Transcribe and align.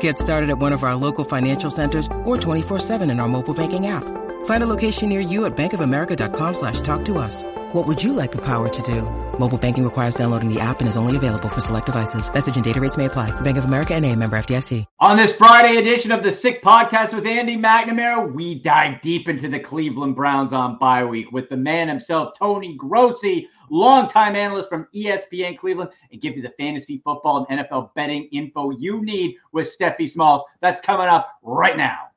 Get 0.00 0.18
started 0.18 0.50
at 0.50 0.58
one 0.58 0.72
of 0.72 0.82
our 0.82 0.96
local 0.96 1.22
financial 1.24 1.70
centers 1.70 2.06
or 2.24 2.36
24-7 2.36 3.08
in 3.10 3.20
our 3.20 3.28
mobile 3.28 3.54
banking 3.54 3.86
app. 3.86 4.04
Find 4.46 4.62
a 4.62 4.66
location 4.66 5.08
near 5.08 5.20
you 5.20 5.44
at 5.46 5.56
bankofamerica.com 5.56 6.54
slash 6.54 6.80
talk 6.80 7.04
to 7.06 7.18
us. 7.18 7.44
What 7.72 7.86
would 7.86 8.02
you 8.02 8.12
like 8.12 8.32
the 8.32 8.44
power 8.44 8.68
to 8.68 8.82
do? 8.82 9.02
Mobile 9.38 9.58
banking 9.58 9.84
requires 9.84 10.14
downloading 10.14 10.52
the 10.52 10.60
app 10.60 10.80
and 10.80 10.88
is 10.88 10.96
only 10.96 11.16
available 11.16 11.48
for 11.48 11.60
select 11.60 11.86
devices. 11.86 12.32
Message 12.32 12.56
and 12.56 12.64
data 12.64 12.80
rates 12.80 12.96
may 12.96 13.04
apply. 13.06 13.38
Bank 13.42 13.58
of 13.58 13.64
America 13.64 13.94
and 13.94 14.04
a 14.04 14.14
member 14.14 14.36
FDIC. 14.36 14.84
On 15.00 15.16
this 15.16 15.32
Friday 15.32 15.76
edition 15.76 16.10
of 16.12 16.22
the 16.22 16.32
Sick 16.32 16.62
Podcast 16.62 17.12
with 17.12 17.26
Andy 17.26 17.56
McNamara, 17.56 18.32
we 18.32 18.60
dive 18.60 19.02
deep 19.02 19.28
into 19.28 19.48
the 19.48 19.60
Cleveland 19.60 20.16
Browns 20.16 20.52
on 20.52 20.78
bye 20.78 21.04
week 21.04 21.32
with 21.32 21.48
the 21.48 21.56
man 21.56 21.88
himself, 21.88 22.38
Tony 22.38 22.76
Grossi, 22.76 23.48
longtime 23.70 24.36
analyst 24.36 24.68
from 24.68 24.88
ESPN 24.94 25.58
Cleveland, 25.58 25.90
and 26.10 26.20
give 26.20 26.36
you 26.36 26.42
the 26.42 26.52
fantasy 26.58 27.00
football 27.04 27.46
and 27.48 27.60
NFL 27.60 27.94
betting 27.94 28.24
info 28.32 28.70
you 28.70 29.02
need 29.02 29.36
with 29.52 29.68
Stephie 29.68 30.06
Smalls. 30.06 30.42
That's 30.60 30.80
coming 30.80 31.08
up 31.08 31.38
right 31.42 31.76
now. 31.76 32.08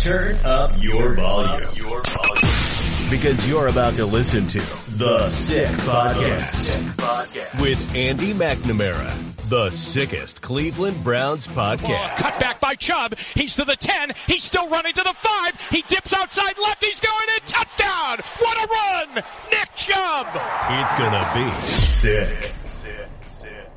Turn 0.00 0.36
up 0.44 0.70
your 0.82 1.16
volume. 1.16 1.70
Your 1.74 2.02
volume. 2.02 3.10
Because 3.10 3.48
you're 3.48 3.68
about 3.68 3.94
to 3.96 4.06
listen 4.06 4.48
to 4.48 4.58
The 4.98 5.26
Sick 5.26 5.68
Podcast 5.78 7.60
with 7.60 7.94
Andy 7.94 8.32
McNamara, 8.32 9.33
the 9.48 9.70
sickest 9.70 10.40
Cleveland 10.40 11.04
Browns 11.04 11.46
podcast. 11.46 12.16
Cut 12.16 12.40
back 12.40 12.60
by 12.60 12.74
Chubb. 12.74 13.18
He's 13.34 13.54
to 13.56 13.64
the 13.64 13.76
10. 13.76 14.12
He's 14.26 14.42
still 14.42 14.68
running 14.68 14.94
to 14.94 15.02
the 15.02 15.12
5. 15.12 15.60
He 15.70 15.82
dips 15.82 16.14
outside 16.14 16.58
left. 16.58 16.82
He's 16.82 17.00
going 17.00 17.28
in. 17.36 17.46
Touchdown. 17.46 18.20
What 18.38 18.56
a 18.56 18.72
run. 18.72 19.24
Nick 19.50 19.74
Chubb. 19.74 20.28
It's 20.70 20.94
going 20.94 21.12
to 21.12 21.30
be 21.34 21.50
sick. 21.66 22.52
Sick, 22.68 23.08
sick. 23.28 23.70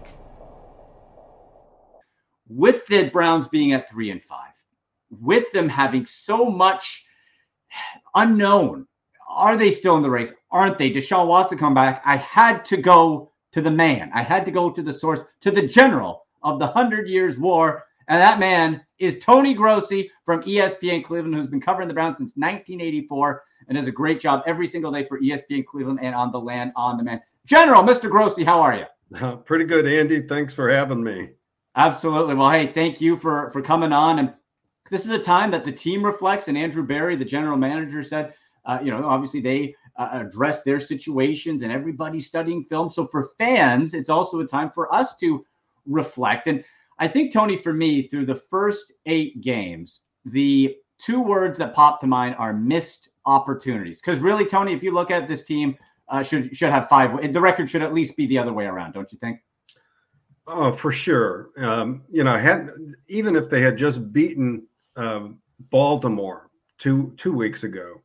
With 2.47 2.85
the 2.87 3.09
Browns 3.09 3.47
being 3.47 3.73
at 3.73 3.89
3 3.89 4.11
and 4.11 4.23
5, 4.23 4.39
with 5.19 5.51
them 5.51 5.67
having 5.67 6.05
so 6.05 6.45
much 6.45 7.03
unknown. 8.15 8.87
Are 9.29 9.57
they 9.57 9.71
still 9.71 9.97
in 9.97 10.01
the 10.01 10.09
race? 10.09 10.33
Aren't 10.49 10.77
they? 10.77 10.91
Deshaun 10.91 11.27
Watson 11.27 11.57
come 11.57 11.73
back. 11.73 12.01
I 12.05 12.15
had 12.15 12.63
to 12.65 12.77
go 12.77 13.33
to 13.51 13.61
the 13.61 13.71
man. 13.71 14.11
I 14.13 14.23
had 14.23 14.45
to 14.45 14.51
go 14.51 14.69
to 14.69 14.81
the 14.81 14.93
source, 14.93 15.21
to 15.41 15.51
the 15.51 15.67
general 15.67 16.25
of 16.43 16.59
the 16.59 16.67
Hundred 16.67 17.07
Years' 17.07 17.37
War. 17.37 17.83
And 18.07 18.21
that 18.21 18.39
man 18.39 18.81
is 18.99 19.19
Tony 19.19 19.53
Grossi 19.53 20.09
from 20.25 20.43
ESPN 20.43 21.03
Cleveland, 21.03 21.35
who's 21.35 21.47
been 21.47 21.61
covering 21.61 21.87
the 21.87 21.93
Browns 21.93 22.17
since 22.17 22.33
1984 22.35 23.43
and 23.67 23.77
does 23.77 23.87
a 23.87 23.91
great 23.91 24.19
job 24.19 24.43
every 24.47 24.67
single 24.67 24.91
day 24.91 25.05
for 25.07 25.19
ESPN 25.19 25.65
Cleveland 25.65 25.99
and 26.01 26.15
on 26.15 26.31
the 26.31 26.39
land, 26.39 26.71
on 26.75 26.97
the 26.97 27.03
man. 27.03 27.21
General, 27.45 27.83
Mr. 27.83 28.09
Grossi, 28.09 28.43
how 28.43 28.61
are 28.61 28.75
you? 28.75 28.85
Uh, 29.15 29.37
pretty 29.37 29.65
good, 29.65 29.87
Andy. 29.87 30.21
Thanks 30.21 30.53
for 30.53 30.69
having 30.69 31.03
me. 31.03 31.29
Absolutely. 31.75 32.33
Well, 32.35 32.51
hey, 32.51 32.71
thank 32.73 32.99
you 32.99 33.17
for 33.17 33.51
for 33.51 33.61
coming 33.61 33.93
on. 33.93 34.19
And 34.19 34.33
this 34.89 35.05
is 35.05 35.11
a 35.11 35.19
time 35.19 35.51
that 35.51 35.63
the 35.63 35.71
team 35.71 36.03
reflects. 36.03 36.47
And 36.47 36.57
Andrew 36.57 36.83
Berry, 36.83 37.15
the 37.15 37.23
general 37.23 37.55
manager, 37.55 38.03
said, 38.03 38.33
uh, 38.65 38.79
you 38.81 38.91
know, 38.91 39.05
obviously 39.05 39.39
they 39.39 39.75
uh, 39.97 40.09
address 40.11 40.63
their 40.63 40.79
situations 40.79 41.63
and 41.63 41.71
everybody's 41.71 42.27
studying 42.27 42.63
film. 42.63 42.89
So 42.89 43.07
for 43.07 43.31
fans, 43.37 43.93
it's 43.93 44.09
also 44.09 44.39
a 44.39 44.47
time 44.47 44.71
for 44.73 44.93
us 44.93 45.15
to 45.17 45.45
reflect. 45.85 46.47
And 46.47 46.63
I 46.99 47.07
think, 47.07 47.33
Tony, 47.33 47.57
for 47.57 47.73
me, 47.73 48.07
through 48.07 48.25
the 48.25 48.41
first 48.49 48.93
eight 49.05 49.41
games, 49.41 50.01
the 50.25 50.75
two 50.97 51.21
words 51.21 51.57
that 51.59 51.73
pop 51.73 51.99
to 52.01 52.07
mind 52.07 52.35
are 52.37 52.53
missed 52.53 53.09
opportunities. 53.25 54.01
Because 54.01 54.19
really, 54.19 54.45
Tony, 54.45 54.73
if 54.73 54.83
you 54.83 54.91
look 54.91 55.11
at 55.11 55.27
this 55.27 55.43
team, 55.43 55.77
uh, 56.09 56.23
should 56.23 56.55
should 56.55 56.71
have 56.71 56.87
five. 56.87 57.33
The 57.33 57.41
record 57.41 57.69
should 57.69 57.81
at 57.81 57.93
least 57.93 58.15
be 58.15 58.27
the 58.27 58.37
other 58.37 58.53
way 58.53 58.65
around, 58.65 58.93
don't 58.93 59.11
you 59.11 59.17
think? 59.19 59.39
Oh, 60.47 60.71
for 60.71 60.91
sure. 60.91 61.49
Um, 61.57 62.03
you 62.09 62.23
know, 62.23 62.37
had 62.37 62.69
even 63.09 63.35
if 63.35 63.49
they 63.49 63.61
had 63.61 63.77
just 63.77 64.13
beaten 64.13 64.65
um, 64.95 65.39
Baltimore 65.69 66.49
two 66.77 67.13
two 67.17 67.33
weeks 67.33 67.63
ago, 67.63 68.01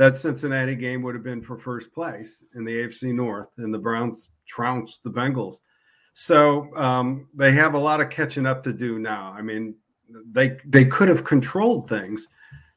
that 0.00 0.16
Cincinnati 0.16 0.74
game 0.74 1.02
would 1.02 1.14
have 1.14 1.22
been 1.22 1.42
for 1.42 1.58
first 1.58 1.92
place 1.92 2.42
in 2.54 2.64
the 2.64 2.72
AFC 2.72 3.12
North, 3.14 3.50
and 3.58 3.72
the 3.72 3.78
Browns 3.78 4.30
trounced 4.48 5.02
the 5.04 5.10
Bengals. 5.10 5.56
So 6.14 6.74
um, 6.74 7.28
they 7.34 7.52
have 7.52 7.74
a 7.74 7.78
lot 7.78 8.00
of 8.00 8.08
catching 8.08 8.46
up 8.46 8.62
to 8.64 8.72
do 8.72 8.98
now. 8.98 9.34
I 9.36 9.42
mean, 9.42 9.74
they 10.32 10.56
they 10.64 10.86
could 10.86 11.08
have 11.08 11.22
controlled 11.22 11.86
things 11.86 12.26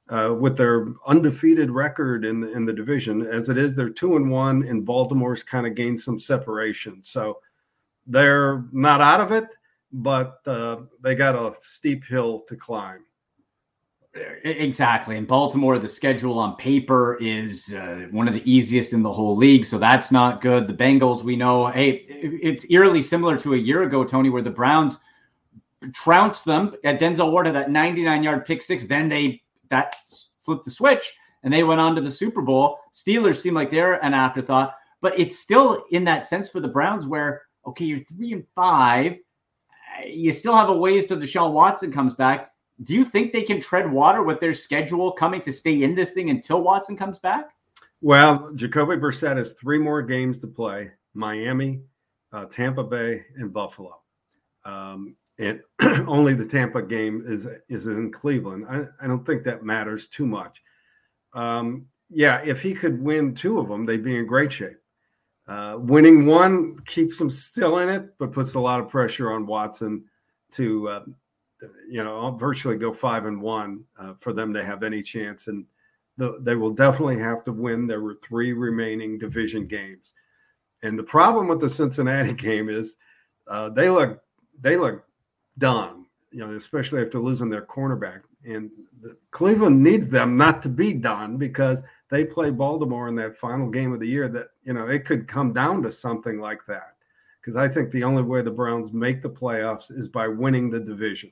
uh, 0.09 0.35
with 0.37 0.57
their 0.57 0.87
undefeated 1.07 1.71
record 1.71 2.25
in 2.25 2.41
the 2.41 2.51
in 2.51 2.65
the 2.65 2.73
division. 2.73 3.25
As 3.25 3.47
it 3.47 3.57
is, 3.57 3.73
they're 3.73 3.89
two 3.89 4.17
and 4.17 4.29
one, 4.29 4.63
and 4.63 4.85
Baltimore's 4.85 5.43
kind 5.43 5.65
of 5.65 5.75
gained 5.75 6.01
some 6.01 6.19
separation. 6.19 7.01
So 7.05 7.39
they're 8.05 8.65
not 8.73 8.99
out 8.99 9.21
of 9.21 9.31
it, 9.31 9.45
but 9.93 10.39
uh, 10.45 10.81
they 11.01 11.15
got 11.15 11.35
a 11.35 11.53
steep 11.61 12.03
hill 12.03 12.43
to 12.49 12.57
climb. 12.57 13.05
Exactly. 14.15 15.17
In 15.17 15.25
Baltimore, 15.25 15.79
the 15.79 15.89
schedule 15.89 16.37
on 16.37 16.55
paper 16.57 17.17
is 17.19 17.73
uh, 17.73 18.07
one 18.11 18.27
of 18.27 18.35
the 18.35 18.51
easiest 18.51 18.93
in 18.93 19.01
the 19.01 19.11
whole 19.11 19.35
league. 19.35 19.65
So 19.65 19.79
that's 19.79 20.11
not 20.11 20.39
good. 20.39 20.67
The 20.67 20.73
Bengals, 20.73 21.23
we 21.23 21.35
know, 21.35 21.67
hey, 21.67 22.05
it's 22.07 22.65
eerily 22.69 23.01
similar 23.01 23.37
to 23.39 23.55
a 23.55 23.57
year 23.57 23.83
ago, 23.83 24.03
Tony, 24.03 24.29
where 24.29 24.43
the 24.43 24.51
Browns 24.51 24.99
trounced 25.93 26.45
them 26.45 26.75
at 26.83 26.99
Denzel 26.99 27.31
Ward 27.31 27.47
had 27.47 27.55
that 27.55 27.71
99 27.71 28.21
yard 28.21 28.45
pick 28.45 28.61
six. 28.61 28.85
Then 28.85 29.09
they 29.09 29.41
that 29.69 29.95
flipped 30.45 30.65
the 30.65 30.71
switch 30.71 31.13
and 31.41 31.51
they 31.51 31.63
went 31.63 31.81
on 31.81 31.95
to 31.95 32.01
the 32.01 32.11
Super 32.11 32.43
Bowl. 32.43 32.79
Steelers 32.93 33.41
seem 33.41 33.55
like 33.55 33.71
they're 33.71 34.03
an 34.05 34.13
afterthought, 34.13 34.75
but 35.01 35.17
it's 35.19 35.39
still 35.39 35.85
in 35.89 36.03
that 36.03 36.23
sense 36.23 36.49
for 36.49 36.59
the 36.59 36.67
Browns 36.67 37.07
where, 37.07 37.41
okay, 37.65 37.85
you're 37.85 37.99
three 37.99 38.33
and 38.33 38.45
five. 38.53 39.17
You 40.05 40.31
still 40.31 40.55
have 40.55 40.69
a 40.69 40.77
ways 40.77 41.07
till 41.07 41.17
Deshaun 41.17 41.51
Watson 41.51 41.91
comes 41.91 42.13
back 42.13 42.52
do 42.81 42.93
you 42.93 43.05
think 43.05 43.31
they 43.31 43.43
can 43.43 43.61
tread 43.61 43.91
water 43.91 44.23
with 44.23 44.39
their 44.39 44.53
schedule 44.53 45.11
coming 45.11 45.41
to 45.41 45.53
stay 45.53 45.83
in 45.83 45.93
this 45.93 46.11
thing 46.11 46.29
until 46.29 46.63
Watson 46.63 46.97
comes 46.97 47.19
back? 47.19 47.51
Well, 48.01 48.51
Jacoby 48.55 48.95
Brissett 48.95 49.37
has 49.37 49.53
three 49.53 49.77
more 49.77 50.01
games 50.01 50.39
to 50.39 50.47
play: 50.47 50.91
Miami, 51.13 51.81
uh, 52.31 52.45
Tampa 52.45 52.83
Bay, 52.83 53.23
and 53.37 53.53
Buffalo. 53.53 54.01
Um, 54.65 55.15
and 55.39 55.61
only 56.07 56.33
the 56.33 56.45
Tampa 56.45 56.81
game 56.81 57.23
is 57.27 57.47
is 57.69 57.87
in 57.87 58.11
Cleveland. 58.11 58.65
I, 58.69 58.85
I 59.01 59.07
don't 59.07 59.25
think 59.25 59.43
that 59.43 59.63
matters 59.63 60.07
too 60.07 60.25
much. 60.25 60.61
Um, 61.33 61.87
yeah, 62.09 62.41
if 62.43 62.61
he 62.61 62.73
could 62.73 63.01
win 63.01 63.33
two 63.33 63.59
of 63.59 63.67
them, 63.67 63.85
they'd 63.85 64.03
be 64.03 64.17
in 64.17 64.27
great 64.27 64.51
shape. 64.51 64.77
Uh, 65.47 65.77
winning 65.79 66.25
one 66.25 66.79
keeps 66.85 67.17
them 67.17 67.29
still 67.29 67.79
in 67.79 67.89
it, 67.89 68.17
but 68.17 68.31
puts 68.31 68.53
a 68.53 68.59
lot 68.59 68.79
of 68.79 68.87
pressure 68.87 69.31
on 69.31 69.45
Watson 69.45 70.05
to 70.51 70.87
uh, 70.87 71.03
you 71.89 72.03
know, 72.03 72.19
I'll 72.19 72.35
virtually 72.35 72.77
go 72.77 72.93
five 72.93 73.25
and 73.25 73.41
one 73.41 73.83
uh, 73.99 74.13
for 74.19 74.33
them 74.33 74.53
to 74.53 74.65
have 74.65 74.83
any 74.83 75.01
chance. 75.01 75.47
And 75.47 75.65
the, 76.17 76.37
they 76.41 76.55
will 76.55 76.71
definitely 76.71 77.19
have 77.19 77.43
to 77.45 77.51
win. 77.51 77.87
Were 77.87 78.19
three 78.23 78.53
remaining 78.53 79.17
division 79.17 79.67
games. 79.67 80.11
And 80.83 80.97
the 80.99 81.03
problem 81.03 81.47
with 81.47 81.59
the 81.59 81.69
Cincinnati 81.69 82.33
game 82.47 82.69
is 82.69 82.95
uh, 83.47 83.69
they 83.69 83.89
look 83.89 84.19
they 84.59 84.77
look 84.77 85.03
done, 85.57 86.05
you 86.31 86.39
know, 86.39 86.55
especially 86.55 87.01
after 87.01 87.19
losing 87.19 87.49
their 87.49 87.65
cornerback. 87.65 88.21
And 88.45 88.69
the, 89.01 89.15
Cleveland 89.31 89.81
needs 89.81 90.09
them 90.09 90.37
not 90.37 90.61
to 90.63 90.69
be 90.69 90.93
done 90.93 91.37
because 91.37 91.81
they 92.09 92.25
play 92.25 92.49
Baltimore 92.49 93.07
in 93.07 93.15
that 93.15 93.37
final 93.37 93.69
game 93.69 93.93
of 93.93 93.99
the 93.99 94.07
year. 94.07 94.27
That 94.27 94.47
you 94.63 94.73
know 94.73 94.87
it 94.87 95.05
could 95.05 95.27
come 95.27 95.53
down 95.53 95.81
to 95.83 95.91
something 95.91 96.39
like 96.39 96.65
that. 96.67 96.95
Because 97.39 97.55
I 97.57 97.67
think 97.67 97.91
the 97.91 98.05
only 98.05 98.23
way 98.23 98.41
the 98.41 98.51
Browns 98.51 98.93
make 98.93 99.21
the 99.21 99.29
playoffs 99.29 99.91
is 99.91 100.07
by 100.07 100.29
winning 100.29 100.69
the 100.69 100.79
division 100.79 101.31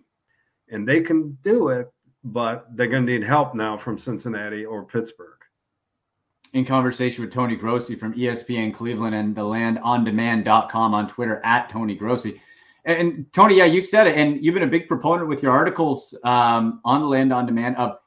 and 0.72 0.88
they 0.88 1.02
can 1.02 1.38
do 1.44 1.70
it, 1.70 1.92
but 2.24 2.66
they're 2.76 2.88
going 2.88 3.06
to 3.06 3.12
need 3.12 3.24
help 3.24 3.54
now 3.54 3.78
from 3.78 4.00
Cincinnati 4.00 4.66
or 4.66 4.86
Pittsburgh. 4.86 5.38
In 6.54 6.66
conversation 6.66 7.24
with 7.24 7.34
Tony 7.34 7.56
Grossi 7.56 7.96
from 7.96 8.14
ESPN 8.14 8.74
Cleveland 8.74 9.16
and 9.16 9.36
the 9.36 9.42
landondemand.com 9.42 10.94
on 10.94 11.10
Twitter 11.10 11.42
at 11.46 11.70
Tony 11.70 11.96
Grossi. 11.96 12.42
And 12.84 13.26
Tony, 13.32 13.56
yeah, 13.58 13.66
you 13.66 13.80
said 13.80 14.08
it, 14.08 14.18
and 14.18 14.44
you've 14.44 14.56
been 14.56 14.64
a 14.64 14.68
big 14.68 14.88
proponent 14.88 15.30
with 15.30 15.44
your 15.44 15.52
articles 15.52 16.18
um, 16.24 16.82
on 16.84 17.02
the 17.02 17.08
land 17.08 17.32
on 17.32 17.46
demand 17.46 17.78
of 17.78 17.98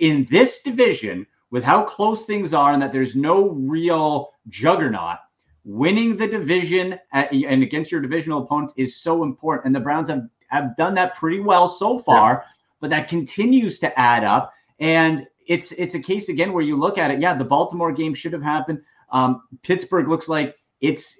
in 0.00 0.26
this 0.30 0.60
division 0.62 1.26
with 1.50 1.64
how 1.64 1.82
close 1.82 2.24
things 2.24 2.52
are, 2.52 2.72
and 2.72 2.82
that 2.82 2.92
there's 2.92 3.16
no 3.16 3.50
real 3.50 4.32
juggernaut. 4.48 5.18
Winning 5.64 6.16
the 6.16 6.26
division 6.26 6.98
at, 7.12 7.32
and 7.32 7.62
against 7.62 7.90
your 7.90 8.00
divisional 8.00 8.42
opponents 8.42 8.74
is 8.76 9.00
so 9.00 9.22
important, 9.22 9.66
and 9.66 9.74
the 9.74 9.80
Browns 9.80 10.08
have 10.10 10.28
have 10.48 10.76
done 10.76 10.94
that 10.94 11.14
pretty 11.14 11.40
well 11.40 11.68
so 11.68 11.98
far. 11.98 12.44
Yeah. 12.44 12.52
But 12.80 12.90
that 12.90 13.08
continues 13.08 13.78
to 13.80 13.98
add 13.98 14.22
up, 14.22 14.52
and 14.78 15.26
it's 15.46 15.72
it's 15.72 15.94
a 15.94 16.00
case 16.00 16.28
again 16.28 16.52
where 16.52 16.62
you 16.62 16.76
look 16.76 16.96
at 16.96 17.10
it. 17.10 17.20
Yeah, 17.20 17.34
the 17.34 17.44
Baltimore 17.44 17.92
game 17.92 18.14
should 18.14 18.32
have 18.32 18.42
happened. 18.42 18.80
Um, 19.10 19.42
Pittsburgh 19.62 20.06
looks 20.08 20.28
like 20.28 20.56
it's 20.80 21.18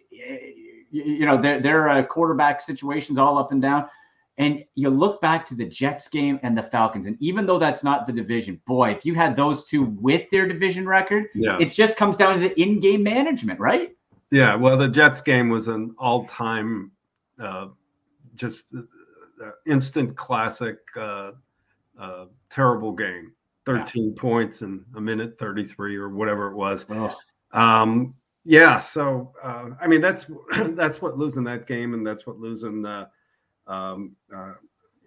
you 0.90 1.26
know 1.26 1.40
their 1.40 1.60
their 1.60 1.88
uh, 1.88 2.02
quarterback 2.04 2.60
situations 2.60 3.18
all 3.18 3.38
up 3.38 3.50
and 3.52 3.60
down. 3.60 3.88
And 4.36 4.64
you 4.76 4.88
look 4.88 5.20
back 5.20 5.44
to 5.46 5.56
the 5.56 5.64
Jets 5.64 6.06
game 6.06 6.38
and 6.44 6.56
the 6.56 6.62
Falcons, 6.62 7.06
and 7.06 7.16
even 7.18 7.44
though 7.44 7.58
that's 7.58 7.82
not 7.82 8.06
the 8.06 8.12
division, 8.12 8.60
boy, 8.68 8.90
if 8.90 9.04
you 9.04 9.12
had 9.14 9.34
those 9.34 9.64
two 9.64 9.82
with 10.00 10.30
their 10.30 10.46
division 10.46 10.86
record, 10.86 11.24
yeah. 11.34 11.58
it 11.58 11.70
just 11.70 11.96
comes 11.96 12.16
down 12.16 12.34
to 12.34 12.40
the 12.48 12.60
in-game 12.60 13.02
management, 13.02 13.58
right? 13.58 13.96
Yeah, 14.30 14.54
well, 14.54 14.78
the 14.78 14.88
Jets 14.88 15.20
game 15.20 15.48
was 15.48 15.66
an 15.66 15.92
all-time, 15.98 16.92
uh, 17.42 17.66
just 18.36 18.72
instant 19.66 20.16
classic, 20.16 20.78
uh, 20.96 21.32
uh 21.98 22.26
terrible 22.50 22.92
game. 22.92 23.32
13 23.66 24.14
yeah. 24.16 24.20
points 24.20 24.62
in 24.62 24.82
a 24.96 25.00
minute 25.00 25.38
33 25.38 25.96
or 25.96 26.08
whatever 26.08 26.48
it 26.48 26.54
was. 26.54 26.86
Oh. 26.88 27.14
Um, 27.52 28.14
yeah, 28.44 28.78
so 28.78 29.34
uh, 29.42 29.70
I 29.78 29.86
mean 29.86 30.00
that's 30.00 30.26
that's 30.70 31.02
what 31.02 31.18
losing 31.18 31.44
that 31.44 31.66
game, 31.66 31.92
and 31.92 32.06
that's 32.06 32.26
what 32.26 32.38
losing 32.38 32.80
the, 32.80 33.08
um, 33.66 34.16
uh, 34.34 34.54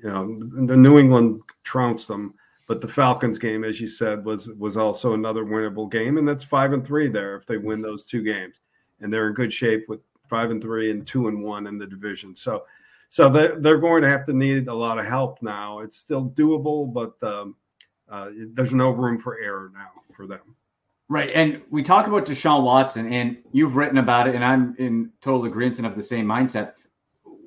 you 0.04 0.10
know, 0.10 0.40
the 0.68 0.78
New 0.78 1.00
England 1.00 1.42
trounced 1.64 2.08
them. 2.08 2.36
But 2.68 2.82
the 2.82 2.88
Falcons 2.88 3.40
game, 3.40 3.64
as 3.64 3.82
you 3.82 3.88
said, 3.88 4.24
was 4.24 4.48
was 4.50 4.78
also 4.78 5.16
another 5.16 5.44
winnable 5.44 5.92
game, 5.92 6.20
and 6.20 6.28
that's 6.28 6.44
five 6.44 6.72
and 6.72 6.86
three 6.86 7.10
there 7.10 7.36
if 7.36 7.48
they 7.48 7.58
win 7.58 7.82
those 7.82 8.06
two 8.06 8.22
games, 8.22 8.58
and 9.00 9.12
they're 9.12 9.28
in 9.28 9.34
good 9.34 9.52
shape 9.52 9.86
with 9.90 10.02
five 10.30 10.52
and 10.52 10.62
three 10.62 10.92
and 10.92 11.08
two 11.08 11.28
and 11.28 11.44
one 11.44 11.66
in 11.66 11.80
the 11.80 11.88
division. 11.88 12.36
So, 12.36 12.64
so 13.12 13.30
they're, 13.30 13.60
they're 13.60 13.78
going 13.78 14.02
to 14.04 14.08
have 14.08 14.26
to 14.26 14.34
need 14.34 14.70
a 14.70 14.74
lot 14.74 14.98
of 14.98 15.06
help 15.06 15.40
now. 15.42 15.80
It's 15.80 15.98
still 15.98 16.30
doable, 16.30 16.92
but 16.92 17.22
um, 17.22 17.56
uh, 18.10 18.30
there's 18.54 18.74
no 18.74 18.90
room 18.90 19.20
for 19.20 19.38
error 19.38 19.70
now 19.74 19.90
for 20.16 20.26
them. 20.26 20.40
Right. 21.10 21.30
And 21.36 21.62
we 21.70 21.84
talk 21.84 22.08
about 22.08 22.26
Deshaun 22.26 22.64
Watson, 22.64 23.12
and 23.12 23.36
you've 23.52 23.76
written 23.76 23.98
about 23.98 24.30
it, 24.30 24.36
and 24.36 24.46
I'm 24.46 24.78
in 24.80 25.12
total 25.22 25.44
agreement 25.44 25.80
and 25.80 25.88
of 25.88 25.98
the 25.98 26.02
same 26.02 26.26
mindset. 26.26 26.76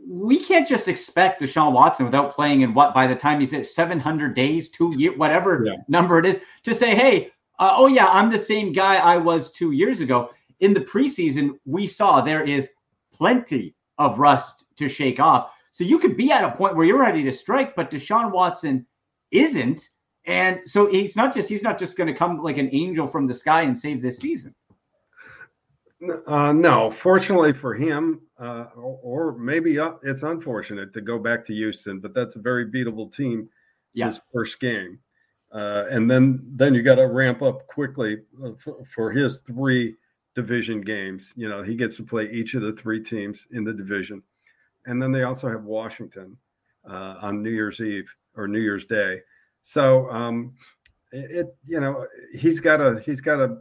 We 0.07 0.39
can't 0.39 0.69
just 0.69 0.87
expect 0.87 1.41
Deshaun 1.41 1.73
Watson 1.73 2.05
without 2.05 2.35
playing 2.35 2.61
in 2.61 2.75
what 2.75 2.93
by 2.93 3.07
the 3.07 3.17
time 3.17 3.41
he's 3.41 3.55
at 3.55 3.65
700 3.65 4.35
days, 4.35 4.69
two 4.69 4.93
years, 4.99 5.17
whatever 5.17 5.65
yeah. 5.65 5.77
number 5.89 6.19
it 6.19 6.27
is, 6.27 6.41
to 6.65 6.75
say, 6.75 6.95
hey, 6.95 7.33
uh, 7.59 7.73
oh, 7.75 7.87
yeah, 7.87 8.09
I'm 8.09 8.31
the 8.31 8.39
same 8.39 8.75
guy 8.75 8.97
I 8.97 9.17
was 9.17 9.51
two 9.51 9.71
years 9.71 10.03
ago. 10.03 10.29
In 10.61 10.75
the 10.75 10.81
preseason, 10.81 11.53
we 11.65 11.87
saw 11.87 12.21
there 12.21 12.45
is 12.45 12.69
plenty 13.15 13.75
of 13.97 14.19
rust 14.19 14.67
to 14.77 14.91
shake 14.91 15.21
off. 15.21 15.53
So 15.75 15.83
you 15.83 15.99
could 15.99 16.17
be 16.17 16.31
at 16.31 16.45
a 16.45 16.53
point 16.53 16.77
where 16.77 16.87
you're 16.87 17.01
ready 17.01 17.25
to 17.25 17.33
strike, 17.33 17.75
but 17.75 17.91
Deshaun 17.91 18.31
Watson 18.31 18.87
isn't. 19.33 19.89
And 20.25 20.61
so 20.67 20.87
he's 20.87 21.17
not 21.17 21.35
just 21.35 21.49
he's 21.49 21.65
not 21.65 21.81
just 21.81 21.97
going 21.97 22.07
to 22.07 22.15
come 22.15 22.41
like 22.41 22.59
an 22.59 22.71
angel 22.73 23.09
from 23.09 23.27
the 23.27 23.35
sky 23.35 23.63
and 23.63 23.77
save 23.77 24.01
this 24.01 24.19
season. 24.19 24.55
Uh, 26.29 26.53
no, 26.53 26.93
fortunately 26.93 27.53
for 27.53 27.75
him, 27.75 28.21
uh, 28.39 28.67
or, 28.77 29.01
or, 29.03 29.39
maybe 29.39 29.77
uh, 29.77 29.95
it's 30.05 30.23
unfortunate 30.23 30.93
to 30.93 31.01
go 31.01 31.19
back 31.19 31.45
to 31.47 31.53
Houston, 31.53 31.99
but 31.99 32.15
that's 32.15 32.37
a 32.37 32.41
very 32.41 32.67
beatable 32.67 33.13
team. 33.13 33.49
Yeah. 33.95 34.07
His 34.07 34.21
first 34.33 34.61
game, 34.61 35.01
uh, 35.53 35.87
and 35.91 36.09
then 36.09 36.41
then 36.55 36.73
you 36.73 36.83
got 36.83 36.97
to 36.97 37.09
ramp 37.09 37.43
up 37.43 37.67
quickly 37.67 38.19
uh, 38.45 38.51
for, 38.59 38.85
for 38.85 39.11
his 39.11 39.41
three 39.41 39.97
division 40.37 40.83
games. 40.83 41.33
You 41.35 41.49
know, 41.49 41.65
he 41.65 41.75
gets 41.75 41.97
to 41.97 42.05
play 42.05 42.31
each 42.31 42.55
of 42.55 42.63
the 42.63 42.73
three 42.73 43.03
teams 43.03 43.45
in 43.51 43.65
the 43.65 43.73
division, 43.73 44.23
and 44.87 45.01
then 45.01 45.13
they 45.13 45.23
also 45.23 45.49
have 45.49 45.65
Washington 45.65 46.37
uh, 46.89 47.17
on 47.23 47.43
New 47.43 47.51
Year's 47.51 47.81
Eve 47.81 48.13
or 48.37 48.49
New 48.49 48.61
Year's 48.61 48.87
Day. 48.87 49.21
So 49.63 50.11
um, 50.11 50.55
it, 51.13 51.57
you 51.67 51.81
know 51.81 52.07
he's 52.33 52.61
got 52.61 52.79
to 52.79 53.01
he's 53.01 53.21
got 53.21 53.41
a 53.41 53.59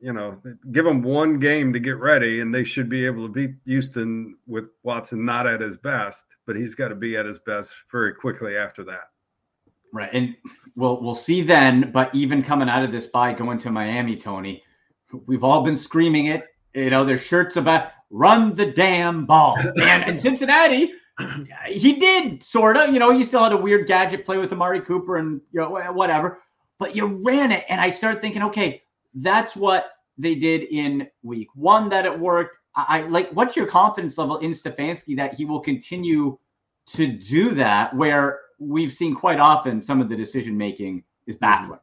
you 0.00 0.12
know 0.12 0.40
give 0.72 0.84
them 0.84 1.02
one 1.02 1.38
game 1.38 1.72
to 1.72 1.78
get 1.78 1.98
ready 1.98 2.40
and 2.40 2.54
they 2.54 2.64
should 2.64 2.88
be 2.88 3.04
able 3.04 3.26
to 3.26 3.32
beat 3.32 3.54
Houston 3.66 4.36
with 4.46 4.70
Watson 4.82 5.24
not 5.24 5.46
at 5.46 5.60
his 5.60 5.76
best, 5.76 6.24
but 6.46 6.56
he's 6.56 6.74
got 6.74 6.88
to 6.88 6.94
be 6.94 7.16
at 7.16 7.26
his 7.26 7.38
best 7.40 7.74
very 7.92 8.14
quickly 8.14 8.56
after 8.56 8.82
that. 8.84 9.10
Right, 9.92 10.10
and 10.12 10.36
we'll 10.76 11.02
we'll 11.02 11.16
see 11.16 11.42
then. 11.42 11.90
But 11.92 12.14
even 12.14 12.42
coming 12.42 12.68
out 12.68 12.84
of 12.84 12.92
this 12.92 13.06
by 13.06 13.32
going 13.32 13.58
to 13.60 13.70
Miami, 13.70 14.16
Tony, 14.16 14.62
we've 15.26 15.44
all 15.44 15.64
been 15.64 15.76
screaming 15.76 16.26
it. 16.26 16.46
You 16.74 16.90
know, 16.90 17.04
their 17.04 17.18
shirts 17.18 17.56
about 17.56 17.90
run 18.10 18.54
the 18.54 18.70
damn 18.70 19.26
ball, 19.26 19.56
and 19.82 20.10
in 20.10 20.18
Cincinnati 20.18 20.94
he 21.66 21.94
did 21.94 22.42
sort 22.42 22.76
of, 22.76 22.92
you 22.92 22.98
know, 22.98 23.16
he 23.16 23.24
still 23.24 23.42
had 23.42 23.52
a 23.52 23.56
weird 23.56 23.86
gadget 23.86 24.24
play 24.24 24.38
with 24.38 24.52
Amari 24.52 24.80
Cooper 24.80 25.16
and 25.16 25.40
you 25.52 25.60
know 25.60 25.70
whatever, 25.70 26.40
but 26.78 26.96
you 26.96 27.06
ran 27.24 27.52
it, 27.52 27.64
and 27.68 27.80
I 27.80 27.90
started 27.90 28.20
thinking, 28.20 28.42
okay, 28.44 28.82
that's 29.14 29.56
what 29.56 29.92
they 30.18 30.34
did 30.34 30.62
in 30.64 31.08
week 31.22 31.48
one 31.54 31.88
that 31.90 32.06
it 32.06 32.18
worked. 32.18 32.56
I, 32.76 33.00
I 33.00 33.02
like. 33.02 33.30
What's 33.32 33.56
your 33.56 33.66
confidence 33.66 34.18
level 34.18 34.38
in 34.38 34.52
Stefanski 34.52 35.16
that 35.16 35.34
he 35.34 35.44
will 35.44 35.60
continue 35.60 36.38
to 36.88 37.06
do 37.06 37.54
that? 37.54 37.94
Where 37.94 38.40
we've 38.58 38.92
seen 38.92 39.14
quite 39.14 39.40
often 39.40 39.80
some 39.80 40.00
of 40.00 40.08
the 40.08 40.16
decision 40.16 40.56
making 40.56 41.04
is 41.26 41.36
baffling. 41.36 41.80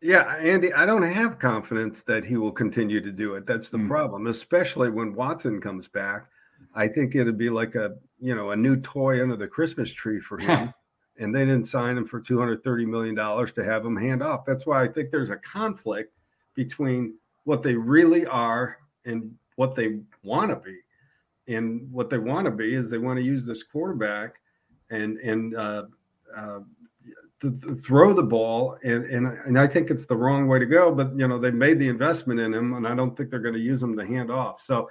Yeah, 0.00 0.36
Andy, 0.36 0.72
I 0.72 0.86
don't 0.86 1.02
have 1.02 1.38
confidence 1.38 2.02
that 2.02 2.24
he 2.24 2.36
will 2.36 2.52
continue 2.52 3.00
to 3.00 3.10
do 3.10 3.34
it. 3.34 3.46
That's 3.46 3.70
the 3.70 3.78
mm-hmm. 3.78 3.88
problem, 3.88 4.26
especially 4.28 4.90
when 4.90 5.14
Watson 5.14 5.60
comes 5.60 5.88
back. 5.88 6.26
I 6.74 6.88
think 6.88 7.14
it'd 7.14 7.38
be 7.38 7.50
like 7.50 7.74
a 7.74 7.96
you 8.20 8.34
know 8.34 8.50
a 8.50 8.56
new 8.56 8.76
toy 8.76 9.22
under 9.22 9.36
the 9.36 9.48
Christmas 9.48 9.92
tree 9.92 10.20
for 10.20 10.38
him. 10.38 10.72
and 11.18 11.34
they 11.34 11.44
didn't 11.44 11.66
sign 11.66 11.96
him 11.96 12.06
for 12.06 12.20
two 12.20 12.38
hundred 12.38 12.62
thirty 12.64 12.86
million 12.86 13.14
dollars 13.14 13.52
to 13.52 13.64
have 13.64 13.84
him 13.84 13.96
hand 13.96 14.22
off. 14.22 14.44
That's 14.44 14.66
why 14.66 14.82
I 14.82 14.88
think 14.88 15.10
there's 15.10 15.30
a 15.30 15.36
conflict 15.36 16.12
between 16.54 17.14
what 17.44 17.62
they 17.62 17.74
really 17.74 18.26
are 18.26 18.78
and 19.04 19.34
what 19.56 19.74
they 19.74 20.00
want 20.22 20.50
to 20.50 20.56
be. 20.56 20.78
And 21.46 21.90
what 21.92 22.10
they 22.10 22.18
want 22.18 22.46
to 22.46 22.50
be 22.50 22.74
is 22.74 22.88
they 22.88 22.98
want 22.98 23.18
to 23.18 23.24
use 23.24 23.44
this 23.44 23.62
quarterback 23.62 24.36
and 24.90 25.18
and 25.18 25.54
uh, 25.54 25.84
uh, 26.34 26.60
th- 27.44 27.62
th- 27.62 27.78
throw 27.78 28.12
the 28.12 28.22
ball. 28.22 28.78
And, 28.82 29.04
and 29.04 29.26
and 29.26 29.58
I 29.58 29.66
think 29.66 29.90
it's 29.90 30.06
the 30.06 30.16
wrong 30.16 30.48
way 30.48 30.58
to 30.58 30.66
go. 30.66 30.92
But 30.92 31.16
you 31.16 31.28
know 31.28 31.38
they 31.38 31.50
made 31.50 31.78
the 31.78 31.88
investment 31.88 32.40
in 32.40 32.52
him, 32.52 32.74
and 32.74 32.86
I 32.86 32.94
don't 32.94 33.16
think 33.16 33.30
they're 33.30 33.38
going 33.38 33.54
to 33.54 33.60
use 33.60 33.82
him 33.82 33.96
to 33.96 34.06
hand 34.06 34.30
off. 34.30 34.60
So 34.60 34.88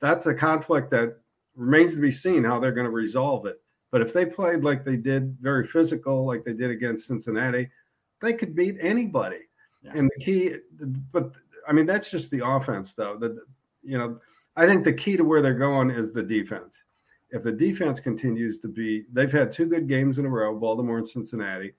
that's 0.00 0.26
a 0.26 0.34
conflict 0.34 0.90
that 0.90 1.16
remains 1.56 1.94
to 1.94 2.00
be 2.00 2.10
seen 2.10 2.44
how 2.44 2.60
they're 2.60 2.72
going 2.72 2.86
to 2.86 2.90
resolve 2.90 3.46
it. 3.46 3.60
But 3.90 4.02
if 4.02 4.12
they 4.12 4.26
played 4.26 4.64
like 4.64 4.84
they 4.84 4.96
did, 4.96 5.36
very 5.40 5.66
physical, 5.66 6.26
like 6.26 6.44
they 6.44 6.52
did 6.52 6.70
against 6.70 7.06
Cincinnati, 7.06 7.70
they 8.20 8.32
could 8.32 8.54
beat 8.54 8.76
anybody. 8.80 9.40
Yeah. 9.82 9.92
And 9.94 10.10
the 10.16 10.24
key, 10.24 10.56
but 11.12 11.32
I 11.68 11.72
mean, 11.72 11.86
that's 11.86 12.10
just 12.10 12.30
the 12.30 12.44
offense, 12.44 12.94
though. 12.94 13.16
That 13.18 13.38
you 13.82 13.98
know, 13.98 14.18
I 14.56 14.66
think 14.66 14.84
the 14.84 14.92
key 14.92 15.16
to 15.16 15.24
where 15.24 15.42
they're 15.42 15.54
going 15.54 15.90
is 15.90 16.12
the 16.12 16.22
defense. 16.22 16.82
If 17.30 17.42
the 17.42 17.52
defense 17.52 18.00
continues 18.00 18.58
to 18.60 18.68
be, 18.68 19.04
they've 19.12 19.32
had 19.32 19.50
two 19.50 19.66
good 19.66 19.88
games 19.88 20.18
in 20.18 20.26
a 20.26 20.28
row, 20.28 20.56
Baltimore 20.56 20.98
and 20.98 21.08
Cincinnati, 21.08 21.72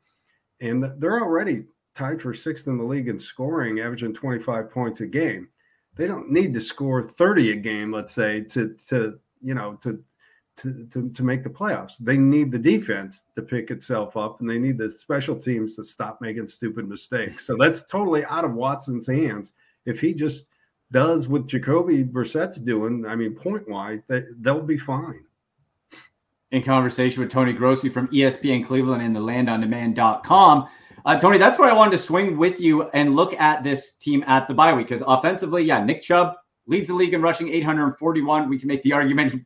and 0.61 0.91
they're 0.97 1.21
already 1.21 1.65
tied 1.95 2.21
for 2.21 2.33
sixth 2.33 2.67
in 2.67 2.77
the 2.77 2.83
league 2.83 3.07
in 3.07 3.17
scoring, 3.17 3.79
averaging 3.79 4.13
25 4.13 4.69
points 4.69 5.01
a 5.01 5.05
game. 5.05 5.47
They 5.95 6.07
don't 6.07 6.29
need 6.29 6.53
to 6.53 6.59
score 6.59 7.01
30 7.01 7.51
a 7.51 7.55
game, 7.55 7.91
let's 7.91 8.13
say, 8.13 8.41
to 8.41 8.75
to 8.89 9.19
you 9.41 9.53
know, 9.53 9.75
to 9.83 10.03
to, 10.57 10.87
to, 10.91 11.09
to 11.09 11.23
make 11.23 11.43
the 11.43 11.49
playoffs. 11.49 11.93
They 11.99 12.17
need 12.17 12.51
the 12.51 12.59
defense 12.59 13.23
to 13.35 13.41
pick 13.41 13.71
itself 13.71 14.15
up, 14.15 14.39
and 14.39 14.49
they 14.49 14.57
need 14.57 14.77
the 14.77 14.91
special 14.91 15.35
teams 15.35 15.75
to 15.75 15.83
stop 15.83 16.21
making 16.21 16.47
stupid 16.47 16.87
mistakes. 16.87 17.45
So 17.45 17.57
that's 17.59 17.83
totally 17.83 18.25
out 18.25 18.45
of 18.45 18.53
Watson's 18.53 19.07
hands. 19.07 19.51
If 19.85 19.99
he 19.99 20.13
just 20.13 20.45
does 20.91 21.27
what 21.27 21.47
Jacoby 21.47 22.03
Brissett's 22.03 22.57
doing, 22.57 23.05
I 23.05 23.15
mean, 23.15 23.35
point 23.35 23.67
wise, 23.67 24.03
they, 24.07 24.23
they'll 24.39 24.61
be 24.61 24.77
fine. 24.77 25.23
In 26.55 26.63
conversation 26.63 27.21
with 27.21 27.29
Tony 27.29 27.51
Grossi 27.51 27.89
from 27.89 28.07
ESPN 28.07 28.65
Cleveland 28.65 29.01
and 29.01 29.13
the 29.13 29.19
landondemand.com. 29.19 30.69
Uh, 31.05 31.19
Tony, 31.19 31.37
that's 31.37 31.59
where 31.59 31.69
I 31.69 31.73
wanted 31.73 31.91
to 31.91 31.97
swing 31.97 32.37
with 32.37 32.61
you 32.61 32.83
and 32.91 33.13
look 33.13 33.33
at 33.33 33.61
this 33.61 33.95
team 33.95 34.23
at 34.25 34.47
the 34.47 34.53
bye 34.53 34.73
week 34.73 34.87
because 34.87 35.03
offensively, 35.05 35.63
yeah, 35.63 35.83
Nick 35.83 36.01
Chubb 36.01 36.35
leads 36.65 36.87
the 36.87 36.93
league 36.93 37.13
in 37.13 37.21
rushing 37.21 37.49
841. 37.49 38.47
We 38.47 38.57
can 38.57 38.69
make 38.69 38.83
the 38.83 38.93
argument 38.93 39.45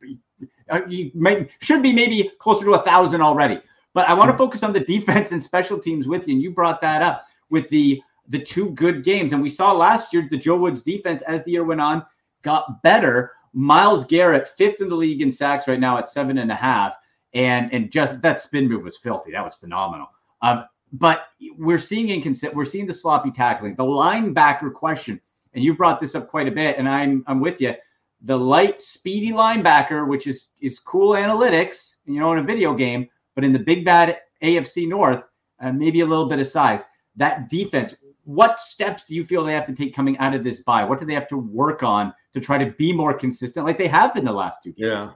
uh, 0.68 0.82
he 0.88 1.10
may, 1.16 1.48
should 1.60 1.82
be 1.82 1.92
maybe 1.92 2.30
closer 2.38 2.64
to 2.64 2.74
a 2.74 2.82
thousand 2.84 3.22
already. 3.22 3.60
But 3.92 4.08
I 4.08 4.14
want 4.14 4.30
to 4.30 4.38
focus 4.38 4.62
on 4.62 4.72
the 4.72 4.78
defense 4.78 5.32
and 5.32 5.42
special 5.42 5.80
teams 5.80 6.06
with 6.06 6.28
you, 6.28 6.34
and 6.34 6.42
you 6.42 6.52
brought 6.52 6.80
that 6.82 7.02
up 7.02 7.24
with 7.50 7.68
the 7.70 8.00
the 8.28 8.38
two 8.38 8.70
good 8.70 9.02
games, 9.02 9.32
and 9.32 9.42
we 9.42 9.48
saw 9.48 9.72
last 9.72 10.12
year 10.12 10.28
the 10.30 10.38
Joe 10.38 10.58
Woods 10.58 10.84
defense 10.84 11.22
as 11.22 11.42
the 11.42 11.50
year 11.50 11.64
went 11.64 11.80
on 11.80 12.06
got 12.42 12.84
better. 12.84 13.32
Myles 13.52 14.04
Garrett, 14.04 14.46
fifth 14.56 14.80
in 14.80 14.88
the 14.88 14.94
league 14.94 15.22
in 15.22 15.32
sacks 15.32 15.66
right 15.66 15.80
now 15.80 15.98
at 15.98 16.08
seven 16.08 16.38
and 16.38 16.52
a 16.52 16.54
half, 16.54 16.96
and 17.34 17.72
and 17.72 17.90
just 17.90 18.20
that 18.22 18.40
spin 18.40 18.68
move 18.68 18.84
was 18.84 18.96
filthy. 18.96 19.32
That 19.32 19.44
was 19.44 19.54
phenomenal. 19.54 20.08
Um, 20.42 20.64
but 20.92 21.28
we're 21.56 21.78
seeing 21.78 22.08
inconsistent. 22.08 22.54
We're 22.54 22.64
seeing 22.64 22.86
the 22.86 22.94
sloppy 22.94 23.30
tackling, 23.30 23.76
the 23.76 23.84
linebacker 23.84 24.72
question, 24.72 25.20
and 25.54 25.62
you 25.62 25.74
brought 25.74 26.00
this 26.00 26.14
up 26.14 26.28
quite 26.28 26.48
a 26.48 26.50
bit, 26.50 26.76
and 26.78 26.88
I'm 26.88 27.24
I'm 27.26 27.40
with 27.40 27.60
you. 27.60 27.74
The 28.22 28.38
light, 28.38 28.82
speedy 28.82 29.30
linebacker, 29.30 30.06
which 30.06 30.26
is 30.26 30.48
is 30.60 30.78
cool 30.78 31.12
analytics, 31.12 31.96
you 32.06 32.20
know, 32.20 32.32
in 32.32 32.38
a 32.38 32.42
video 32.42 32.74
game, 32.74 33.08
but 33.34 33.44
in 33.44 33.52
the 33.52 33.58
big 33.58 33.84
bad 33.84 34.18
AFC 34.42 34.88
North, 34.88 35.22
uh, 35.60 35.72
maybe 35.72 36.00
a 36.00 36.06
little 36.06 36.28
bit 36.28 36.40
of 36.40 36.46
size. 36.46 36.82
That 37.16 37.48
defense. 37.48 37.94
What 38.24 38.60
steps 38.60 39.06
do 39.06 39.14
you 39.14 39.24
feel 39.24 39.42
they 39.42 39.54
have 39.54 39.66
to 39.66 39.74
take 39.74 39.94
coming 39.94 40.16
out 40.18 40.34
of 40.34 40.44
this 40.44 40.60
bye? 40.60 40.84
What 40.84 41.00
do 41.00 41.06
they 41.06 41.14
have 41.14 41.26
to 41.28 41.38
work 41.38 41.82
on 41.82 42.14
to 42.32 42.40
try 42.40 42.62
to 42.62 42.70
be 42.72 42.92
more 42.92 43.12
consistent, 43.12 43.66
like 43.66 43.78
they 43.78 43.88
have 43.88 44.14
been 44.14 44.24
the 44.24 44.32
last 44.32 44.62
two 44.62 44.72
games? 44.72 44.90
Yeah. 44.92 45.10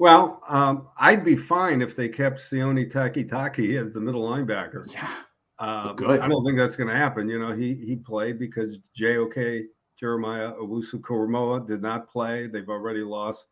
Well, 0.00 0.42
um, 0.48 0.88
I'd 0.96 1.26
be 1.26 1.36
fine 1.36 1.82
if 1.82 1.94
they 1.94 2.08
kept 2.08 2.40
Sione 2.40 2.90
Takitaki 2.90 3.78
as 3.78 3.92
the 3.92 4.00
middle 4.00 4.26
linebacker. 4.26 4.90
Yeah. 4.90 5.12
Uh, 5.58 5.92
good. 5.92 6.20
I 6.20 6.26
don't 6.26 6.42
think 6.42 6.56
that's 6.56 6.74
going 6.74 6.88
to 6.88 6.96
happen. 6.96 7.28
You 7.28 7.38
know, 7.38 7.52
he 7.52 7.74
he 7.74 7.96
played 7.96 8.38
because 8.38 8.78
JOK 8.96 9.66
Jeremiah 9.98 10.52
Owusu 10.54 11.02
Koramoah 11.02 11.68
did 11.68 11.82
not 11.82 12.08
play. 12.08 12.46
They've 12.46 12.70
already 12.70 13.02
lost 13.02 13.44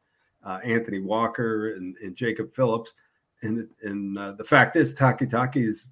uh, 0.42 0.58
Anthony 0.64 1.00
Walker 1.00 1.74
and, 1.74 1.94
and, 2.02 2.16
Jacob 2.16 2.54
Phillips. 2.54 2.94
And 3.42 3.68
and 3.82 4.16
uh, 4.16 4.32
the 4.32 4.44
fact 4.44 4.74
is, 4.76 4.94
Takitaki 4.94 5.68
is 5.68 5.88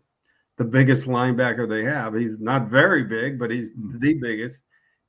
the 0.57 0.65
biggest 0.65 1.05
linebacker 1.05 1.69
they 1.69 1.85
have. 1.85 2.15
He's 2.15 2.41
not 2.41 2.67
very 2.67 3.05
big, 3.05 3.39
but 3.39 3.51
he's 3.51 3.73
mm-hmm. 3.73 3.99
the 3.99 4.15
biggest, 4.15 4.61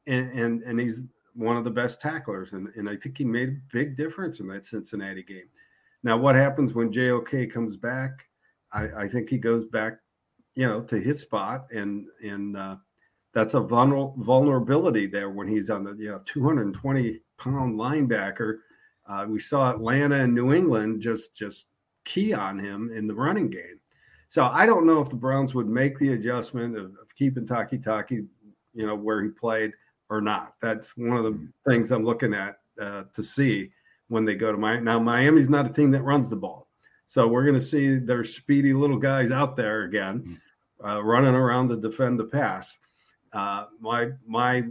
and 0.07 0.29
and, 0.37 0.61
and 0.63 0.77
he's 0.77 0.99
one 1.37 1.55
of 1.55 1.63
the 1.63 1.69
best 1.69 2.01
tacklers, 2.01 2.53
and, 2.53 2.67
and 2.75 2.89
I 2.89 2.95
think 2.95 3.17
he 3.17 3.23
made 3.23 3.49
a 3.49 3.61
big 3.71 3.95
difference 3.95 4.39
in 4.39 4.47
that 4.47 4.65
Cincinnati 4.65 5.23
game. 5.23 5.47
Now, 6.03 6.17
what 6.17 6.35
happens 6.35 6.73
when 6.73 6.91
JOK 6.91 7.51
comes 7.51 7.77
back? 7.77 8.25
I, 8.71 9.03
I 9.03 9.07
think 9.07 9.29
he 9.29 9.37
goes 9.37 9.65
back, 9.65 9.99
you 10.55 10.67
know, 10.67 10.81
to 10.81 10.99
his 10.99 11.21
spot, 11.21 11.67
and 11.71 12.07
and 12.23 12.57
uh, 12.57 12.75
that's 13.33 13.53
a 13.53 13.59
vulner- 13.59 14.17
vulnerability 14.17 15.05
there 15.05 15.29
when 15.29 15.47
he's 15.47 15.69
on 15.69 15.83
the 15.83 15.95
you 15.97 16.09
know 16.09 16.21
220 16.25 17.19
pound 17.37 17.79
linebacker. 17.79 18.57
Uh, 19.07 19.25
we 19.27 19.39
saw 19.39 19.69
Atlanta 19.69 20.15
and 20.15 20.33
New 20.33 20.53
England 20.53 21.01
just 21.01 21.35
just 21.35 21.67
key 22.03 22.33
on 22.33 22.57
him 22.57 22.91
in 22.93 23.07
the 23.07 23.13
running 23.13 23.49
game. 23.49 23.79
So 24.29 24.45
I 24.45 24.65
don't 24.65 24.85
know 24.85 25.01
if 25.01 25.09
the 25.09 25.15
Browns 25.15 25.53
would 25.53 25.67
make 25.67 25.99
the 25.99 26.13
adjustment 26.13 26.75
of, 26.75 26.85
of 26.85 27.15
keeping 27.15 27.45
Takitaki, 27.45 28.27
you 28.73 28.85
know, 28.85 28.95
where 28.95 29.23
he 29.23 29.29
played 29.29 29.71
or 30.09 30.21
not. 30.21 30.55
That's 30.61 30.95
one 30.97 31.17
of 31.17 31.23
the 31.23 31.31
mm-hmm. 31.31 31.69
things 31.69 31.91
I'm 31.91 32.05
looking 32.05 32.33
at 32.33 32.57
uh, 32.81 33.03
to 33.13 33.23
see 33.23 33.71
when 34.07 34.25
they 34.25 34.35
go 34.35 34.51
to 34.51 34.57
Miami. 34.57 34.83
Now, 34.83 34.99
Miami's 34.99 35.49
not 35.49 35.65
a 35.65 35.73
team 35.73 35.91
that 35.91 36.03
runs 36.03 36.29
the 36.29 36.35
ball. 36.35 36.67
So 37.07 37.27
we're 37.27 37.43
going 37.43 37.55
to 37.55 37.61
see 37.61 37.97
their 37.97 38.23
speedy 38.23 38.73
little 38.73 38.97
guys 38.97 39.31
out 39.31 39.55
there 39.55 39.83
again, 39.83 40.19
mm-hmm. 40.19 40.85
uh, 40.85 41.01
running 41.01 41.35
around 41.35 41.69
to 41.69 41.77
defend 41.77 42.19
the 42.19 42.25
pass. 42.25 42.77
Uh, 43.33 43.65
my 43.79 44.09
my 44.25 44.63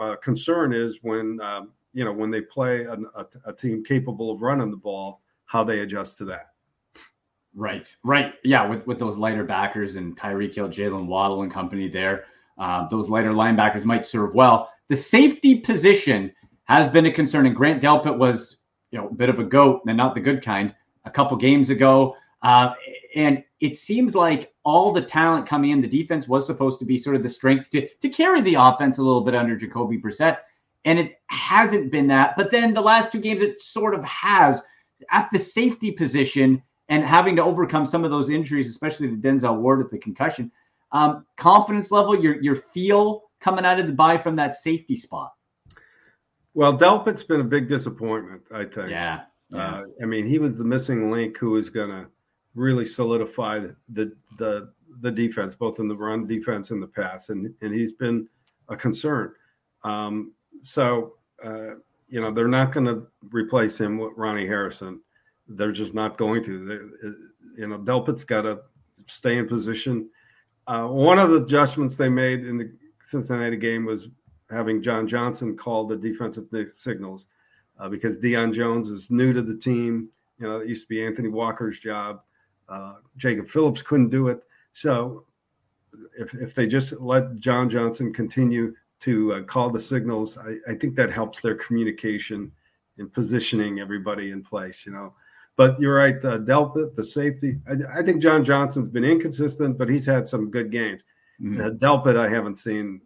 uh, 0.00 0.16
concern 0.16 0.72
is 0.72 0.98
when 1.02 1.40
um, 1.40 1.72
you 1.92 2.04
know 2.04 2.12
when 2.12 2.30
they 2.30 2.40
play 2.40 2.84
a, 2.84 2.94
a, 2.94 3.26
a, 3.44 3.52
team 3.52 3.84
capable 3.84 4.30
of 4.30 4.40
running 4.40 4.70
the 4.70 4.76
ball, 4.76 5.20
how 5.44 5.62
they 5.62 5.80
adjust 5.80 6.16
to 6.18 6.24
that. 6.24 6.46
Right, 7.54 7.94
right, 8.02 8.34
yeah. 8.42 8.66
With 8.66 8.86
with 8.86 8.98
those 8.98 9.16
lighter 9.16 9.44
backers 9.44 9.96
and 9.96 10.16
Tyreek 10.16 10.54
Hill, 10.54 10.68
Jalen 10.68 11.06
Waddle, 11.06 11.42
and 11.42 11.52
company 11.52 11.88
there, 11.88 12.24
uh, 12.58 12.88
those 12.88 13.08
lighter 13.08 13.32
linebackers 13.32 13.84
might 13.84 14.06
serve 14.06 14.34
well. 14.34 14.69
The 14.90 14.96
safety 14.96 15.60
position 15.60 16.32
has 16.64 16.88
been 16.88 17.06
a 17.06 17.12
concern, 17.12 17.46
and 17.46 17.54
Grant 17.54 17.80
Delpit 17.80 18.18
was, 18.18 18.56
you 18.90 18.98
know, 18.98 19.06
a 19.06 19.14
bit 19.14 19.28
of 19.28 19.38
a 19.38 19.44
goat, 19.44 19.82
and 19.86 19.96
not 19.96 20.16
the 20.16 20.20
good 20.20 20.44
kind, 20.44 20.74
a 21.04 21.10
couple 21.10 21.36
games 21.36 21.70
ago. 21.70 22.16
Uh, 22.42 22.74
and 23.14 23.44
it 23.60 23.78
seems 23.78 24.16
like 24.16 24.52
all 24.64 24.92
the 24.92 25.00
talent 25.00 25.46
coming 25.46 25.70
in, 25.70 25.80
the 25.80 25.86
defense 25.86 26.26
was 26.26 26.44
supposed 26.44 26.80
to 26.80 26.84
be 26.84 26.98
sort 26.98 27.14
of 27.14 27.22
the 27.22 27.28
strength 27.28 27.70
to, 27.70 27.88
to 27.88 28.08
carry 28.08 28.40
the 28.40 28.56
offense 28.56 28.98
a 28.98 29.02
little 29.02 29.20
bit 29.20 29.36
under 29.36 29.54
Jacoby 29.54 29.96
Brissett. 29.96 30.38
And 30.84 30.98
it 30.98 31.20
hasn't 31.28 31.92
been 31.92 32.08
that. 32.08 32.34
But 32.36 32.50
then 32.50 32.74
the 32.74 32.80
last 32.80 33.12
two 33.12 33.20
games, 33.20 33.42
it 33.42 33.60
sort 33.60 33.94
of 33.94 34.02
has 34.02 34.60
at 35.12 35.28
the 35.32 35.38
safety 35.38 35.92
position 35.92 36.60
and 36.88 37.04
having 37.04 37.36
to 37.36 37.44
overcome 37.44 37.86
some 37.86 38.02
of 38.02 38.10
those 38.10 38.28
injuries, 38.28 38.68
especially 38.68 39.06
the 39.06 39.16
Denzel 39.16 39.60
Ward 39.60 39.78
with 39.78 39.92
the 39.92 39.98
concussion. 39.98 40.50
Um, 40.90 41.24
confidence 41.36 41.92
level, 41.92 42.20
your 42.20 42.42
your 42.42 42.56
feel 42.56 43.29
coming 43.40 43.64
out 43.64 43.78
of 43.80 43.86
the 43.86 43.92
bye 43.92 44.18
from 44.18 44.36
that 44.36 44.56
safety 44.56 44.96
spot. 44.96 45.32
Well, 46.54 46.76
Delpit's 46.76 47.22
been 47.22 47.40
a 47.40 47.44
big 47.44 47.68
disappointment, 47.68 48.42
I 48.52 48.64
think. 48.64 48.90
Yeah. 48.90 49.22
yeah. 49.50 49.80
Uh, 49.80 49.82
I 50.02 50.06
mean, 50.06 50.26
he 50.26 50.38
was 50.38 50.58
the 50.58 50.64
missing 50.64 51.10
link 51.10 51.36
who 51.38 51.52
was 51.52 51.70
going 51.70 51.90
to 51.90 52.06
really 52.54 52.84
solidify 52.84 53.60
the, 53.88 54.12
the 54.38 54.72
the 55.02 55.10
defense, 55.10 55.54
both 55.54 55.78
in 55.78 55.86
the 55.86 55.96
run 55.96 56.26
defense 56.26 56.72
and 56.72 56.82
the 56.82 56.86
pass, 56.86 57.28
and 57.28 57.54
and 57.60 57.74
he's 57.74 57.92
been 57.92 58.28
a 58.68 58.76
concern. 58.76 59.32
Um, 59.84 60.32
so 60.62 61.14
uh, 61.44 61.76
you 62.08 62.20
know 62.20 62.32
they're 62.32 62.48
not 62.48 62.72
going 62.72 62.86
to 62.86 63.06
replace 63.30 63.78
him 63.78 63.98
with 63.98 64.12
Ronnie 64.16 64.46
Harrison. 64.46 65.00
They're 65.48 65.72
just 65.72 65.94
not 65.94 66.18
going 66.18 66.42
to. 66.44 66.66
They're, 66.66 67.14
you 67.56 67.68
know, 67.68 67.78
Delpit's 67.78 68.24
got 68.24 68.42
to 68.42 68.60
stay 69.06 69.38
in 69.38 69.48
position 69.48 70.10
uh, 70.70 70.86
one 70.86 71.18
of 71.18 71.30
the 71.30 71.42
adjustments 71.42 71.96
they 71.96 72.08
made 72.08 72.46
in 72.46 72.56
the 72.56 72.72
Cincinnati 73.10 73.56
game 73.56 73.84
was 73.84 74.08
having 74.50 74.82
John 74.82 75.06
Johnson 75.06 75.56
call 75.56 75.86
the 75.86 75.96
defensive 75.96 76.46
signals 76.74 77.26
uh, 77.78 77.88
because 77.88 78.18
Deion 78.18 78.54
Jones 78.54 78.88
is 78.88 79.10
new 79.10 79.32
to 79.32 79.42
the 79.42 79.56
team. 79.56 80.08
You 80.38 80.48
know, 80.48 80.60
it 80.60 80.68
used 80.68 80.82
to 80.82 80.88
be 80.88 81.04
Anthony 81.04 81.28
Walker's 81.28 81.78
job. 81.78 82.20
Uh, 82.68 82.94
Jacob 83.16 83.48
Phillips 83.48 83.82
couldn't 83.82 84.10
do 84.10 84.28
it. 84.28 84.42
So 84.72 85.24
if, 86.18 86.34
if 86.34 86.54
they 86.54 86.66
just 86.66 86.92
let 87.00 87.38
John 87.40 87.68
Johnson 87.68 88.12
continue 88.12 88.74
to 89.00 89.34
uh, 89.34 89.42
call 89.42 89.70
the 89.70 89.80
signals, 89.80 90.38
I, 90.38 90.56
I, 90.70 90.74
think 90.74 90.94
that 90.96 91.10
helps 91.10 91.40
their 91.40 91.54
communication 91.56 92.52
and 92.98 93.12
positioning 93.12 93.80
everybody 93.80 94.30
in 94.30 94.42
place. 94.42 94.86
You 94.86 94.92
know, 94.92 95.14
but 95.56 95.80
you're 95.80 95.96
right, 95.96 96.16
uh, 96.24 96.38
Delpit, 96.38 96.94
the 96.94 97.04
safety. 97.04 97.58
I, 97.68 98.00
I, 98.00 98.02
think 98.02 98.22
John 98.22 98.44
Johnson's 98.44 98.88
been 98.88 99.04
inconsistent, 99.04 99.78
but 99.78 99.88
he's 99.88 100.06
had 100.06 100.28
some 100.28 100.50
good 100.50 100.70
games. 100.70 101.02
Uh, 101.40 101.70
Delpit, 101.70 102.16
I 102.16 102.28
haven't 102.28 102.56
seen 102.56 103.00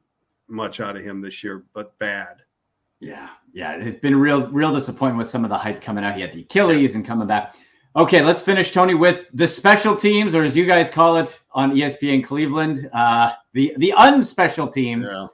much 0.49 0.81
out 0.81 0.97
of 0.97 1.05
him 1.05 1.21
this 1.21 1.45
year, 1.45 1.65
but 1.73 1.97
bad. 1.99 2.43
Yeah, 3.01 3.29
yeah, 3.53 3.73
it's 3.75 4.01
been 4.01 4.17
real, 4.17 4.49
real 4.51 4.75
disappointment 4.75 5.19
with 5.19 5.31
some 5.31 5.45
of 5.45 5.51
the 5.51 5.59
hype 5.59 5.83
coming 5.83 6.05
out. 6.05 6.15
He 6.15 6.21
had 6.21 6.33
the 6.33 6.41
Achilles 6.41 6.91
yeah. 6.91 6.97
and 6.97 7.07
coming 7.07 7.29
back. 7.29 7.57
Okay, 7.97 8.23
let's 8.23 8.43
finish, 8.43 8.73
Tony, 8.73 8.95
with 8.95 9.27
the 9.35 9.47
special 9.47 9.95
teams, 9.95 10.35
or 10.35 10.43
as 10.43 10.57
you 10.57 10.67
guys 10.67 10.91
call 10.91 11.17
it 11.19 11.39
on 11.53 11.73
ESPN 11.73 12.25
Cleveland, 12.25 12.91
uh, 12.93 13.33
the 13.53 13.73
the 13.79 13.93
unspecial 13.97 14.73
teams. 14.73 15.09
Yeah. 15.09 15.29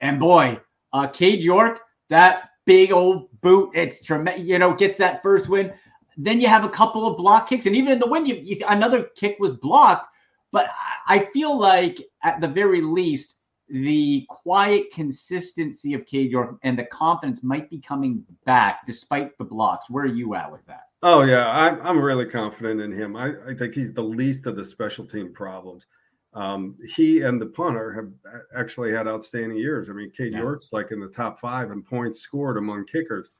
And 0.00 0.20
boy, 0.20 0.60
uh, 0.92 1.06
Cade 1.06 1.40
York, 1.40 1.80
that 2.10 2.50
big 2.66 2.92
old 2.92 3.28
boot, 3.40 3.70
it's 3.74 4.04
tremendous. 4.04 4.46
You 4.46 4.58
know, 4.58 4.74
gets 4.74 4.98
that 4.98 5.22
first 5.22 5.48
win. 5.48 5.72
Then 6.18 6.40
you 6.40 6.48
have 6.48 6.64
a 6.64 6.68
couple 6.68 7.06
of 7.06 7.16
block 7.16 7.48
kicks, 7.48 7.64
and 7.64 7.74
even 7.74 7.92
in 7.92 7.98
the 7.98 8.06
win, 8.06 8.26
you, 8.26 8.34
you, 8.34 8.58
another 8.68 9.04
kick 9.16 9.36
was 9.40 9.52
blocked. 9.52 10.13
But 10.54 10.68
I 11.08 11.26
feel 11.32 11.58
like 11.58 12.00
at 12.22 12.40
the 12.40 12.46
very 12.46 12.80
least, 12.80 13.34
the 13.68 14.24
quiet 14.28 14.92
consistency 14.92 15.94
of 15.94 16.06
Cade 16.06 16.30
York 16.30 16.58
and 16.62 16.78
the 16.78 16.84
confidence 16.84 17.42
might 17.42 17.68
be 17.70 17.80
coming 17.80 18.24
back 18.46 18.86
despite 18.86 19.36
the 19.36 19.44
blocks. 19.44 19.90
Where 19.90 20.04
are 20.04 20.06
you 20.06 20.36
at 20.36 20.52
with 20.52 20.64
that? 20.66 20.84
Oh 21.02 21.22
yeah, 21.22 21.50
I'm 21.50 21.82
I'm 21.82 21.98
really 21.98 22.26
confident 22.26 22.80
in 22.80 22.92
him. 22.92 23.16
I, 23.16 23.32
I 23.48 23.54
think 23.54 23.74
he's 23.74 23.92
the 23.92 24.02
least 24.02 24.46
of 24.46 24.54
the 24.54 24.64
special 24.64 25.04
team 25.04 25.32
problems. 25.32 25.86
Um, 26.34 26.76
he 26.94 27.22
and 27.22 27.40
the 27.40 27.46
punter 27.46 27.92
have 27.92 28.40
actually 28.56 28.92
had 28.92 29.08
outstanding 29.08 29.58
years. 29.58 29.90
I 29.90 29.92
mean, 29.92 30.12
Cade 30.16 30.34
yeah. 30.34 30.38
York's 30.38 30.72
like 30.72 30.92
in 30.92 31.00
the 31.00 31.08
top 31.08 31.40
five 31.40 31.72
in 31.72 31.82
points 31.82 32.20
scored 32.20 32.58
among 32.58 32.86
kickers 32.86 33.30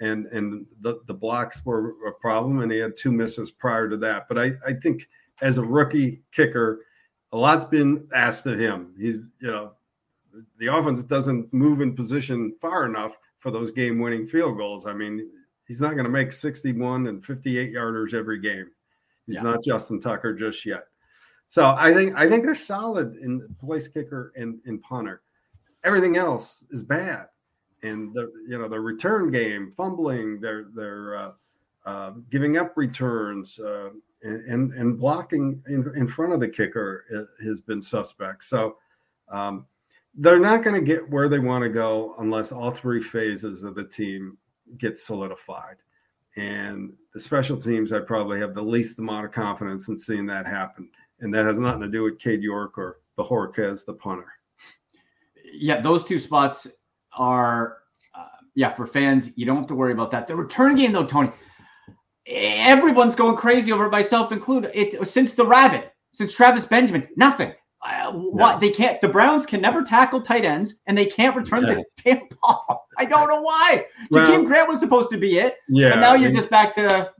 and 0.00 0.26
and 0.26 0.66
the, 0.80 1.00
the 1.06 1.14
blocks 1.14 1.64
were 1.64 1.94
a 2.06 2.12
problem, 2.12 2.60
and 2.60 2.72
he 2.72 2.78
had 2.78 2.96
two 2.96 3.12
misses 3.12 3.50
prior 3.50 3.88
to 3.88 3.96
that. 3.98 4.26
But 4.28 4.38
I, 4.38 4.52
I 4.66 4.72
think 4.82 5.08
as 5.40 5.58
a 5.58 5.62
rookie 5.62 6.22
kicker, 6.32 6.86
a 7.32 7.36
lot's 7.36 7.64
been 7.64 8.08
asked 8.14 8.46
of 8.46 8.58
him. 8.58 8.94
He's 8.98 9.16
you 9.40 9.50
know 9.50 9.72
the 10.58 10.68
offense 10.68 11.02
doesn't 11.02 11.52
move 11.52 11.80
in 11.80 11.94
position 11.94 12.54
far 12.60 12.86
enough 12.86 13.16
for 13.38 13.50
those 13.50 13.70
game-winning 13.72 14.26
field 14.26 14.56
goals. 14.56 14.86
I 14.86 14.92
mean, 14.92 15.28
he's 15.66 15.80
not 15.80 15.94
going 15.94 16.04
to 16.04 16.10
make 16.10 16.32
61 16.32 17.06
and 17.08 17.24
58 17.24 17.72
yarders 17.72 18.14
every 18.14 18.38
game. 18.38 18.70
He's 19.26 19.36
yeah. 19.36 19.42
not 19.42 19.64
Justin 19.64 20.00
Tucker 20.00 20.34
just 20.34 20.64
yet. 20.64 20.84
So 21.48 21.74
I 21.76 21.92
think 21.92 22.14
I 22.16 22.28
think 22.28 22.44
they're 22.44 22.54
solid 22.54 23.16
in 23.16 23.54
place 23.60 23.88
kicker 23.88 24.32
and 24.36 24.60
in 24.66 24.78
punter. 24.78 25.22
Everything 25.82 26.16
else 26.16 26.62
is 26.70 26.82
bad 26.82 27.26
and 27.82 28.12
the 28.14 28.30
you 28.48 28.58
know 28.58 28.68
the 28.68 28.80
return 28.80 29.30
game, 29.30 29.70
fumbling, 29.70 30.40
they're 30.40 30.66
they're 30.74 31.16
uh, 31.16 31.32
uh, 31.86 32.10
giving 32.30 32.56
up 32.56 32.76
returns, 32.76 33.58
uh, 33.58 33.90
and 34.22 34.72
and 34.72 34.98
blocking 34.98 35.62
in, 35.68 35.90
in 35.96 36.06
front 36.06 36.32
of 36.32 36.40
the 36.40 36.48
kicker 36.48 37.28
has 37.42 37.60
been 37.60 37.82
suspect. 37.82 38.44
So 38.44 38.76
um, 39.30 39.66
they're 40.14 40.40
not 40.40 40.62
going 40.62 40.78
to 40.78 40.86
get 40.86 41.08
where 41.08 41.28
they 41.28 41.38
want 41.38 41.62
to 41.62 41.70
go 41.70 42.14
unless 42.18 42.52
all 42.52 42.70
three 42.70 43.02
phases 43.02 43.62
of 43.62 43.74
the 43.74 43.84
team 43.84 44.36
get 44.78 44.98
solidified. 44.98 45.76
And 46.36 46.92
the 47.14 47.20
special 47.20 47.56
teams, 47.56 47.92
I 47.92 48.00
probably 48.00 48.38
have 48.38 48.54
the 48.54 48.62
least 48.62 48.98
amount 48.98 49.26
of 49.26 49.32
confidence 49.32 49.88
in 49.88 49.98
seeing 49.98 50.26
that 50.26 50.46
happen. 50.46 50.88
And 51.20 51.34
that 51.34 51.44
has 51.44 51.58
nothing 51.58 51.82
to 51.82 51.88
do 51.88 52.02
with 52.04 52.18
Cade 52.18 52.42
York 52.42 52.78
or 52.78 53.00
Bojorquez, 53.18 53.84
the 53.84 53.94
punter. 53.94 54.32
Yeah, 55.52 55.80
those 55.80 56.04
two 56.04 56.18
spots 56.18 56.66
are, 57.12 57.78
uh, 58.16 58.26
yeah, 58.54 58.72
for 58.72 58.86
fans, 58.86 59.30
you 59.34 59.44
don't 59.44 59.56
have 59.56 59.66
to 59.66 59.74
worry 59.74 59.92
about 59.92 60.10
that. 60.12 60.28
The 60.28 60.36
return 60.36 60.76
game, 60.76 60.92
though, 60.92 61.04
Tony, 61.04 61.30
everyone's 62.30 63.14
going 63.14 63.36
crazy 63.36 63.72
over 63.72 63.86
it, 63.86 63.90
myself 63.90 64.32
included. 64.32 64.70
It 64.74 65.06
since 65.08 65.34
the 65.34 65.46
rabbit, 65.46 65.92
since 66.12 66.32
Travis 66.34 66.64
Benjamin, 66.64 67.08
nothing. 67.16 67.52
Uh, 67.82 68.12
what 68.12 68.60
they 68.60 68.70
can't, 68.70 69.00
the 69.00 69.08
Browns 69.08 69.46
can 69.46 69.62
never 69.62 69.82
tackle 69.82 70.20
tight 70.20 70.44
ends, 70.44 70.74
and 70.86 70.96
they 70.96 71.06
can't 71.06 71.34
return 71.34 71.66
yeah. 71.66 71.74
the 71.76 71.84
damn 72.04 72.28
ball. 72.42 72.86
I 72.98 73.06
don't 73.06 73.28
know 73.28 73.40
why. 73.40 73.86
Well, 74.10 74.26
Jakeem 74.26 74.46
Grant 74.46 74.68
was 74.68 74.80
supposed 74.80 75.10
to 75.10 75.16
be 75.16 75.38
it, 75.38 75.56
yeah. 75.68 75.92
And 75.92 76.00
now 76.00 76.14
you're 76.14 76.32
just 76.32 76.50
back 76.50 76.74
to 76.74 77.10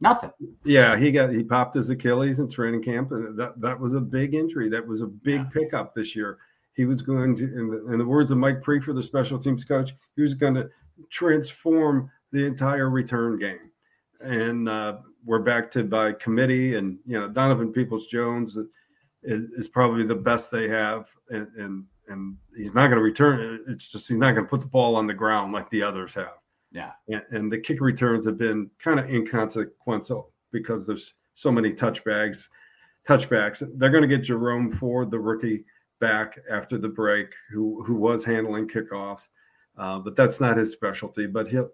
nothing. 0.00 0.30
Yeah, 0.64 0.96
he 0.96 1.12
got 1.12 1.30
he 1.30 1.42
popped 1.42 1.74
his 1.74 1.90
Achilles 1.90 2.38
in 2.38 2.48
training 2.48 2.82
camp, 2.82 3.12
and 3.12 3.38
that 3.38 3.60
that 3.60 3.78
was 3.78 3.92
a 3.92 4.00
big 4.00 4.34
injury. 4.34 4.70
That 4.70 4.86
was 4.86 5.02
a 5.02 5.06
big 5.06 5.42
yeah. 5.42 5.50
pickup 5.52 5.94
this 5.94 6.16
year. 6.16 6.38
He 6.72 6.86
was 6.86 7.02
going 7.02 7.36
to, 7.36 7.44
in 7.44 7.70
the, 7.70 7.92
in 7.92 7.98
the 7.98 8.04
words 8.04 8.30
of 8.30 8.38
Mike 8.38 8.62
Priefer, 8.62 8.94
the 8.94 9.02
special 9.02 9.38
teams 9.38 9.64
coach, 9.64 9.94
he 10.14 10.20
was 10.20 10.34
going 10.34 10.54
to 10.54 10.68
transform 11.10 12.10
the 12.32 12.44
entire 12.44 12.90
return 12.90 13.38
game 13.38 13.70
and 14.20 14.68
uh, 14.68 14.98
we're 15.24 15.40
back 15.40 15.70
to 15.72 15.84
by 15.84 16.12
committee. 16.12 16.76
And 16.76 16.98
you 17.06 17.18
know, 17.18 17.28
Donovan 17.28 17.72
Peoples 17.72 18.06
Jones 18.06 18.56
is, 19.22 19.50
is, 19.56 19.68
probably 19.68 20.04
the 20.04 20.14
best 20.14 20.50
they 20.50 20.68
have, 20.68 21.08
and 21.30 21.48
and, 21.56 21.84
and 22.08 22.36
he's 22.56 22.74
not 22.74 22.88
going 22.88 22.98
to 22.98 23.02
return. 23.02 23.64
It's 23.68 23.88
just 23.88 24.08
he's 24.08 24.16
not 24.16 24.32
going 24.32 24.44
to 24.44 24.50
put 24.50 24.60
the 24.60 24.66
ball 24.66 24.96
on 24.96 25.06
the 25.06 25.14
ground 25.14 25.52
like 25.52 25.68
the 25.70 25.82
others 25.82 26.14
have. 26.14 26.38
Yeah, 26.72 26.92
and, 27.08 27.22
and 27.30 27.52
the 27.52 27.58
kick 27.58 27.80
returns 27.80 28.26
have 28.26 28.38
been 28.38 28.70
kind 28.78 29.00
of 29.00 29.10
inconsequential 29.10 30.30
because 30.52 30.86
there's 30.86 31.14
so 31.34 31.50
many 31.50 31.72
touchbacks. 31.72 32.48
Touchbacks. 33.06 33.66
They're 33.76 33.90
going 33.90 34.02
to 34.02 34.08
get 34.08 34.24
Jerome 34.24 34.72
Ford, 34.72 35.10
the 35.10 35.18
rookie, 35.18 35.64
back 36.00 36.38
after 36.50 36.78
the 36.78 36.88
break, 36.88 37.28
who 37.50 37.82
who 37.84 37.94
was 37.94 38.24
handling 38.24 38.68
kickoffs. 38.68 39.28
Uh, 39.78 39.98
but 39.98 40.16
that's 40.16 40.40
not 40.40 40.56
his 40.56 40.72
specialty. 40.72 41.26
But 41.26 41.48
he'll 41.48 41.70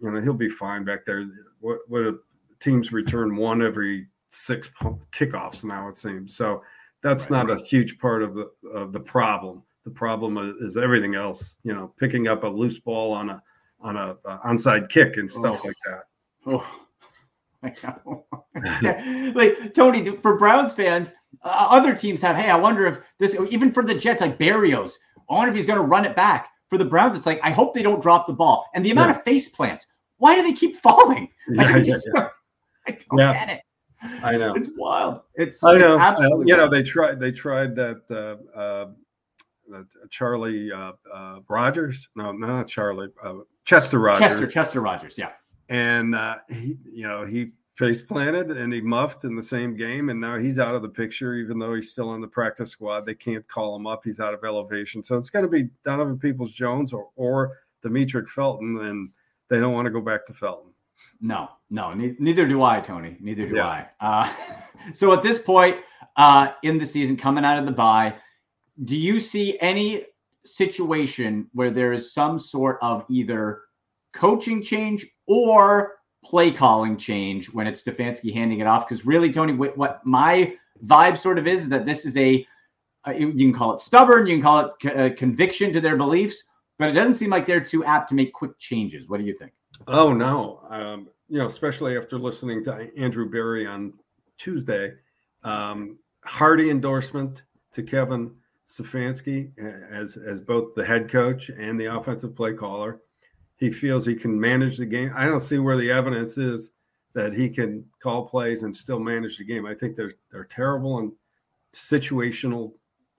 you 0.00 0.10
know 0.10 0.20
he'll 0.20 0.32
be 0.32 0.48
fine 0.48 0.84
back 0.84 1.04
there. 1.04 1.28
What 1.60 1.78
what 1.88 2.14
teams 2.60 2.92
return 2.92 3.36
one 3.36 3.62
every 3.62 4.08
six 4.30 4.70
kickoffs 5.12 5.64
now 5.64 5.88
it 5.88 5.96
seems. 5.96 6.36
So 6.36 6.62
that's 7.02 7.24
right, 7.24 7.46
not 7.46 7.48
right. 7.48 7.60
a 7.60 7.64
huge 7.64 7.98
part 7.98 8.22
of 8.22 8.34
the 8.34 8.50
of 8.72 8.92
the 8.92 9.00
problem. 9.00 9.62
The 9.84 9.90
problem 9.90 10.56
is 10.60 10.76
everything 10.76 11.14
else. 11.14 11.56
You 11.62 11.74
know, 11.74 11.92
picking 11.98 12.28
up 12.28 12.44
a 12.44 12.48
loose 12.48 12.78
ball 12.78 13.12
on 13.12 13.30
a 13.30 13.42
on 13.80 13.96
a, 13.96 14.16
a 14.24 14.38
onside 14.46 14.88
kick 14.88 15.16
and 15.16 15.30
stuff 15.30 15.60
oh. 15.62 15.66
like 15.66 15.76
that. 15.86 16.02
Oh. 16.46 16.78
like 19.34 19.74
Tony, 19.74 20.16
for 20.22 20.38
Browns 20.38 20.72
fans, 20.74 21.12
uh, 21.42 21.66
other 21.70 21.94
teams 21.94 22.22
have. 22.22 22.36
Hey, 22.36 22.50
I 22.50 22.56
wonder 22.56 22.86
if 22.86 22.98
this, 23.18 23.34
even 23.50 23.72
for 23.72 23.84
the 23.84 23.94
Jets, 23.94 24.20
like 24.20 24.38
Berrios, 24.38 24.92
I 25.28 25.34
wonder 25.34 25.50
if 25.50 25.56
he's 25.56 25.66
going 25.66 25.80
to 25.80 25.84
run 25.84 26.04
it 26.04 26.14
back 26.14 26.50
for 26.68 26.78
the 26.78 26.84
Browns, 26.84 27.16
it's 27.16 27.26
like 27.26 27.40
I 27.42 27.50
hope 27.50 27.74
they 27.74 27.82
don't 27.82 28.00
drop 28.00 28.26
the 28.26 28.32
ball. 28.32 28.66
And 28.74 28.84
the 28.84 28.90
amount 28.90 29.10
yeah. 29.10 29.18
of 29.18 29.24
face 29.24 29.48
plants, 29.48 29.86
why 30.18 30.34
do 30.34 30.42
they 30.42 30.52
keep 30.52 30.76
falling? 30.76 31.28
Like, 31.50 31.68
yeah, 31.68 31.76
I, 31.76 31.80
just, 31.80 32.08
yeah, 32.14 32.28
I 32.86 32.90
don't 32.90 33.32
get 33.32 33.48
it. 33.48 33.62
I 34.22 34.36
know 34.36 34.52
it's 34.54 34.68
wild. 34.76 35.22
It's 35.34 35.64
I 35.64 35.78
know. 35.78 35.96
It's 35.96 36.20
uh, 36.20 36.40
you 36.40 36.54
know 36.54 36.68
they 36.68 36.82
tried 36.82 37.18
they 37.18 37.32
tried 37.32 37.74
that 37.76 38.02
uh, 38.10 38.58
uh, 39.74 39.82
Charlie 40.10 40.70
uh, 40.70 40.92
uh, 41.12 41.40
Rogers. 41.48 42.06
No, 42.14 42.32
not 42.32 42.68
Charlie. 42.68 43.08
Uh, 43.24 43.36
Chester 43.64 43.98
Rogers. 43.98 44.28
Chester 44.28 44.46
Chester 44.46 44.80
Rogers. 44.82 45.14
Yeah. 45.16 45.30
And 45.70 46.14
he, 46.50 46.76
you 46.84 47.08
know, 47.08 47.24
he 47.24 47.52
face 47.78 48.02
planted 48.02 48.50
and 48.50 48.72
he 48.72 48.80
muffed 48.80 49.22
in 49.22 49.36
the 49.36 49.42
same 49.42 49.76
game 49.76 50.08
and 50.08 50.20
now 50.20 50.36
he's 50.36 50.58
out 50.58 50.74
of 50.74 50.82
the 50.82 50.88
picture 50.88 51.34
even 51.34 51.60
though 51.60 51.74
he's 51.74 51.92
still 51.92 52.08
on 52.08 52.20
the 52.20 52.26
practice 52.26 52.72
squad. 52.72 53.06
They 53.06 53.14
can't 53.14 53.46
call 53.46 53.76
him 53.76 53.86
up. 53.86 54.00
He's 54.02 54.18
out 54.18 54.34
of 54.34 54.42
elevation. 54.42 55.04
So 55.04 55.16
it's 55.16 55.30
going 55.30 55.44
to 55.44 55.50
be 55.50 55.68
donovan 55.84 56.18
peoples 56.18 56.52
jones 56.52 56.92
or, 56.92 57.10
or 57.14 57.58
demetric 57.84 58.28
felton 58.28 58.78
and 58.80 59.10
they 59.48 59.60
don't 59.60 59.72
want 59.72 59.86
to 59.86 59.92
go 59.92 60.00
back 60.00 60.26
to 60.26 60.32
felton. 60.32 60.72
No 61.20 61.50
no 61.70 61.94
ne- 61.94 62.16
neither 62.18 62.48
do 62.48 62.64
i 62.64 62.80
tony. 62.80 63.16
Neither 63.20 63.48
do 63.48 63.54
yeah. 63.54 63.86
i. 64.00 64.04
Uh, 64.04 64.32
so 64.92 65.12
at 65.12 65.22
this 65.22 65.38
point 65.38 65.76
uh, 66.16 66.48
in 66.64 66.78
the 66.78 66.86
season 66.86 67.16
coming 67.16 67.44
out 67.44 67.58
of 67.58 67.64
the 67.64 67.70
bye 67.70 68.12
do 68.84 68.96
you 68.96 69.20
see 69.20 69.56
any 69.60 70.04
situation 70.44 71.48
where 71.52 71.70
there 71.70 71.92
is 71.92 72.12
some 72.12 72.40
sort 72.40 72.78
of 72.82 73.04
either 73.08 73.62
coaching 74.14 74.60
change 74.60 75.06
or 75.28 75.97
play 76.28 76.50
calling 76.50 76.98
change 76.98 77.46
when 77.46 77.66
it's 77.66 77.82
Stefanski 77.82 78.32
handing 78.34 78.60
it 78.60 78.66
off. 78.66 78.86
Because 78.86 79.06
really, 79.06 79.32
Tony, 79.32 79.54
what 79.54 80.04
my 80.04 80.54
vibe 80.84 81.18
sort 81.18 81.38
of 81.38 81.46
is, 81.46 81.62
is 81.62 81.68
that 81.70 81.86
this 81.86 82.04
is 82.04 82.16
a, 82.16 82.46
you 83.16 83.32
can 83.32 83.54
call 83.54 83.74
it 83.74 83.80
stubborn, 83.80 84.26
you 84.26 84.34
can 84.34 84.42
call 84.42 84.58
it 84.60 84.94
a 84.94 85.10
conviction 85.10 85.72
to 85.72 85.80
their 85.80 85.96
beliefs, 85.96 86.44
but 86.78 86.90
it 86.90 86.92
doesn't 86.92 87.14
seem 87.14 87.30
like 87.30 87.46
they're 87.46 87.64
too 87.64 87.82
apt 87.84 88.10
to 88.10 88.14
make 88.14 88.32
quick 88.34 88.58
changes. 88.58 89.08
What 89.08 89.18
do 89.20 89.24
you 89.24 89.32
think? 89.38 89.52
Oh 89.86 90.12
no, 90.12 90.60
um, 90.68 91.08
you 91.28 91.38
know, 91.38 91.46
especially 91.46 91.96
after 91.96 92.18
listening 92.18 92.64
to 92.64 92.90
Andrew 92.96 93.28
Berry 93.30 93.66
on 93.66 93.94
Tuesday, 94.36 94.92
um, 95.44 95.98
hearty 96.24 96.70
endorsement 96.70 97.42
to 97.72 97.82
Kevin 97.82 98.34
Stefanski 98.68 99.50
as 99.90 100.16
as 100.16 100.40
both 100.40 100.74
the 100.74 100.84
head 100.84 101.08
coach 101.08 101.48
and 101.48 101.80
the 101.80 101.86
offensive 101.86 102.36
play 102.36 102.52
caller 102.52 103.00
he 103.58 103.70
feels 103.70 104.06
he 104.06 104.14
can 104.14 104.38
manage 104.38 104.78
the 104.78 104.86
game. 104.86 105.12
I 105.14 105.26
don't 105.26 105.40
see 105.40 105.58
where 105.58 105.76
the 105.76 105.90
evidence 105.90 106.38
is 106.38 106.70
that 107.14 107.32
he 107.32 107.48
can 107.48 107.84
call 108.02 108.26
plays 108.26 108.62
and 108.62 108.76
still 108.76 109.00
manage 109.00 109.38
the 109.38 109.44
game. 109.44 109.66
I 109.66 109.74
think 109.74 109.96
they're 109.96 110.14
they're 110.30 110.44
terrible 110.44 110.98
and 110.98 111.12
situational 111.74 112.72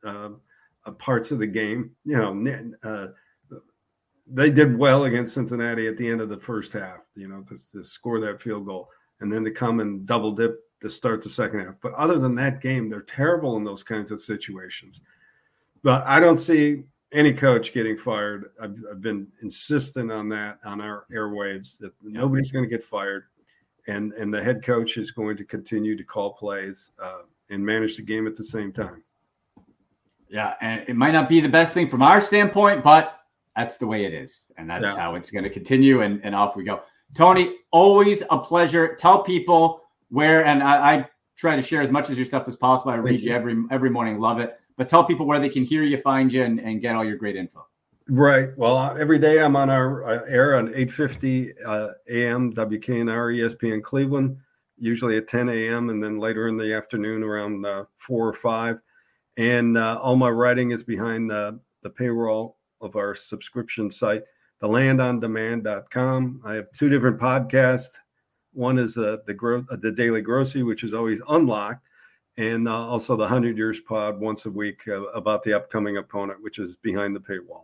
uh, 0.06 0.30
uh, 0.86 0.91
parts 0.91 1.32
of 1.32 1.39
the 1.39 1.47
game. 1.47 1.91
You 2.06 2.17
know, 2.17 2.69
uh, 2.84 3.08
they 4.32 4.49
did 4.49 4.78
well 4.78 5.06
against 5.06 5.34
Cincinnati 5.34 5.88
at 5.88 5.97
the 5.97 6.08
end 6.08 6.21
of 6.21 6.30
the 6.30 6.39
first 6.39 6.71
half. 6.71 6.99
You 7.15 7.28
know, 7.28 7.41
to, 7.49 7.71
to 7.73 7.84
score 7.84 8.19
that 8.21 8.41
field 8.41 8.65
goal 8.65 8.89
and 9.19 9.32
then 9.32 9.43
to 9.43 9.52
come 9.52 9.82
and 9.82 10.06
double 10.06 10.32
dip 10.32 10.60
to 10.82 10.89
start 10.89 11.21
the 11.21 11.30
second 11.30 11.60
half. 11.60 11.75
But 11.82 11.93
other 11.95 12.17
than 12.17 12.36
that 12.36 12.62
game, 12.62 12.89
they're 12.89 13.02
terrible 13.02 13.58
in 13.58 13.65
those 13.65 13.84
kinds 13.84 14.12
of 14.12 14.21
situations. 14.21 15.02
But 15.84 16.06
I 16.06 16.21
don't 16.21 16.38
see 16.38 16.84
any 17.12 17.34
coach 17.34 17.74
getting 17.74 17.98
fired. 17.98 18.52
I've, 18.62 18.76
I've, 18.89 19.02
been 19.02 19.28
insistent 19.41 20.12
on 20.12 20.30
that 20.30 20.60
on 20.63 20.80
our 20.82 21.06
airwaves 21.12 21.78
that 21.80 21.91
nobody's 22.04 22.52
going 22.52 22.63
to 22.63 22.69
get 22.69 22.84
fired, 22.84 23.26
and 23.88 24.13
and 24.13 24.34
the 24.34 24.41
head 24.41 24.63
coach 24.63 24.98
is 24.98 25.12
going 25.12 25.38
to 25.38 25.43
continue 25.43 25.95
to 25.95 26.04
call 26.04 26.34
plays 26.34 26.91
uh, 27.02 27.22
and 27.50 27.65
manage 27.65 27.98
the 27.98 28.04
game 28.04 28.28
at 28.28 28.36
the 28.36 28.43
same 28.43 28.72
time. 28.72 29.04
Yeah, 30.30 30.54
and 30.62 30.88
it 30.88 30.95
might 30.95 31.12
not 31.12 31.28
be 31.28 31.39
the 31.39 31.50
best 31.50 31.74
thing 31.74 31.89
from 31.89 32.04
our 32.04 32.22
standpoint, 32.22 32.84
but 32.84 33.19
that's 33.56 33.78
the 33.78 33.88
way 33.88 34.06
it 34.06 34.13
is, 34.13 34.52
and 34.58 34.69
that's 34.69 34.86
yeah. 34.86 34.95
how 34.95 35.15
it's 35.15 35.32
going 35.32 35.43
to 35.43 35.50
continue. 35.50 36.02
And 36.02 36.22
and 36.24 36.36
off 36.36 36.56
we 36.56 36.63
go. 36.63 36.82
Tony, 37.15 37.56
always 37.72 38.22
a 38.30 38.38
pleasure. 38.38 38.95
Tell 38.95 39.24
people 39.24 39.82
where, 40.10 40.45
and 40.45 40.62
I, 40.62 40.93
I 40.93 41.10
try 41.36 41.56
to 41.56 41.62
share 41.63 41.82
as 41.82 41.89
much 41.89 42.12
of 42.12 42.17
your 42.17 42.26
stuff 42.26 42.48
as 42.48 42.56
possible. 42.56 42.91
I 42.91 42.98
read 42.98 43.19
you. 43.19 43.32
you 43.32 43.36
every 43.36 43.56
every 43.72 43.89
morning. 43.89 44.19
Love 44.19 44.39
it 44.39 44.59
but 44.80 44.88
tell 44.88 45.04
people 45.04 45.26
where 45.26 45.42
they 45.42 45.50
can 45.50 45.65
hear 45.65 45.84
you, 45.84 46.00
find 46.00 46.32
you, 46.32 46.42
and, 46.42 46.58
and 46.62 46.80
get 46.80 46.96
all 46.96 47.04
your 47.04 47.18
great 47.18 47.36
info. 47.36 47.68
Right. 48.08 48.58
Well, 48.58 48.98
every 48.98 49.20
day 49.20 49.42
I'm 49.42 49.58
on 49.58 49.70
our 49.70 50.10
uh, 50.10 50.26
air 50.26 50.56
on 50.56 50.70
8:50 50.70 51.54
uh, 51.65 51.89
a.m. 52.10 52.54
WKNR 52.54 53.36
ESPN 53.36 53.84
Cleveland, 53.84 54.38
usually 54.78 55.18
at 55.18 55.28
10 55.28 55.50
a.m. 55.50 55.89
and 55.89 56.02
then 56.02 56.18
later 56.18 56.48
in 56.48 56.56
the 56.56 56.74
afternoon 56.74 57.24
around 57.24 57.65
uh, 57.65 57.84
four 57.98 58.26
or 58.26 58.34
five. 58.34 58.80
And 59.36 59.78
uh, 59.78 60.00
all 60.02 60.15
my 60.15 60.30
writing 60.30 60.72
is 60.72 60.82
behind 60.82 61.30
the, 61.30 61.60
the 61.84 61.89
paywall 61.89 62.54
of 62.80 62.96
our 62.96 63.13
subscription 63.15 63.92
site, 63.92 64.24
thelandondemand.com. 64.63 66.42
I 66.46 66.54
have 66.54 66.72
two 66.72 66.88
different 66.88 67.20
podcasts. 67.20 67.98
One 68.54 68.80
is 68.80 68.98
uh, 68.98 69.18
the 69.28 69.34
gro- 69.34 69.65
uh, 69.70 69.76
the 69.76 69.92
Daily 69.92 70.22
Grossi, 70.22 70.63
which 70.63 70.86
is 70.86 70.94
always 70.94 71.22
unlocked, 71.28 71.86
and 72.39 72.69
uh, 72.69 72.88
also 72.88 73.17
the 73.17 73.23
100 73.23 73.58
Years 73.58 73.82
Pod 73.82 74.17
once 74.17 74.45
a 74.45 74.49
week 74.49 74.88
uh, 74.88 75.04
about 75.08 75.43
the 75.43 75.54
upcoming 75.54 75.97
opponent, 75.97 76.41
which 76.41 76.58
is 76.58 76.78
behind 76.78 77.13
the 77.13 77.19
paywall. 77.19 77.63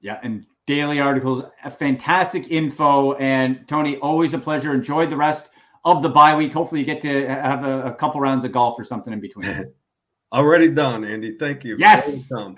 Yeah, 0.00 0.20
and 0.22 0.46
daily 0.68 1.00
articles, 1.00 1.42
fantastic 1.76 2.50
info. 2.50 3.14
And 3.14 3.66
Tony, 3.66 3.96
always 3.96 4.32
a 4.32 4.38
pleasure. 4.38 4.72
Enjoy 4.72 5.06
the 5.06 5.16
rest 5.16 5.50
of 5.84 6.04
the 6.04 6.08
bye 6.08 6.36
week. 6.36 6.52
Hopefully, 6.52 6.80
you 6.80 6.86
get 6.86 7.02
to 7.02 7.28
have 7.28 7.64
a, 7.64 7.82
a 7.86 7.94
couple 7.94 8.20
rounds 8.20 8.44
of 8.44 8.52
golf 8.52 8.78
or 8.78 8.84
something 8.84 9.12
in 9.12 9.20
between. 9.20 9.72
Already 10.32 10.70
done, 10.70 11.02
Andy. 11.02 11.36
Thank 11.36 11.64
you. 11.64 11.76
Yes. 11.76 12.30
All 12.32 12.54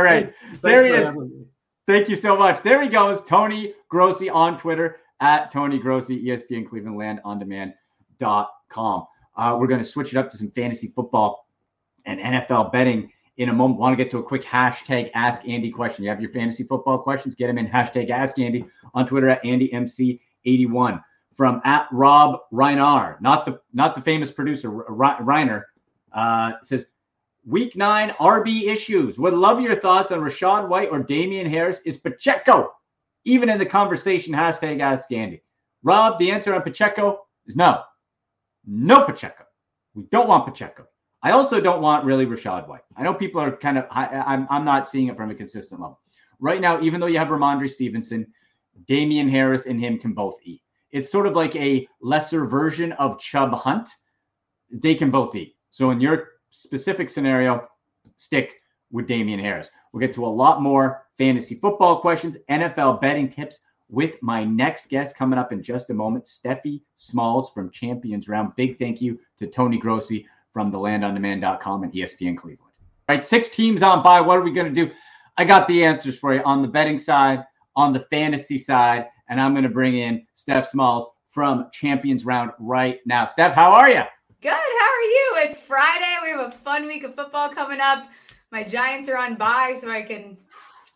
right. 0.00 0.30
Thanks. 0.30 0.60
There 0.62 0.80
Thanks 0.80 1.16
he 1.16 1.22
is. 1.22 1.30
Thank 1.88 2.08
you 2.08 2.14
so 2.14 2.36
much. 2.36 2.62
There 2.62 2.80
he 2.80 2.88
goes, 2.88 3.20
Tony 3.22 3.74
Grossi 3.88 4.30
on 4.30 4.60
Twitter 4.60 4.98
at 5.18 5.50
Tony 5.50 5.80
Grossi, 5.80 6.24
ESPN 6.24 6.68
Cleveland 6.68 6.96
Land 6.96 7.20
on 7.24 7.40
Demand.com. 7.40 9.06
Uh, 9.40 9.56
we're 9.58 9.66
going 9.66 9.80
to 9.80 9.86
switch 9.86 10.12
it 10.12 10.18
up 10.18 10.28
to 10.28 10.36
some 10.36 10.50
fantasy 10.50 10.88
football 10.88 11.48
and 12.04 12.20
NFL 12.20 12.70
betting 12.72 13.10
in 13.38 13.48
a 13.48 13.52
moment. 13.52 13.80
Want 13.80 13.96
to 13.96 14.04
get 14.04 14.10
to 14.10 14.18
a 14.18 14.22
quick 14.22 14.44
hashtag 14.44 15.10
Ask 15.14 15.48
Andy 15.48 15.70
question. 15.70 16.04
You 16.04 16.10
have 16.10 16.20
your 16.20 16.30
fantasy 16.30 16.62
football 16.62 16.98
questions, 16.98 17.34
get 17.34 17.46
them 17.46 17.56
in 17.56 17.66
hashtag 17.66 18.10
Ask 18.10 18.38
Andy 18.38 18.66
on 18.92 19.06
Twitter 19.06 19.30
at 19.30 19.42
AndyMC81 19.42 21.02
from 21.34 21.62
at 21.64 21.88
Rob 21.90 22.40
Reinar, 22.52 23.18
not 23.22 23.46
the 23.46 23.58
not 23.72 23.94
the 23.94 24.02
famous 24.02 24.30
producer 24.30 24.70
Reiner, 24.70 25.62
uh, 26.12 26.52
says 26.62 26.84
Week 27.46 27.74
nine 27.74 28.10
RB 28.20 28.64
issues. 28.64 29.18
Would 29.18 29.32
love 29.32 29.58
your 29.62 29.74
thoughts 29.74 30.12
on 30.12 30.20
Rachaad 30.20 30.68
White 30.68 30.90
or 30.90 30.98
Damien 30.98 31.48
Harris. 31.48 31.80
Is 31.86 31.96
Pacheco 31.96 32.74
even 33.24 33.48
in 33.48 33.58
the 33.58 33.64
conversation? 33.64 34.34
Hashtag 34.34 34.80
Ask 34.80 35.10
Andy. 35.10 35.42
Rob, 35.82 36.18
the 36.18 36.30
answer 36.30 36.54
on 36.54 36.60
Pacheco 36.60 37.24
is 37.46 37.56
no. 37.56 37.84
No 38.66 39.04
Pacheco. 39.04 39.44
We 39.94 40.04
don't 40.04 40.28
want 40.28 40.46
Pacheco. 40.46 40.86
I 41.22 41.32
also 41.32 41.60
don't 41.60 41.82
want 41.82 42.04
really 42.04 42.26
Rachaad 42.26 42.66
White. 42.68 42.82
I 42.96 43.02
know 43.02 43.12
people 43.12 43.40
are 43.40 43.54
kind 43.54 43.78
of, 43.78 43.86
I, 43.90 44.06
am 44.06 44.22
I'm, 44.26 44.46
I'm 44.50 44.64
not 44.64 44.88
seeing 44.88 45.08
it 45.08 45.16
from 45.16 45.30
a 45.30 45.34
consistent 45.34 45.80
level. 45.80 46.00
Right 46.38 46.60
now, 46.60 46.80
even 46.80 47.00
though 47.00 47.06
you 47.06 47.18
have 47.18 47.28
Rhamondre 47.28 47.68
Stevenson, 47.68 48.26
Damien 48.86 49.28
Harris 49.28 49.66
and 49.66 49.78
him 49.78 49.98
can 49.98 50.12
both 50.12 50.36
eat. 50.42 50.62
It's 50.90 51.10
sort 51.10 51.26
of 51.26 51.34
like 51.34 51.54
a 51.56 51.86
lesser 52.00 52.46
version 52.46 52.92
of 52.92 53.20
Chubb 53.20 53.52
Hunt. 53.52 53.88
They 54.72 54.94
can 54.94 55.10
both 55.10 55.34
eat. 55.34 55.56
So 55.70 55.90
in 55.90 56.00
your 56.00 56.28
specific 56.50 57.10
scenario, 57.10 57.68
stick 58.16 58.54
with 58.90 59.06
Damien 59.06 59.40
Harris. 59.40 59.68
We'll 59.92 60.00
get 60.00 60.14
to 60.14 60.24
a 60.24 60.26
lot 60.26 60.62
more 60.62 61.06
fantasy 61.18 61.56
football 61.56 62.00
questions, 62.00 62.36
NFL 62.48 63.00
betting 63.00 63.30
tips 63.30 63.60
with 63.90 64.14
my 64.22 64.44
next 64.44 64.88
guest 64.88 65.16
coming 65.16 65.38
up 65.38 65.52
in 65.52 65.62
just 65.62 65.90
a 65.90 65.94
moment, 65.94 66.26
Stephie 66.26 66.82
Smalls 66.96 67.50
from 67.50 67.70
Champions 67.70 68.28
Round. 68.28 68.54
Big 68.56 68.78
thank 68.78 69.00
you 69.00 69.18
to 69.38 69.46
Tony 69.46 69.78
Grossi 69.78 70.26
from 70.52 70.72
thelandondemand.com 70.72 71.82
and 71.82 71.92
ESPN 71.92 72.36
Cleveland. 72.36 72.72
All 73.08 73.16
right, 73.16 73.26
six 73.26 73.48
teams 73.48 73.82
on 73.82 74.02
by. 74.02 74.20
What 74.20 74.38
are 74.38 74.42
we 74.42 74.52
going 74.52 74.72
to 74.72 74.86
do? 74.86 74.92
I 75.36 75.44
got 75.44 75.66
the 75.66 75.84
answers 75.84 76.18
for 76.18 76.34
you 76.34 76.42
on 76.42 76.62
the 76.62 76.68
betting 76.68 76.98
side, 76.98 77.44
on 77.76 77.92
the 77.92 78.00
fantasy 78.00 78.58
side, 78.58 79.08
and 79.28 79.40
I'm 79.40 79.52
going 79.52 79.64
to 79.64 79.70
bring 79.70 79.96
in 79.96 80.26
Steph 80.34 80.68
Smalls 80.70 81.08
from 81.30 81.68
Champions 81.72 82.24
Round 82.24 82.50
right 82.58 83.00
now. 83.06 83.26
Steph, 83.26 83.54
how 83.54 83.72
are 83.72 83.88
you? 83.88 84.02
Good. 84.40 84.50
How 84.50 84.56
are 84.56 85.02
you? 85.02 85.32
It's 85.36 85.60
Friday. 85.60 86.16
We 86.22 86.30
have 86.30 86.48
a 86.48 86.50
fun 86.50 86.86
week 86.86 87.04
of 87.04 87.14
football 87.14 87.48
coming 87.48 87.80
up. 87.80 88.08
My 88.52 88.64
Giants 88.64 89.08
are 89.08 89.16
on 89.16 89.36
bye, 89.36 89.76
so 89.80 89.90
I 89.90 90.02
can 90.02 90.36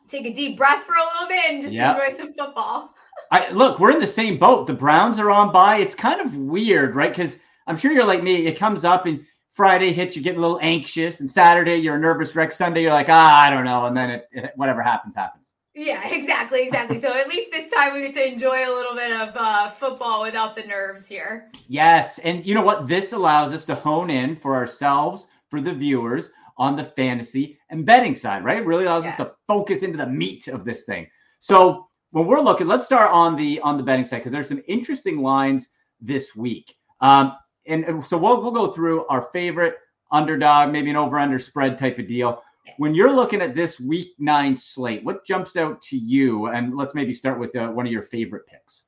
take 0.08 0.26
a 0.26 0.32
deep 0.32 0.56
breath 0.56 0.84
for 0.84 0.94
a 0.94 1.04
little 1.04 1.28
bit 1.28 1.50
and 1.50 1.62
just 1.62 1.74
yep. 1.74 1.96
enjoy 1.96 2.16
some 2.16 2.32
football. 2.34 2.94
I 3.30 3.50
look, 3.50 3.78
we're 3.78 3.92
in 3.92 3.98
the 3.98 4.06
same 4.06 4.38
boat. 4.38 4.66
The 4.66 4.74
Browns 4.74 5.18
are 5.18 5.30
on 5.30 5.52
by. 5.52 5.78
It's 5.78 5.94
kind 5.94 6.20
of 6.20 6.36
weird, 6.36 6.94
right? 6.94 7.10
Because 7.10 7.38
I'm 7.66 7.76
sure 7.76 7.92
you're 7.92 8.04
like 8.04 8.22
me. 8.22 8.46
It 8.46 8.58
comes 8.58 8.84
up 8.84 9.06
and 9.06 9.24
Friday 9.54 9.92
hits, 9.92 10.16
you're 10.16 10.24
getting 10.24 10.40
a 10.40 10.42
little 10.42 10.58
anxious, 10.62 11.20
and 11.20 11.30
Saturday 11.30 11.76
you're 11.76 11.94
a 11.94 11.98
nervous 11.98 12.34
wreck. 12.34 12.50
Sunday 12.50 12.82
you're 12.82 12.92
like, 12.92 13.08
ah, 13.08 13.40
I 13.40 13.50
don't 13.50 13.64
know, 13.64 13.86
and 13.86 13.96
then 13.96 14.10
it, 14.10 14.28
it, 14.32 14.52
whatever 14.56 14.82
happens 14.82 15.14
happens. 15.14 15.54
Yeah, 15.76 16.06
exactly, 16.08 16.62
exactly. 16.62 16.98
so 16.98 17.16
at 17.16 17.28
least 17.28 17.50
this 17.52 17.70
time 17.72 17.94
we 17.94 18.00
get 18.02 18.14
to 18.14 18.32
enjoy 18.32 18.68
a 18.68 18.72
little 18.72 18.94
bit 18.94 19.12
of 19.12 19.30
uh, 19.36 19.68
football 19.68 20.22
without 20.22 20.56
the 20.56 20.64
nerves 20.64 21.06
here. 21.06 21.50
Yes, 21.68 22.18
and 22.20 22.44
you 22.44 22.54
know 22.54 22.62
what? 22.62 22.88
This 22.88 23.12
allows 23.12 23.52
us 23.52 23.64
to 23.66 23.74
hone 23.76 24.10
in 24.10 24.34
for 24.34 24.54
ourselves, 24.54 25.26
for 25.48 25.60
the 25.60 25.72
viewers, 25.72 26.30
on 26.56 26.76
the 26.76 26.84
fantasy 26.84 27.58
and 27.70 27.84
betting 27.84 28.14
side, 28.14 28.44
right? 28.44 28.58
It 28.58 28.66
really 28.66 28.84
allows 28.84 29.04
yeah. 29.04 29.12
us 29.12 29.16
to 29.18 29.32
focus 29.46 29.82
into 29.82 29.98
the 29.98 30.06
meat 30.06 30.48
of 30.48 30.64
this 30.64 30.84
thing. 30.84 31.06
So 31.40 31.88
when 32.12 32.26
we're 32.26 32.40
looking, 32.40 32.66
let's 32.66 32.84
start 32.84 33.10
on 33.10 33.36
the 33.36 33.60
on 33.60 33.76
the 33.76 33.82
betting 33.82 34.04
side 34.04 34.18
because 34.18 34.32
there's 34.32 34.48
some 34.48 34.62
interesting 34.68 35.18
lines 35.18 35.70
this 36.00 36.36
week. 36.36 36.76
Um, 37.00 37.36
and, 37.66 37.84
and 37.84 38.04
so 38.04 38.16
we'll 38.16 38.40
we'll 38.40 38.52
go 38.52 38.70
through 38.70 39.06
our 39.06 39.22
favorite 39.32 39.78
underdog, 40.12 40.70
maybe 40.70 40.90
an 40.90 40.96
over 40.96 41.18
under 41.18 41.38
spread 41.38 41.78
type 41.78 41.98
of 41.98 42.06
deal. 42.06 42.42
When 42.78 42.94
you're 42.94 43.12
looking 43.12 43.42
at 43.42 43.54
this 43.54 43.78
week 43.78 44.12
nine 44.18 44.56
slate, 44.56 45.04
what 45.04 45.26
jumps 45.26 45.56
out 45.56 45.82
to 45.82 45.96
you? 45.96 46.46
And 46.46 46.76
let's 46.76 46.94
maybe 46.94 47.12
start 47.12 47.38
with 47.38 47.54
uh, 47.56 47.68
one 47.68 47.86
of 47.86 47.92
your 47.92 48.02
favorite 48.02 48.46
picks. 48.46 48.84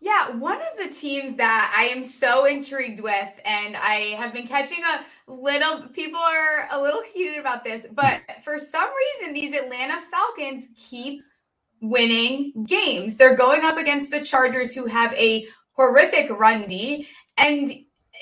Yeah, 0.00 0.30
one 0.36 0.60
of 0.60 0.78
the 0.78 0.92
teams 0.94 1.36
that 1.36 1.74
I 1.76 1.84
am 1.84 2.04
so 2.04 2.44
intrigued 2.44 3.00
with, 3.00 3.40
and 3.44 3.76
I 3.76 4.14
have 4.18 4.32
been 4.32 4.46
catching 4.46 4.82
a 4.84 5.04
little, 5.28 5.88
people 5.88 6.20
are 6.20 6.68
a 6.70 6.80
little 6.80 7.02
heated 7.02 7.38
about 7.38 7.64
this, 7.64 7.86
but 7.92 8.20
for 8.44 8.58
some 8.58 8.88
reason, 9.20 9.34
these 9.34 9.54
Atlanta 9.54 10.00
Falcons 10.10 10.70
keep 10.76 11.22
winning 11.80 12.64
games. 12.66 13.16
They're 13.16 13.36
going 13.36 13.64
up 13.64 13.76
against 13.76 14.10
the 14.10 14.24
Chargers, 14.24 14.74
who 14.74 14.86
have 14.86 15.12
a 15.14 15.46
horrific 15.72 16.30
run 16.30 16.66
D, 16.66 17.08
and 17.36 17.70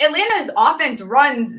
Atlanta's 0.00 0.50
offense 0.56 1.00
runs 1.00 1.58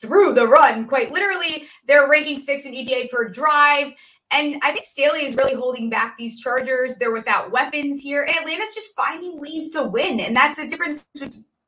through 0.00 0.34
the 0.34 0.46
run 0.46 0.86
quite 0.86 1.12
literally. 1.12 1.66
They're 1.86 2.08
ranking 2.08 2.38
six 2.38 2.64
in 2.64 2.72
EPA 2.72 3.10
per 3.10 3.28
drive. 3.28 3.92
And 4.32 4.60
I 4.62 4.72
think 4.72 4.84
Staley 4.84 5.24
is 5.24 5.34
really 5.36 5.54
holding 5.54 5.90
back 5.90 6.16
these 6.16 6.40
Chargers. 6.40 6.96
They're 6.96 7.10
without 7.10 7.50
weapons 7.50 8.00
here. 8.00 8.22
And 8.22 8.36
Atlanta's 8.36 8.74
just 8.74 8.94
finding 8.94 9.40
ways 9.40 9.70
to 9.70 9.82
win. 9.82 10.20
And 10.20 10.36
that's 10.36 10.56
the 10.58 10.68
difference 10.68 11.04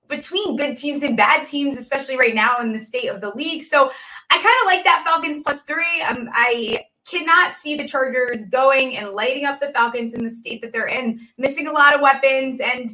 between 0.09 0.57
good 0.57 0.77
teams 0.77 1.03
and 1.03 1.17
bad 1.17 1.47
teams, 1.47 1.79
especially 1.79 2.17
right 2.17 2.35
now 2.35 2.59
in 2.59 2.73
the 2.73 2.79
state 2.79 3.09
of 3.09 3.21
the 3.21 3.31
league. 3.31 3.62
So 3.62 3.91
I 4.31 4.35
kind 4.35 4.47
of 4.47 4.67
like 4.67 4.85
that 4.85 5.05
Falcons 5.07 5.43
plus 5.43 5.62
three. 5.62 6.03
Um, 6.03 6.29
I 6.33 6.85
cannot 7.07 7.53
see 7.53 7.77
the 7.77 7.87
Chargers 7.87 8.47
going 8.47 8.97
and 8.97 9.11
lighting 9.11 9.45
up 9.45 9.61
the 9.61 9.69
Falcons 9.69 10.15
in 10.15 10.23
the 10.23 10.31
state 10.31 10.61
that 10.62 10.73
they're 10.73 10.87
in, 10.87 11.21
missing 11.38 11.67
a 11.67 11.73
lot 11.73 11.95
of 11.95 12.01
weapons 12.01 12.61
and, 12.61 12.91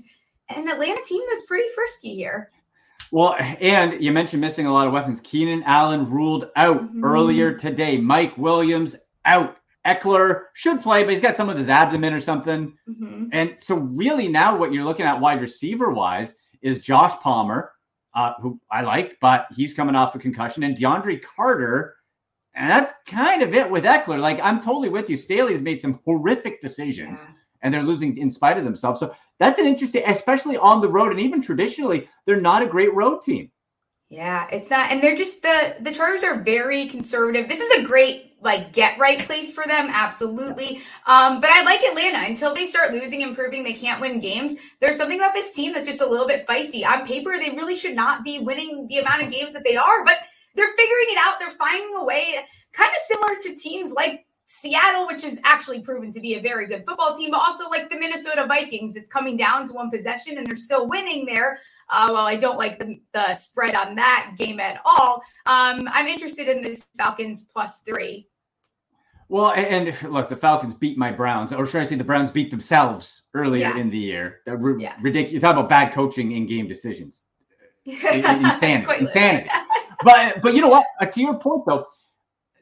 and 0.48 0.64
an 0.64 0.68
Atlanta 0.68 1.00
team 1.06 1.22
that's 1.30 1.44
pretty 1.46 1.68
frisky 1.74 2.14
here. 2.14 2.50
Well, 3.10 3.36
and 3.38 4.02
you 4.02 4.12
mentioned 4.12 4.40
missing 4.40 4.66
a 4.66 4.72
lot 4.72 4.86
of 4.86 4.92
weapons. 4.92 5.20
Keenan 5.20 5.62
Allen 5.64 6.08
ruled 6.10 6.50
out 6.56 6.84
mm-hmm. 6.84 7.04
earlier 7.04 7.54
today. 7.54 7.98
Mike 7.98 8.36
Williams 8.36 8.96
out. 9.24 9.56
Ekeler 9.86 10.42
should 10.52 10.82
play, 10.82 11.02
but 11.02 11.12
he's 11.12 11.20
got 11.20 11.36
some 11.36 11.48
of 11.48 11.56
his 11.56 11.68
abdomen 11.68 12.12
or 12.12 12.20
something. 12.20 12.76
Mm-hmm. 12.86 13.28
And 13.32 13.56
so, 13.58 13.76
really, 13.76 14.28
now 14.28 14.54
what 14.54 14.70
you're 14.70 14.84
looking 14.84 15.06
at 15.06 15.18
wide 15.18 15.40
receiver 15.40 15.90
wise 15.90 16.34
is 16.62 16.80
Josh 16.80 17.18
Palmer, 17.20 17.72
uh, 18.14 18.34
who 18.40 18.60
I 18.70 18.82
like, 18.82 19.16
but 19.20 19.46
he's 19.54 19.74
coming 19.74 19.94
off 19.94 20.14
a 20.14 20.18
concussion, 20.18 20.62
and 20.62 20.76
DeAndre 20.76 21.22
Carter. 21.22 21.94
And 22.54 22.68
that's 22.68 22.92
kind 23.06 23.42
of 23.42 23.54
it 23.54 23.70
with 23.70 23.84
Ekeler. 23.84 24.18
Like, 24.18 24.40
I'm 24.42 24.60
totally 24.60 24.88
with 24.88 25.08
you. 25.08 25.16
Staley's 25.16 25.60
made 25.60 25.80
some 25.80 26.00
horrific 26.04 26.60
decisions, 26.60 27.20
yeah. 27.22 27.34
and 27.62 27.72
they're 27.72 27.82
losing 27.82 28.16
in 28.18 28.30
spite 28.30 28.58
of 28.58 28.64
themselves. 28.64 28.98
So, 28.98 29.14
that's 29.38 29.60
an 29.60 29.66
interesting, 29.66 30.02
especially 30.06 30.56
on 30.56 30.80
the 30.80 30.88
road, 30.88 31.12
and 31.12 31.20
even 31.20 31.40
traditionally, 31.40 32.08
they're 32.26 32.40
not 32.40 32.62
a 32.62 32.66
great 32.66 32.92
road 32.94 33.22
team. 33.22 33.50
Yeah, 34.10 34.48
it's 34.50 34.70
not, 34.70 34.90
and 34.90 35.02
they're 35.02 35.16
just 35.16 35.42
the 35.42 35.76
the 35.80 35.92
Chargers 35.92 36.24
are 36.24 36.40
very 36.40 36.86
conservative. 36.86 37.46
This 37.46 37.60
is 37.60 37.78
a 37.78 37.86
great 37.86 38.36
like 38.40 38.72
get 38.72 38.98
right 38.98 39.18
place 39.18 39.52
for 39.52 39.64
them, 39.66 39.88
absolutely. 39.90 40.80
Um, 41.06 41.40
but 41.40 41.50
I 41.50 41.62
like 41.62 41.82
Atlanta 41.82 42.26
until 42.26 42.54
they 42.54 42.64
start 42.64 42.92
losing 42.92 43.22
and 43.22 43.34
proving 43.34 43.64
they 43.64 43.74
can't 43.74 44.00
win 44.00 44.20
games. 44.20 44.56
There's 44.80 44.96
something 44.96 45.18
about 45.18 45.34
this 45.34 45.54
team 45.54 45.72
that's 45.72 45.86
just 45.86 46.00
a 46.00 46.06
little 46.06 46.26
bit 46.26 46.46
feisty. 46.46 46.86
On 46.86 47.06
paper, 47.06 47.36
they 47.38 47.50
really 47.50 47.76
should 47.76 47.96
not 47.96 48.24
be 48.24 48.38
winning 48.38 48.86
the 48.88 48.98
amount 48.98 49.24
of 49.24 49.32
games 49.32 49.54
that 49.54 49.64
they 49.64 49.76
are, 49.76 50.04
but 50.04 50.20
they're 50.54 50.68
figuring 50.68 51.06
it 51.08 51.18
out. 51.18 51.38
They're 51.38 51.50
finding 51.50 51.94
a 51.96 52.04
way, 52.04 52.38
kind 52.72 52.90
of 52.90 52.98
similar 53.08 53.34
to 53.42 53.54
teams 53.56 53.92
like 53.92 54.24
Seattle, 54.46 55.06
which 55.06 55.24
is 55.24 55.40
actually 55.44 55.80
proven 55.80 56.10
to 56.12 56.20
be 56.20 56.34
a 56.34 56.40
very 56.40 56.66
good 56.66 56.86
football 56.86 57.14
team, 57.14 57.32
but 57.32 57.40
also 57.40 57.68
like 57.68 57.90
the 57.90 57.98
Minnesota 57.98 58.46
Vikings. 58.46 58.96
It's 58.96 59.10
coming 59.10 59.36
down 59.36 59.66
to 59.66 59.74
one 59.74 59.90
possession 59.90 60.38
and 60.38 60.46
they're 60.46 60.56
still 60.56 60.88
winning 60.88 61.26
there. 61.26 61.58
Uh, 61.90 62.08
well, 62.10 62.26
I 62.26 62.36
don't 62.36 62.58
like 62.58 62.78
the, 62.78 63.00
the 63.14 63.34
spread 63.34 63.74
on 63.74 63.94
that 63.94 64.34
game 64.36 64.60
at 64.60 64.80
all. 64.84 65.22
Um, 65.46 65.88
I'm 65.92 66.06
interested 66.06 66.48
in 66.48 66.62
this 66.62 66.84
Falcons 66.96 67.48
plus 67.52 67.80
three. 67.80 68.28
Well, 69.28 69.52
and, 69.52 69.88
and, 69.88 70.02
look, 70.12 70.28
the 70.28 70.36
Falcons 70.36 70.74
beat 70.74 70.98
my 70.98 71.12
Browns, 71.12 71.52
or 71.52 71.66
should 71.66 71.80
I 71.80 71.84
say 71.84 71.96
the 71.96 72.04
Browns 72.04 72.30
beat 72.30 72.50
themselves 72.50 73.22
earlier 73.34 73.68
yes. 73.68 73.78
in 73.78 73.90
the 73.90 73.98
year. 73.98 74.40
Re- 74.46 74.82
yeah. 74.82 74.96
Ridiculous. 75.00 75.32
You 75.34 75.40
talk 75.40 75.54
about 75.54 75.68
bad 75.68 75.92
coaching 75.92 76.32
in 76.32 76.46
game 76.46 76.68
decisions. 76.68 77.22
insanity. 77.86 79.00
insanity. 79.00 79.48
but 80.04 80.42
but 80.42 80.54
you 80.54 80.60
know 80.60 80.68
what? 80.68 80.86
Uh, 81.00 81.06
to 81.06 81.20
your 81.20 81.38
point 81.38 81.62
though, 81.66 81.86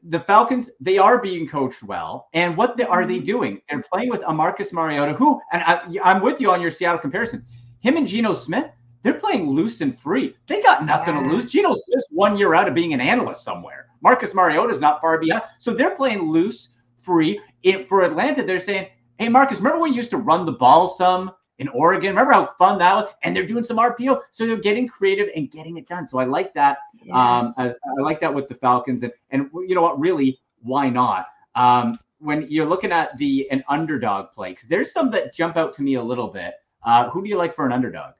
the 0.08 0.20
Falcons, 0.20 0.70
they 0.80 0.98
are 0.98 1.20
being 1.20 1.48
coached 1.48 1.82
well. 1.82 2.28
And 2.32 2.56
what 2.56 2.76
they, 2.76 2.84
are 2.84 3.04
they 3.04 3.16
mm-hmm. 3.16 3.24
doing? 3.24 3.60
They're 3.68 3.82
playing 3.82 4.10
with 4.10 4.22
a 4.26 4.32
Marcus 4.32 4.72
Mariota, 4.72 5.14
who, 5.14 5.40
and 5.52 5.62
I, 5.64 5.82
am 6.04 6.22
with 6.22 6.40
you 6.40 6.50
on 6.52 6.60
your 6.60 6.70
Seattle 6.70 7.00
comparison. 7.00 7.44
Him 7.80 7.96
and 7.96 8.06
Geno 8.06 8.34
Smith, 8.34 8.70
they're 9.06 9.14
playing 9.14 9.48
loose 9.48 9.82
and 9.82 9.96
free. 9.96 10.36
They 10.48 10.60
got 10.60 10.84
nothing 10.84 11.14
yeah. 11.14 11.22
to 11.22 11.28
lose. 11.30 11.44
Geno 11.44 11.74
Smith's 11.74 12.08
one 12.10 12.36
year 12.36 12.54
out 12.54 12.66
of 12.66 12.74
being 12.74 12.92
an 12.92 13.00
analyst 13.00 13.44
somewhere. 13.44 13.86
Marcus 14.02 14.34
Mariota 14.34 14.72
is 14.72 14.80
not 14.80 15.00
far 15.00 15.20
behind. 15.20 15.42
So 15.60 15.72
they're 15.72 15.94
playing 15.94 16.22
loose, 16.22 16.70
free. 17.02 17.40
It, 17.62 17.88
for 17.88 18.02
Atlanta, 18.02 18.42
they're 18.42 18.58
saying, 18.58 18.88
hey, 19.18 19.28
Marcus, 19.28 19.58
remember 19.58 19.78
when 19.78 19.92
you 19.92 19.96
used 19.96 20.10
to 20.10 20.16
run 20.16 20.44
the 20.44 20.52
ball 20.52 20.88
some? 20.88 21.30
in 21.58 21.68
Oregon. 21.68 22.10
Remember 22.10 22.32
how 22.32 22.50
fun 22.58 22.78
that 22.80 22.94
was? 22.94 23.12
And 23.22 23.34
they're 23.34 23.46
doing 23.46 23.64
some 23.64 23.78
RPO, 23.78 24.20
so 24.30 24.46
they're 24.46 24.56
getting 24.56 24.86
creative 24.86 25.28
and 25.34 25.50
getting 25.50 25.78
it 25.78 25.88
done. 25.88 26.06
So 26.06 26.18
I 26.18 26.24
like 26.24 26.52
that. 26.52 26.78
Yeah. 27.02 27.14
Um, 27.14 27.54
I, 27.56 27.70
I, 27.70 28.02
like 28.02 28.20
that 28.20 28.34
with 28.34 28.46
the 28.46 28.56
Falcons, 28.56 29.02
and 29.02 29.12
and 29.30 29.48
you 29.66 29.74
know 29.74 29.80
what? 29.80 29.98
Really, 29.98 30.38
why 30.60 30.90
not? 30.90 31.28
Um, 31.54 31.98
when 32.18 32.46
you're 32.50 32.66
looking 32.66 32.92
at 32.92 33.16
the 33.16 33.50
an 33.50 33.64
underdog 33.68 34.32
play, 34.32 34.50
because 34.50 34.68
there's 34.68 34.92
some 34.92 35.10
that 35.12 35.34
jump 35.34 35.56
out 35.56 35.72
to 35.74 35.82
me 35.82 35.94
a 35.94 36.02
little 36.02 36.28
bit. 36.28 36.56
Uh, 36.84 37.08
who 37.08 37.22
do 37.22 37.28
you 37.30 37.36
like 37.36 37.54
for 37.54 37.64
an 37.64 37.72
underdog? 37.72 38.12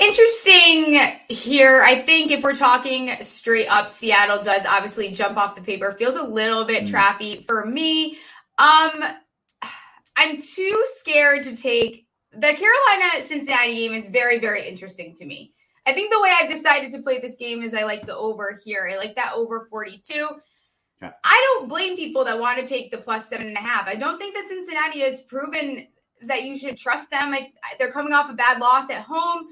Interesting 0.00 0.98
here. 1.28 1.82
I 1.82 2.00
think 2.00 2.30
if 2.30 2.42
we're 2.42 2.56
talking 2.56 3.12
straight 3.20 3.66
up, 3.66 3.90
Seattle 3.90 4.42
does 4.42 4.64
obviously 4.64 5.12
jump 5.12 5.36
off 5.36 5.54
the 5.54 5.60
paper. 5.60 5.92
Feels 5.92 6.16
a 6.16 6.22
little 6.22 6.64
bit 6.64 6.84
mm. 6.84 6.90
trappy 6.90 7.44
for 7.44 7.66
me. 7.66 8.16
Um, 8.56 9.04
I'm 10.16 10.38
too 10.38 10.86
scared 10.96 11.44
to 11.44 11.54
take 11.54 12.06
the 12.32 12.54
Carolina 12.54 13.22
Cincinnati 13.22 13.74
game 13.74 13.92
is 13.92 14.08
very, 14.08 14.38
very 14.38 14.66
interesting 14.66 15.14
to 15.16 15.26
me. 15.26 15.52
I 15.86 15.92
think 15.92 16.12
the 16.12 16.20
way 16.20 16.32
I've 16.40 16.50
decided 16.50 16.92
to 16.92 17.02
play 17.02 17.20
this 17.20 17.36
game 17.36 17.62
is 17.62 17.74
I 17.74 17.84
like 17.84 18.06
the 18.06 18.16
over 18.16 18.58
here. 18.64 18.88
I 18.90 18.96
like 18.96 19.16
that 19.16 19.32
over 19.34 19.66
42. 19.70 20.28
Yeah. 21.02 21.10
I 21.24 21.56
don't 21.58 21.68
blame 21.68 21.96
people 21.96 22.24
that 22.24 22.38
want 22.38 22.58
to 22.58 22.66
take 22.66 22.90
the 22.90 22.98
plus 22.98 23.28
seven 23.28 23.48
and 23.48 23.56
a 23.56 23.60
half. 23.60 23.88
I 23.88 23.96
don't 23.96 24.18
think 24.18 24.34
that 24.34 24.46
Cincinnati 24.48 25.00
has 25.00 25.22
proven 25.22 25.88
that 26.22 26.44
you 26.44 26.56
should 26.58 26.76
trust 26.76 27.10
them. 27.10 27.34
I, 27.34 27.50
they're 27.78 27.92
coming 27.92 28.12
off 28.12 28.30
a 28.30 28.34
bad 28.34 28.60
loss 28.60 28.90
at 28.90 29.02
home. 29.02 29.46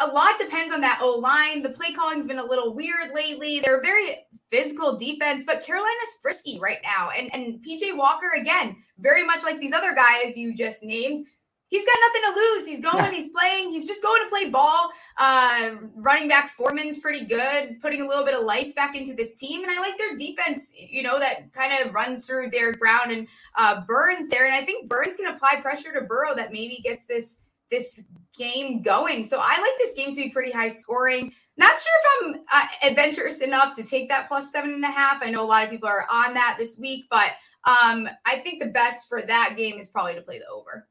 A 0.00 0.06
lot 0.06 0.38
depends 0.38 0.72
on 0.72 0.80
that 0.80 1.00
O 1.02 1.18
line. 1.18 1.62
The 1.62 1.70
play 1.70 1.92
calling's 1.92 2.24
been 2.24 2.38
a 2.38 2.44
little 2.44 2.74
weird 2.74 3.12
lately. 3.14 3.60
They're 3.60 3.78
a 3.78 3.82
very 3.82 4.16
physical 4.50 4.96
defense, 4.96 5.44
but 5.44 5.64
Carolina's 5.64 6.16
frisky 6.22 6.58
right 6.60 6.78
now. 6.82 7.10
And 7.10 7.32
and 7.34 7.64
PJ 7.64 7.96
Walker 7.96 8.32
again, 8.40 8.76
very 8.98 9.24
much 9.24 9.42
like 9.42 9.60
these 9.60 9.72
other 9.72 9.94
guys 9.94 10.36
you 10.36 10.54
just 10.54 10.82
named, 10.82 11.26
he's 11.70 11.86
got 11.86 11.96
nothing 12.06 12.34
to 12.34 12.40
lose. 12.40 12.66
He's 12.66 12.82
going, 12.82 13.04
yeah. 13.04 13.10
he's 13.10 13.30
playing, 13.30 13.70
he's 13.70 13.86
just 13.86 14.02
going 14.02 14.22
to 14.24 14.28
play 14.28 14.50
ball. 14.50 14.90
Uh, 15.16 15.76
running 15.94 16.28
back 16.28 16.50
Foreman's 16.50 16.98
pretty 16.98 17.24
good, 17.24 17.80
putting 17.80 18.02
a 18.02 18.06
little 18.06 18.24
bit 18.24 18.34
of 18.34 18.44
life 18.44 18.74
back 18.74 18.96
into 18.96 19.14
this 19.14 19.34
team. 19.34 19.62
And 19.62 19.70
I 19.70 19.80
like 19.80 19.96
their 19.96 20.16
defense, 20.16 20.72
you 20.76 21.02
know, 21.02 21.18
that 21.18 21.52
kind 21.52 21.72
of 21.86 21.94
runs 21.94 22.26
through 22.26 22.50
Derrick 22.50 22.78
Brown 22.78 23.12
and 23.12 23.28
uh, 23.56 23.82
Burns 23.86 24.28
there. 24.28 24.46
And 24.46 24.54
I 24.54 24.62
think 24.62 24.88
Burns 24.88 25.16
can 25.16 25.34
apply 25.34 25.56
pressure 25.62 25.92
to 25.92 26.02
Burrow 26.02 26.34
that 26.34 26.52
maybe 26.52 26.80
gets 26.82 27.06
this 27.06 27.42
this 27.70 28.04
game 28.36 28.82
going. 28.82 29.24
So 29.24 29.38
I 29.40 29.58
like 29.58 29.78
this 29.78 29.94
game 29.94 30.14
to 30.14 30.22
be 30.22 30.30
pretty 30.30 30.50
high 30.50 30.68
scoring. 30.68 31.32
Not 31.56 31.78
sure 31.78 31.92
if 31.98 32.36
I'm 32.36 32.40
uh, 32.50 32.66
adventurous 32.82 33.42
enough 33.42 33.76
to 33.76 33.82
take 33.82 34.08
that 34.08 34.28
plus 34.28 34.50
seven 34.50 34.72
and 34.72 34.84
a 34.84 34.90
half. 34.90 35.22
I 35.22 35.30
know 35.30 35.44
a 35.44 35.46
lot 35.46 35.64
of 35.64 35.70
people 35.70 35.88
are 35.88 36.06
on 36.10 36.34
that 36.34 36.56
this 36.58 36.78
week, 36.78 37.06
but 37.10 37.32
um, 37.64 38.08
I 38.24 38.38
think 38.38 38.62
the 38.62 38.70
best 38.70 39.08
for 39.08 39.22
that 39.22 39.54
game 39.56 39.78
is 39.78 39.88
probably 39.88 40.14
to 40.14 40.22
play 40.22 40.38
the 40.38 40.46
over. 40.46 40.88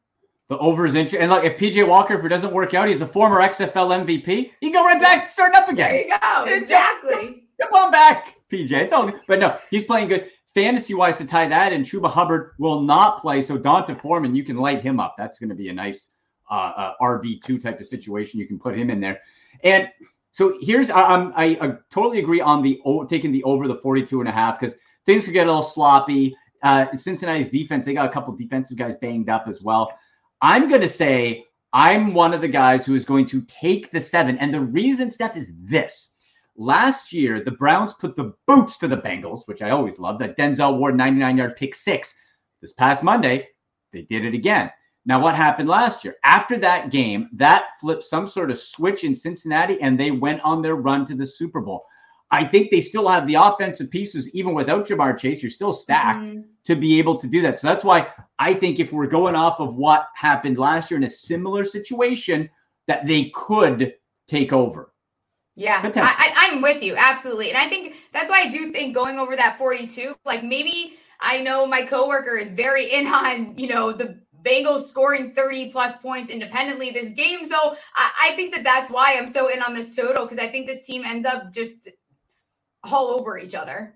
The 0.50 0.58
over 0.58 0.86
is 0.86 0.96
interesting. 0.96 1.22
And 1.22 1.32
look, 1.32 1.44
if 1.44 1.58
PJ 1.58 1.88
Walker, 1.88 2.18
if 2.18 2.26
it 2.26 2.30
doesn't 2.30 2.54
work 2.54 2.74
out, 2.74 2.88
he's 2.88 3.02
a 3.02 3.08
former 3.08 3.40
XFL 3.40 4.06
MVP. 4.06 4.26
He 4.26 4.52
can 4.62 4.72
go 4.72 4.84
right 4.84 5.00
back, 5.00 5.30
starting 5.30 5.58
up 5.58 5.70
again. 5.70 5.92
There 5.92 6.08
you 6.08 6.18
go. 6.20 6.44
Exactly. 6.46 7.44
Come 7.62 7.74
on 7.74 7.92
back, 7.92 8.36
PJ. 8.52 8.72
It's 8.72 8.94
all 8.94 9.06
good. 9.06 9.20
But 9.28 9.40
no, 9.40 9.58
he's 9.70 9.84
playing 9.84 10.10
good. 10.10 10.30
Fantasy 10.56 10.96
wise, 10.96 11.18
to 11.18 11.26
tie 11.26 11.48
that, 11.48 11.72
and 11.74 11.86
Chuba 11.86 12.10
Hubbard 12.10 12.54
will 12.58 12.82
not 12.82 13.22
play. 13.22 13.44
So 13.44 13.56
D'Onta 13.58 14.00
Foreman, 14.02 14.34
you 14.34 14.44
can 14.44 14.58
light 14.58 14.82
him 14.82 15.00
up. 15.00 15.14
That's 15.18 15.38
going 15.38 15.50
to 15.50 15.56
be 15.56 15.70
a 15.70 15.74
nice 15.74 16.10
uh, 16.50 16.54
uh, 16.54 16.94
RB2 17.02 17.62
type 17.62 17.80
of 17.80 17.88
situation. 17.88 18.40
You 18.40 18.48
can 18.48 18.60
put 18.60 18.78
him 18.78 18.90
in 18.90 19.00
there. 19.00 19.20
And 19.64 19.90
so 20.32 20.58
here's, 20.62 20.90
I, 20.90 21.04
I, 21.04 21.46
I 21.62 21.78
totally 21.90 22.20
agree 22.20 22.42
on 22.42 22.62
the 22.62 22.80
taking 23.10 23.32
the 23.32 23.44
over 23.44 23.68
the 23.68 23.78
42 23.78 24.20
and 24.20 24.30
a 24.30 24.32
half 24.32 24.60
because 24.60 24.76
things 25.06 25.26
could 25.26 25.34
get 25.34 25.48
a 25.48 25.50
little 25.50 25.64
sloppy. 25.64 26.36
Uh, 26.62 26.96
Cincinnati's 26.96 27.50
defense, 27.50 27.86
they 27.86 27.94
got 27.94 28.10
a 28.10 28.14
couple 28.14 28.36
defensive 28.36 28.78
guys 28.78 28.96
banged 29.02 29.30
up 29.30 29.46
as 29.48 29.62
well. 29.62 29.92
I'm 30.42 30.70
going 30.70 30.82
to 30.82 30.90
say 30.90 31.46
I'm 31.74 32.14
one 32.14 32.34
of 32.34 32.42
the 32.42 32.48
guys 32.48 32.86
who 32.86 32.96
is 32.96 33.06
going 33.06 33.28
to 33.28 33.42
take 33.42 33.92
the 33.92 34.02
seven. 34.02 34.38
And 34.40 34.54
the 34.54 34.62
reason, 34.62 35.12
Steph, 35.12 35.38
is 35.38 35.52
this. 35.56 36.10
Last 36.58 37.14
year, 37.14 37.42
the 37.42 37.52
Browns 37.52 37.94
put 37.94 38.16
the 38.16 38.34
boots 38.46 38.78
to 38.80 38.88
the 38.88 38.98
Bengals, 38.98 39.48
which 39.48 39.62
I 39.62 39.70
always 39.70 40.00
love. 40.00 40.20
That 40.20 40.38
Denzel 40.38 40.78
Ward 40.78 40.98
99 40.98 41.38
yard 41.38 41.56
pick 41.56 41.76
six. 41.76 42.14
This 42.62 42.74
past 42.74 43.04
Monday, 43.04 43.48
they 43.94 44.02
did 44.02 44.26
it 44.26 44.34
again. 44.34 44.70
Now, 45.10 45.20
what 45.20 45.34
happened 45.34 45.68
last 45.68 46.06
year? 46.06 46.18
After 46.24 46.56
that 46.60 46.92
game, 46.92 47.30
that 47.34 47.70
flipped 47.82 48.06
some 48.06 48.28
sort 48.28 48.52
of 48.52 48.60
switch 48.60 49.04
in 49.04 49.16
Cincinnati 49.16 49.82
and 49.82 50.00
they 50.00 50.12
went 50.12 50.40
on 50.42 50.62
their 50.62 50.76
run 50.76 51.04
to 51.08 51.16
the 51.16 51.26
Super 51.26 51.62
Bowl. 51.62 51.84
I 52.30 52.46
think 52.46 52.70
they 52.70 52.80
still 52.80 53.08
have 53.08 53.26
the 53.26 53.34
offensive 53.34 53.90
pieces, 53.90 54.30
even 54.36 54.54
without 54.54 54.88
Ja'Marr 54.88 55.18
Chase. 55.18 55.42
You're 55.42 55.50
still 55.50 55.74
stacked 55.74 56.20
mm-hmm. 56.20 56.42
to 56.64 56.76
be 56.76 57.00
able 57.00 57.18
to 57.22 57.26
do 57.26 57.42
that. 57.42 57.58
So 57.58 57.66
that's 57.66 57.84
why 57.84 58.10
I 58.38 58.54
think 58.54 58.80
if 58.80 58.92
we're 58.92 59.08
going 59.08 59.34
off 59.34 59.60
of 59.60 59.74
what 59.74 60.10
happened 60.14 60.60
last 60.60 60.92
year 60.92 61.00
in 61.00 61.06
a 61.06 61.10
similar 61.10 61.66
situation, 61.66 62.48
that 62.86 63.08
they 63.08 63.32
could 63.34 63.96
take 64.28 64.54
over. 64.54 64.94
Yeah, 65.56 65.82
I, 65.84 66.52
am 66.54 66.62
with 66.62 66.84
you 66.84 66.96
absolutely, 66.96 67.50
and 67.50 67.58
I 67.58 67.68
think 67.68 67.96
that's 68.14 68.30
why 68.30 68.44
I 68.44 68.50
do 68.50 68.72
think 68.72 68.94
going 68.94 69.18
over 69.18 69.36
that 69.36 69.58
42, 69.58 70.16
like 70.24 70.44
maybe 70.44 70.94
I 71.20 71.42
know 71.42 71.66
my 71.66 71.86
coworker 71.86 72.38
is 72.38 72.54
very 72.54 72.92
in 72.94 73.08
on 73.08 73.58
you 73.58 73.68
know 73.68 73.92
the 73.92 74.20
Bengals 74.44 74.88
scoring 74.88 75.34
30 75.34 75.72
plus 75.72 75.98
points 75.98 76.30
independently 76.32 76.92
this 76.92 77.12
game, 77.12 77.46
so 77.46 77.76
I, 77.96 78.30
I 78.30 78.36
think 78.36 78.54
that 78.56 78.64
that's 78.64 78.92
why 78.92 79.16
I'm 79.18 79.28
so 79.28 79.50
in 79.50 79.62
on 79.62 79.74
this 79.74 79.96
total 79.96 80.26
because 80.26 80.40
I 80.40 80.48
think 80.48 80.68
this 80.68 80.86
team 80.86 81.04
ends 81.04 81.26
up 81.26 81.52
just 81.54 81.90
all 82.84 83.10
over 83.10 83.38
each 83.38 83.56
other. 83.56 83.96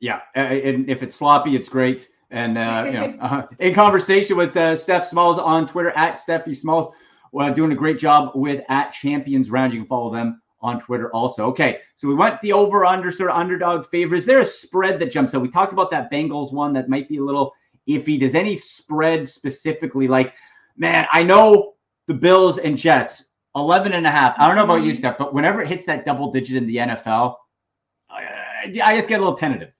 Yeah, 0.00 0.20
and 0.34 0.88
if 0.88 1.02
it's 1.02 1.14
sloppy, 1.14 1.56
it's 1.56 1.68
great. 1.68 2.08
And 2.30 2.58
uh, 2.58 2.82
you 2.86 2.92
know, 2.92 3.16
uh, 3.20 3.46
in 3.58 3.74
conversation 3.74 4.36
with 4.36 4.56
uh, 4.56 4.76
Steph 4.76 5.08
Smalls 5.08 5.38
on 5.38 5.66
Twitter 5.66 5.90
at 5.90 6.18
Stephie 6.18 6.54
Smalls, 6.54 6.94
well, 7.32 7.52
doing 7.52 7.72
a 7.72 7.76
great 7.76 7.98
job 7.98 8.32
with 8.34 8.64
at 8.68 8.92
Champions 8.92 9.50
Round. 9.50 9.72
You 9.72 9.80
can 9.80 9.88
follow 9.88 10.12
them 10.12 10.40
on 10.60 10.80
Twitter 10.80 11.10
also. 11.12 11.46
Okay, 11.46 11.80
so 11.96 12.08
we 12.08 12.14
went 12.14 12.40
the 12.40 12.52
over 12.52 12.84
under 12.84 13.12
sort 13.12 13.30
of 13.30 13.36
underdog 13.36 13.86
favor. 13.88 14.14
Is 14.14 14.26
there 14.26 14.40
a 14.40 14.46
spread 14.46 14.98
that 14.98 15.12
jumps 15.12 15.34
out? 15.34 15.42
We 15.42 15.50
talked 15.50 15.72
about 15.72 15.90
that 15.90 16.10
Bengals 16.10 16.52
one 16.52 16.72
that 16.74 16.88
might 16.88 17.08
be 17.08 17.18
a 17.18 17.24
little 17.24 17.52
iffy. 17.88 18.18
Does 18.18 18.34
any 18.34 18.56
spread 18.56 19.28
specifically 19.28 20.08
like, 20.08 20.34
man, 20.76 21.06
I 21.12 21.22
know 21.22 21.74
the 22.06 22.14
Bills 22.14 22.58
and 22.58 22.76
Jets 22.76 23.24
11 23.54 23.92
and 23.92 24.06
a 24.06 24.10
half. 24.10 24.34
I 24.38 24.46
don't 24.46 24.56
know 24.56 24.64
about 24.64 24.82
you, 24.82 24.92
mm-hmm. 24.92 24.98
Steph, 24.98 25.18
but 25.18 25.34
whenever 25.34 25.62
it 25.62 25.68
hits 25.68 25.86
that 25.86 26.04
double 26.04 26.32
digit 26.32 26.56
in 26.56 26.66
the 26.66 26.76
NFL, 26.76 27.36
I, 28.10 28.72
I 28.82 28.96
just 28.96 29.08
get 29.08 29.20
a 29.20 29.22
little 29.22 29.36
tentative. 29.36 29.72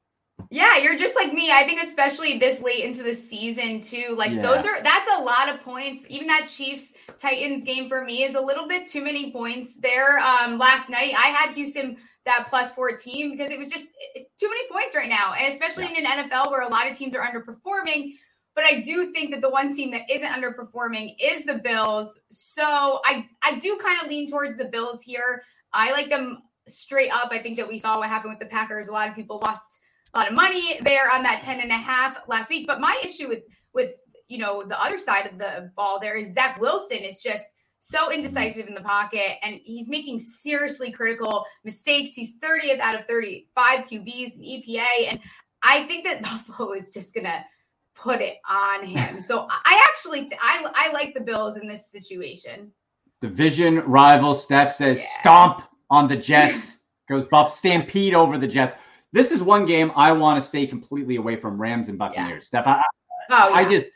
Yeah, 0.50 0.78
you're 0.78 0.96
just 0.96 1.16
like 1.16 1.32
me. 1.32 1.50
I 1.50 1.64
think 1.64 1.82
especially 1.82 2.38
this 2.38 2.62
late 2.62 2.84
into 2.84 3.02
the 3.02 3.14
season 3.14 3.80
too. 3.80 4.14
Like 4.16 4.32
yeah. 4.32 4.42
those 4.42 4.64
are 4.64 4.80
that's 4.82 5.08
a 5.18 5.22
lot 5.22 5.48
of 5.48 5.60
points. 5.62 6.04
Even 6.08 6.28
that 6.28 6.46
Chiefs 6.48 6.94
Titans 7.18 7.64
game 7.64 7.88
for 7.88 8.04
me 8.04 8.22
is 8.22 8.36
a 8.36 8.40
little 8.40 8.68
bit 8.68 8.86
too 8.86 9.02
many 9.02 9.32
points 9.32 9.76
there. 9.76 10.20
Um 10.20 10.56
last 10.56 10.90
night 10.90 11.12
I 11.16 11.28
had 11.28 11.54
Houston 11.54 11.96
that 12.28 12.46
plus 12.48 12.74
14 12.74 13.32
because 13.32 13.50
it 13.50 13.58
was 13.58 13.70
just 13.70 13.88
too 14.38 14.48
many 14.48 14.68
points 14.70 14.94
right 14.94 15.08
now. 15.08 15.34
And 15.34 15.52
especially 15.52 15.84
yeah. 15.84 15.98
in 15.98 16.06
an 16.06 16.30
NFL 16.30 16.50
where 16.50 16.62
a 16.62 16.68
lot 16.68 16.88
of 16.88 16.96
teams 16.96 17.16
are 17.16 17.26
underperforming. 17.26 18.14
But 18.54 18.64
I 18.64 18.80
do 18.80 19.12
think 19.12 19.30
that 19.32 19.40
the 19.40 19.50
one 19.50 19.74
team 19.74 19.90
that 19.92 20.02
isn't 20.10 20.28
underperforming 20.28 21.14
is 21.20 21.44
the 21.44 21.58
Bills. 21.58 22.22
So 22.30 23.00
I 23.04 23.28
I 23.42 23.58
do 23.58 23.78
kind 23.82 24.02
of 24.02 24.08
lean 24.08 24.30
towards 24.30 24.56
the 24.56 24.66
Bills 24.66 25.02
here. 25.02 25.42
I 25.72 25.92
like 25.92 26.08
them 26.08 26.42
straight 26.66 27.10
up. 27.10 27.28
I 27.30 27.38
think 27.38 27.56
that 27.56 27.68
we 27.68 27.78
saw 27.78 27.98
what 27.98 28.08
happened 28.08 28.32
with 28.32 28.40
the 28.40 28.52
Packers. 28.52 28.88
A 28.88 28.92
lot 28.92 29.08
of 29.08 29.14
people 29.14 29.40
lost 29.42 29.80
a 30.14 30.18
lot 30.18 30.28
of 30.28 30.34
money 30.34 30.80
there 30.82 31.10
on 31.10 31.22
that 31.22 31.42
10 31.42 31.60
and 31.60 31.70
a 31.70 31.76
half 31.76 32.18
last 32.28 32.50
week. 32.50 32.66
But 32.66 32.80
my 32.80 33.00
issue 33.04 33.28
with 33.28 33.42
with 33.74 33.92
you 34.28 34.38
know 34.38 34.64
the 34.66 34.80
other 34.80 34.98
side 34.98 35.26
of 35.26 35.38
the 35.38 35.70
ball 35.76 35.98
there 36.00 36.16
is 36.16 36.34
Zach 36.34 36.60
Wilson 36.60 36.98
is 36.98 37.20
just 37.20 37.44
so 37.80 38.12
indecisive 38.12 38.66
in 38.66 38.74
the 38.74 38.80
pocket 38.80 39.36
and 39.42 39.60
he's 39.62 39.88
making 39.88 40.20
seriously 40.20 40.90
critical 40.90 41.44
mistakes. 41.64 42.12
He's 42.12 42.38
30th 42.40 42.80
out 42.80 42.94
of 42.94 43.06
35 43.06 43.84
QBs 43.86 44.36
in 44.36 44.42
EPA. 44.42 45.10
And 45.10 45.20
I 45.62 45.84
think 45.84 46.04
that 46.04 46.22
Buffalo 46.48 46.72
is 46.72 46.90
just 46.90 47.14
gonna 47.14 47.44
put 47.94 48.20
it 48.20 48.38
on 48.48 48.84
him. 48.84 49.20
So 49.28 49.46
I 49.50 49.86
actually 49.90 50.30
I 50.40 50.70
I 50.74 50.92
like 50.92 51.14
the 51.14 51.20
Bills 51.20 51.56
in 51.56 51.66
this 51.68 51.90
situation. 51.90 52.72
The 53.20 53.28
division 53.28 53.78
rival 53.80 54.34
Steph 54.34 54.74
says 54.74 55.00
yeah. 55.00 55.20
stomp 55.20 55.62
on 55.90 56.08
the 56.08 56.16
Jets. 56.16 56.78
Goes 57.08 57.24
Buff 57.24 57.54
stampede 57.54 58.14
over 58.14 58.36
the 58.36 58.46
Jets. 58.46 58.74
This 59.12 59.32
is 59.32 59.42
one 59.42 59.64
game 59.64 59.90
I 59.96 60.12
want 60.12 60.40
to 60.40 60.46
stay 60.46 60.66
completely 60.66 61.16
away 61.16 61.36
from 61.36 61.58
Rams 61.58 61.88
and 61.88 61.98
Buccaneers. 61.98 62.50
Yeah. 62.52 62.62
Steph, 62.62 62.66
I, 62.66 62.82
oh, 63.30 63.48
yeah. 63.48 63.54
I 63.54 63.64
just 63.68 63.86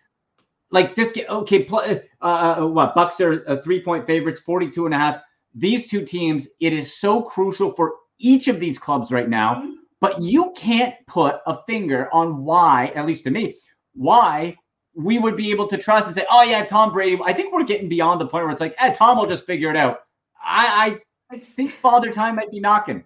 like 0.72 0.96
this 0.96 1.12
game. 1.12 1.26
Okay, 1.28 1.66
uh, 1.70 1.76
uh, 2.20 2.24
uh, 2.24 2.66
what 2.66 2.94
Bucks 2.94 3.20
are 3.20 3.44
uh, 3.48 3.62
three 3.62 3.82
point 3.82 4.06
favorites, 4.06 4.40
42 4.40 4.87
and 4.87 4.94
a 4.94 4.98
half. 4.98 5.22
These 5.54 5.87
two 5.87 6.04
teams, 6.04 6.48
it 6.61 6.72
is 6.72 6.98
so 6.98 7.22
crucial 7.22 7.72
for 7.72 7.94
each 8.18 8.48
of 8.48 8.58
these 8.58 8.78
clubs 8.78 9.12
right 9.12 9.28
now. 9.28 9.56
Mm-hmm. 9.56 9.72
But 10.00 10.20
you 10.20 10.52
can't 10.56 10.94
put 11.06 11.37
a 11.46 11.62
finger 11.64 12.08
on 12.12 12.44
why, 12.44 12.90
at 12.96 13.06
least 13.06 13.22
to 13.24 13.30
me, 13.30 13.54
why 13.94 14.56
we 14.96 15.18
would 15.18 15.37
be 15.37 15.52
able 15.52 15.68
to 15.68 15.78
trust 15.78 16.06
and 16.06 16.16
say, 16.16 16.26
oh 16.28 16.42
yeah, 16.42 16.64
Tom 16.64 16.92
Brady. 16.92 17.20
I 17.24 17.32
think 17.32 17.52
we're 17.52 17.62
getting 17.62 17.88
beyond 17.88 18.20
the 18.20 18.26
point 18.26 18.44
where 18.44 18.52
it's 18.52 18.61
like, 18.61 18.74
eh, 18.78 18.92
Tom 18.94 19.16
will 19.16 19.28
just 19.28 19.46
figure 19.46 19.70
it 19.70 19.76
out. 19.76 20.00
I, 20.42 20.98
I, 21.30 21.37
I 21.37 21.38
think 21.38 21.70
Father 21.70 22.11
Time 22.12 22.35
might 22.35 22.50
be 22.50 22.58
knocking. 22.58 23.04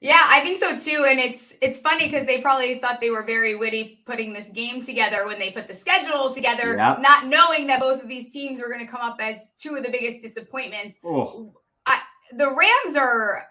Yeah, 0.00 0.24
I 0.28 0.40
think 0.40 0.56
so 0.56 0.78
too. 0.78 1.04
And 1.06 1.20
it's 1.20 1.56
it's 1.60 1.78
funny 1.78 2.06
because 2.06 2.24
they 2.24 2.40
probably 2.40 2.78
thought 2.78 3.00
they 3.02 3.10
were 3.10 3.22
very 3.22 3.54
witty 3.54 4.02
putting 4.06 4.32
this 4.32 4.48
game 4.48 4.82
together 4.82 5.26
when 5.26 5.38
they 5.38 5.52
put 5.52 5.68
the 5.68 5.74
schedule 5.74 6.32
together, 6.32 6.74
yep. 6.76 7.00
not 7.02 7.26
knowing 7.26 7.66
that 7.66 7.80
both 7.80 8.02
of 8.02 8.08
these 8.08 8.30
teams 8.30 8.60
were 8.60 8.68
going 8.68 8.84
to 8.84 8.90
come 8.90 9.02
up 9.02 9.18
as 9.20 9.52
two 9.58 9.76
of 9.76 9.84
the 9.84 9.90
biggest 9.90 10.22
disappointments. 10.22 11.00
Oh. 11.04 11.52
I, 11.84 12.00
the 12.32 12.48
Rams 12.48 12.96
are 12.96 13.46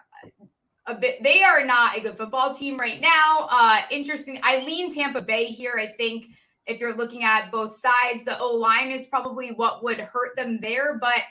a 0.86 0.94
bit 0.96 1.22
they 1.22 1.44
are 1.44 1.64
not 1.64 1.96
a 1.96 2.00
good 2.00 2.16
football 2.16 2.52
team 2.52 2.76
right 2.76 3.00
now. 3.00 3.46
Uh 3.48 3.82
interesting. 3.92 4.40
I 4.42 4.64
lean 4.64 4.92
Tampa 4.92 5.22
Bay 5.22 5.44
here. 5.44 5.74
I 5.78 5.94
think 5.96 6.26
if 6.66 6.80
you're 6.80 6.96
looking 6.96 7.22
at 7.22 7.52
both 7.52 7.76
sides, 7.76 8.24
the 8.24 8.36
O 8.40 8.56
line 8.56 8.90
is 8.90 9.06
probably 9.06 9.52
what 9.52 9.84
would 9.84 10.00
hurt 10.00 10.34
them 10.34 10.58
there, 10.60 10.98
but 10.98 11.22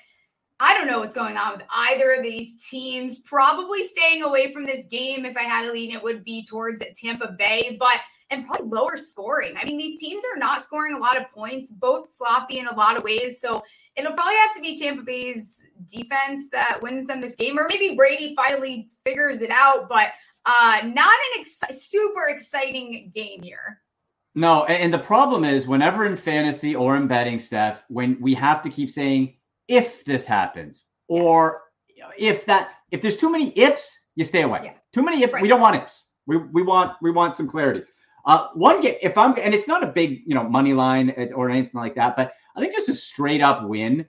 I 0.60 0.74
don't 0.74 0.88
know 0.88 1.00
what's 1.00 1.16
going 1.16 1.38
on 1.38 1.54
with 1.54 1.62
either 1.74 2.14
of 2.14 2.24
these 2.24 2.68
teams. 2.70 3.20
Probably 3.20 3.84
staying 3.84 4.24
away 4.24 4.52
from 4.52 4.66
this 4.66 4.88
game. 4.88 5.26
If 5.26 5.38
I 5.38 5.44
had 5.44 5.66
to 5.66 5.72
lean, 5.72 5.92
it 5.92 6.04
would 6.04 6.24
be 6.24 6.46
towards 6.46 6.84
Tampa 7.02 7.32
Bay, 7.32 7.78
but 7.80 7.98
and 8.30 8.46
probably 8.46 8.68
lower 8.68 8.98
scoring. 8.98 9.56
I 9.60 9.66
mean, 9.66 9.78
these 9.78 10.00
teams 10.00 10.24
are 10.34 10.38
not 10.38 10.62
scoring 10.62 10.96
a 10.96 11.00
lot 11.00 11.18
of 11.18 11.32
points, 11.32 11.72
both 11.72 12.12
sloppy 12.12 12.60
in 12.60 12.68
a 12.68 12.76
lot 12.76 12.96
of 12.96 13.04
ways. 13.04 13.42
So 13.42 13.64
it'll 13.96 14.14
probably 14.14 14.36
have 14.36 14.56
to 14.56 14.62
be 14.62 14.78
Tampa 14.78 15.02
Bay's 15.04 15.66
defense 15.88 16.50
that 16.52 16.80
wins 16.82 17.08
them 17.08 17.22
this 17.22 17.36
game, 17.36 17.58
or 17.58 17.68
maybe 17.68 17.96
Brady 17.96 18.36
finally 18.36 18.90
figures 19.06 19.42
it 19.42 19.50
out. 19.50 19.90
But 19.90 20.10
uh, 20.46 20.82
not 20.84 21.14
an 21.14 21.40
ex- 21.42 21.90
super 21.90 22.28
exciting 22.28 23.12
game 23.14 23.42
here. 23.42 23.82
No, 24.36 24.64
and 24.66 24.94
the 24.94 25.00
problem 25.00 25.44
is 25.44 25.68
whenever 25.68 26.06
in 26.06 26.16
fantasy 26.16 26.76
or 26.76 26.96
in 26.96 27.08
betting, 27.08 27.40
Steph, 27.40 27.82
when 27.88 28.18
we 28.22 28.34
have 28.36 28.62
to 28.62 28.70
keep 28.70 28.92
saying 28.92 29.34
if 29.70 30.04
this 30.04 30.26
happens 30.26 30.86
or 31.08 31.62
if 32.18 32.46
that 32.46 32.72
if 32.92 33.02
there's 33.02 33.16
too 33.16 33.32
many 33.32 33.58
ifs, 33.58 34.08
you 34.16 34.26
stay 34.26 34.42
away. 34.42 34.60
Yeah. 34.64 34.74
Too 34.92 35.04
many 35.04 35.24
ifs, 35.24 35.34
right. 35.34 35.42
we 35.42 35.48
don't 35.48 35.62
want 35.62 35.82
ifs. 35.82 36.06
We 36.26 36.38
we 36.38 36.64
want 36.64 36.98
we 37.02 37.12
want 37.12 37.38
some 37.38 37.48
clarity. 37.48 37.84
Uh, 38.26 38.48
one 38.54 38.82
game 38.82 38.96
if 39.02 39.18
I'm 39.18 39.38
and 39.40 39.54
it's 39.54 39.68
not 39.68 39.84
a 39.84 39.88
big 39.88 40.22
you 40.26 40.36
know 40.36 40.44
money 40.44 40.74
line 40.74 41.32
or 41.34 41.50
anything 41.50 41.80
like 41.80 41.96
that, 41.96 42.18
but 42.18 42.34
I 42.56 42.60
think 42.60 42.74
just 42.74 42.90
a 42.90 42.94
straight 42.94 43.42
up 43.42 43.64
win. 43.64 44.06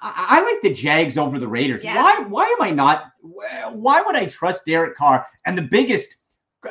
I, 0.00 0.26
I 0.28 0.40
like 0.42 0.60
the 0.62 0.72
Jags 0.72 1.18
over 1.18 1.38
the 1.38 1.48
Raiders. 1.48 1.82
Yeah. 1.82 1.96
Why 1.96 2.20
why 2.20 2.44
am 2.46 2.62
I 2.62 2.70
not? 2.70 3.10
Why 3.22 4.02
would 4.02 4.14
I 4.14 4.26
trust 4.26 4.66
Derek 4.66 4.96
Carr? 4.96 5.26
And 5.46 5.56
the 5.56 5.62
biggest, 5.62 6.16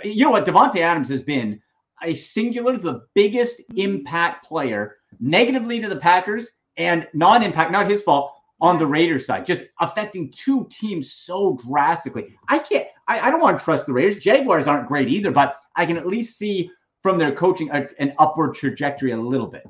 you 0.04 0.23
know 0.23 0.32
what, 0.32 0.45
Davante 0.45 0.78
Adams 0.78 1.10
has 1.10 1.21
been 1.21 1.62
a 2.04 2.15
singular, 2.15 2.78
the 2.78 3.02
biggest 3.15 3.62
impact 3.76 4.45
player 4.45 4.97
negatively 5.19 5.80
to 5.80 5.89
the 5.89 5.95
Packers 5.95 6.52
and 6.77 7.07
non-impact, 7.13 7.71
not 7.71 7.89
his 7.89 8.03
fault, 8.03 8.33
on 8.59 8.79
the 8.79 8.87
Raiders 8.87 9.25
side, 9.25 9.45
just 9.45 9.63
affecting 9.79 10.31
two 10.31 10.67
teams 10.71 11.11
so 11.13 11.57
drastically. 11.67 12.35
I 12.47 12.59
can't, 12.59 12.87
I, 13.07 13.27
I 13.27 13.31
don't 13.31 13.41
want 13.41 13.59
to 13.59 13.63
trust 13.63 13.85
the 13.85 13.93
Raiders. 13.93 14.17
Jaguars 14.17 14.67
aren't 14.67 14.87
great 14.87 15.09
either, 15.09 15.31
but 15.31 15.57
I 15.75 15.85
can 15.85 15.97
at 15.97 16.07
least 16.07 16.37
see 16.37 16.71
from 17.03 17.19
their 17.19 17.33
coaching 17.33 17.69
a, 17.71 17.87
an 17.99 18.13
upward 18.17 18.55
trajectory 18.55 19.11
a 19.11 19.17
little 19.17 19.47
bit. 19.47 19.63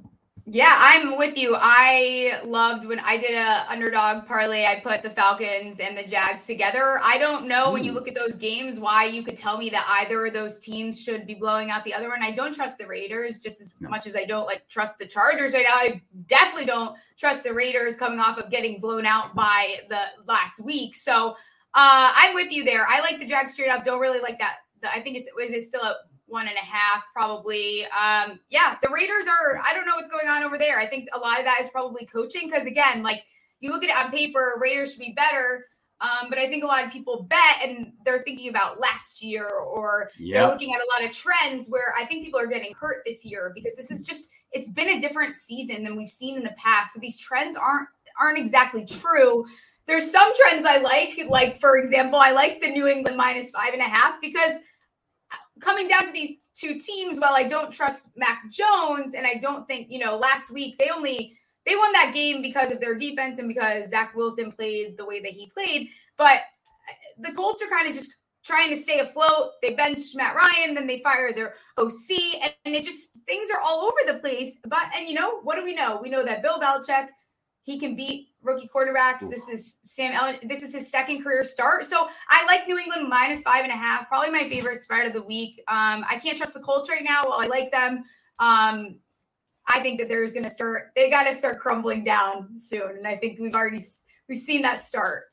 Yeah, 0.50 0.78
I'm 0.80 1.18
with 1.18 1.38
you. 1.38 1.58
I 1.60 2.40
loved 2.46 2.86
when 2.86 3.00
I 3.00 3.18
did 3.18 3.34
a 3.34 3.70
underdog 3.70 4.26
parlay. 4.26 4.64
I 4.64 4.80
put 4.80 5.04
the 5.04 5.10
Falcons 5.10 5.82
and 5.82 5.98
the 5.98 6.04
Jags 6.04 6.46
together. 6.46 7.02
I 7.04 7.18
don't 7.18 7.50
know 7.50 7.74
when 7.74 7.84
you 7.84 7.92
look 7.92 8.08
at 8.08 8.16
those 8.16 8.38
games 8.38 8.80
why 8.80 9.08
you 9.08 9.24
could 9.24 9.36
tell 9.36 9.58
me 9.58 9.70
that 9.72 9.86
either 10.00 10.26
of 10.26 10.32
those 10.32 10.60
teams 10.60 11.02
should 11.02 11.28
be 11.28 11.34
blowing 11.34 11.70
out 11.70 11.84
the 11.84 11.94
other 11.94 12.08
one. 12.08 12.24
I 12.24 12.32
don't 12.32 12.56
trust 12.56 12.78
the 12.78 12.88
Raiders 12.88 13.40
just 13.40 13.60
as 13.60 13.76
no. 13.82 13.90
much 13.90 14.08
as 14.08 14.16
I 14.16 14.24
don't 14.24 14.46
like 14.46 14.66
trust 14.70 15.00
the 15.00 15.06
Chargers 15.06 15.54
right 15.54 15.66
now. 15.68 15.76
I 15.76 16.02
definitely 16.28 16.66
don't 16.66 16.96
trust 17.20 17.44
the 17.44 17.54
Raiders 17.54 17.98
coming 17.98 18.22
off 18.22 18.38
of 18.38 18.50
getting 18.50 18.80
blown 18.80 19.06
out 19.06 19.36
by 19.36 19.82
the 19.90 20.04
last 20.30 20.62
week. 20.62 20.96
So 20.96 21.32
uh, 21.74 22.14
I'm 22.16 22.34
with 22.34 22.54
you 22.54 22.64
there. 22.64 22.88
I 22.88 23.02
like 23.02 23.20
the 23.20 23.28
Jags 23.28 23.52
straight 23.52 23.70
up. 23.70 23.84
Don't 23.84 24.00
really 24.00 24.22
like 24.22 24.40
that. 24.40 24.60
I 24.84 25.02
think 25.02 25.18
it's 25.18 25.28
is 25.28 25.52
it 25.52 25.68
still 25.68 25.84
a 25.84 25.96
one 26.28 26.48
and 26.48 26.58
a 26.58 26.66
half, 26.66 27.06
probably. 27.13 27.86
Um, 27.86 28.40
yeah, 28.50 28.76
the 28.84 28.90
Raiders 28.90 29.28
are, 29.28 29.62
I 29.66 29.74
don't 29.74 29.86
know 29.86 29.96
what's 29.96 30.10
going 30.10 30.28
on 30.28 30.44
over 30.44 30.58
there. 30.58 30.80
I 30.80 30.86
think 30.86 31.08
a 31.13 31.18
lot 31.18 31.40
of 31.40 31.46
that 31.46 31.60
is 31.62 31.70
probably 31.70 32.06
coaching 32.06 32.50
because, 32.50 32.68
again, 32.68 33.02
like 33.02 33.24
you 33.60 33.72
look 33.72 33.84
at 33.84 33.90
it 33.90 33.96
on 33.96 34.12
paper, 34.12 34.54
Raiders 34.60 34.92
should 34.92 35.00
be 35.00 35.13
better. 35.13 35.66
Um, 36.00 36.30
but 36.30 36.38
I 36.38 36.48
think 36.48 36.63
a 36.63 36.68
lot 36.68 36.86
of 36.86 36.92
people 36.92 37.24
bet 37.24 37.62
and 37.63 37.92
they're 38.06 38.22
thinking 38.22 38.50
about 38.50 38.80
last 38.80 39.24
year 39.24 39.50
or 39.50 40.12
yep. 40.20 40.42
they're 40.42 40.52
looking 40.52 40.74
at 40.74 40.80
a 40.80 40.88
lot 40.92 41.10
of 41.10 41.16
trends 41.16 41.70
where 41.70 41.96
I 41.98 42.06
think 42.06 42.24
people 42.24 42.40
are 42.40 42.46
getting 42.46 42.74
hurt 42.76 43.02
this 43.04 43.26
year 43.26 43.52
because 43.56 43.76
this 43.76 43.90
is 43.90 44.06
just, 44.06 44.30
it's 44.52 44.70
been 44.70 44.90
a 44.90 45.02
different 45.02 45.36
season 45.36 45.84
than 45.84 45.98
we've 45.98 46.08
seen 46.08 46.38
in 46.38 46.44
the 46.44 46.54
past. 46.56 46.94
So 46.94 47.00
these 47.00 47.18
trends 47.18 47.56
aren't, 47.56 47.90
aren't 48.20 48.38
exactly 48.38 48.86
true. 48.86 49.48
There's 49.88 50.12
some 50.12 50.32
trends 50.36 50.68
I 50.68 50.78
like, 50.78 51.20
like 51.30 51.60
for 51.60 51.78
example, 51.78 52.20
I 52.20 52.32
like 52.32 52.62
the 52.62 52.70
New 52.70 52.86
England 52.88 53.18
minus 53.18 53.50
five 53.50 53.74
and 53.74 53.82
a 53.82 53.86
half 53.86 54.22
because 54.22 54.60
coming 55.60 55.88
down 55.88 56.06
to 56.06 56.12
these 56.12 56.38
two 56.56 56.80
teams, 56.80 57.20
while 57.20 57.36
I 57.36 57.43
don't 57.43 57.72
trust 57.72 58.12
Mac 58.15 58.50
Jones, 58.52 59.13
and 59.13 59.26
I 59.26 59.36
don't 59.36 59.67
think, 59.67 59.88
you 59.89 60.00
know, 60.00 60.17
last 60.17 60.52
week 60.52 60.78
they 60.80 60.89
only 60.89 61.38
they 61.65 61.76
won 61.76 61.91
that 61.91 62.13
game 62.13 62.41
because 62.41 62.72
of 62.72 62.80
their 62.80 62.96
defense 62.96 63.39
and 63.39 63.48
because 63.48 63.89
Zach 63.89 64.15
Wilson 64.15 64.52
played 64.52 64.98
the 64.98 65.06
way 65.06 65.20
that 65.20 65.32
he 65.32 65.48
played. 65.48 65.89
But 66.17 66.38
uh, 66.38 66.93
the 67.20 67.34
Colts 67.34 67.62
are 67.62 67.67
kind 67.67 67.89
of 67.89 67.93
just 67.93 68.15
trying 68.46 68.70
to 68.70 68.78
stay 68.78 69.00
afloat. 69.00 69.52
They 69.62 69.74
benched 69.74 70.15
Matt 70.15 70.36
Ryan, 70.36 70.74
then 70.74 70.88
they 70.88 71.02
fire 71.02 71.34
their 71.34 71.56
OC, 71.78 72.54
and 72.65 72.74
it 72.76 72.84
just 72.84 73.12
things 73.28 73.50
are 73.54 73.62
all 73.62 73.82
over 73.82 74.13
the 74.13 74.20
place. 74.20 74.58
But 74.65 74.86
and 74.96 75.08
you 75.08 75.13
know, 75.13 75.41
what 75.41 75.58
do 75.58 75.63
we 75.63 75.76
know? 75.76 76.00
We 76.02 76.10
know 76.10 76.26
that 76.26 76.41
Bill 76.41 76.60
Belichick 76.60 77.08
he 77.68 77.78
can 77.78 77.98
beat 77.98 78.30
rookie 78.42 78.70
quarterbacks. 78.74 79.30
This 79.30 79.50
is 79.50 79.80
Sam 79.84 80.14
Ehlinger. 80.14 80.48
This 80.48 80.64
is 80.64 80.74
his 80.74 80.90
second 80.90 81.22
career 81.22 81.44
start. 81.44 81.86
So 81.86 82.08
I 82.30 82.46
like 82.46 82.66
New 82.66 82.80
England 82.80 83.10
minus 83.10 83.42
five 83.42 83.64
and 83.64 83.74
a 83.74 83.76
half. 83.76 84.08
Probably 84.08 84.32
my 84.32 84.48
favorite 84.48 84.80
spread 84.80 85.06
of 85.06 85.12
the 85.12 85.22
week. 85.22 85.62
Um, 85.68 86.06
I 86.10 86.18
can't 86.18 86.38
trust 86.38 86.54
the 86.54 86.62
Colts 86.62 86.90
right 86.90 87.04
now. 87.04 87.24
While 87.26 87.42
I 87.42 87.48
like 87.48 87.70
them, 87.74 88.06
um, 88.40 89.00
I 89.68 89.82
think 89.82 90.00
that 90.00 90.08
there's 90.08 90.32
going 90.32 90.46
to 90.46 90.50
start. 90.50 90.92
They 90.96 91.10
got 91.10 91.26
to 91.26 91.34
start 91.34 91.60
crumbling 91.60 92.06
down 92.06 92.58
soon, 92.58 92.90
and 93.00 93.06
I 93.06 93.18
think 93.18 93.38
we've 93.38 93.54
already 93.54 93.84
we've 94.30 94.42
seen 94.42 94.62
that 94.62 94.82
start. 94.82 95.26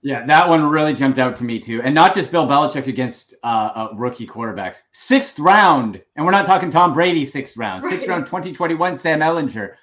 Yeah, 0.00 0.24
that 0.26 0.48
one 0.48 0.64
really 0.64 0.94
jumped 0.94 1.18
out 1.18 1.36
to 1.38 1.44
me 1.44 1.58
too, 1.58 1.82
and 1.82 1.92
not 1.92 2.14
just 2.14 2.30
Bill 2.30 2.46
Belichick 2.46 2.86
against 2.86 3.34
uh, 3.42 3.70
uh, 3.74 3.88
rookie 3.96 4.28
quarterbacks. 4.28 4.76
Sixth 4.92 5.40
round, 5.40 6.00
and 6.14 6.24
we're 6.24 6.30
not 6.30 6.46
talking 6.46 6.70
Tom 6.70 6.94
Brady. 6.94 7.26
Sixth 7.26 7.56
round, 7.56 7.82
right. 7.82 7.94
sixth 7.94 8.06
round, 8.06 8.26
2021. 8.26 8.96
Sam 8.96 9.18
Ehlinger 9.18 9.74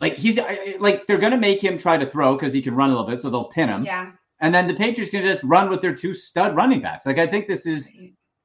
like 0.00 0.14
he's 0.14 0.38
like 0.78 1.06
they're 1.06 1.18
gonna 1.18 1.36
make 1.36 1.62
him 1.62 1.78
try 1.78 1.96
to 1.96 2.06
throw 2.06 2.34
because 2.34 2.52
he 2.52 2.62
can 2.62 2.74
run 2.74 2.90
a 2.90 2.92
little 2.92 3.08
bit, 3.08 3.20
so 3.20 3.30
they'll 3.30 3.44
pin 3.44 3.68
him. 3.68 3.84
Yeah. 3.84 4.12
And 4.40 4.54
then 4.54 4.68
the 4.68 4.74
Patriots 4.74 5.10
can 5.10 5.24
just 5.24 5.42
run 5.42 5.68
with 5.68 5.82
their 5.82 5.94
two 5.94 6.14
stud 6.14 6.54
running 6.54 6.80
backs. 6.80 7.06
Like 7.06 7.18
I 7.18 7.26
think 7.26 7.48
this 7.48 7.66
is 7.66 7.90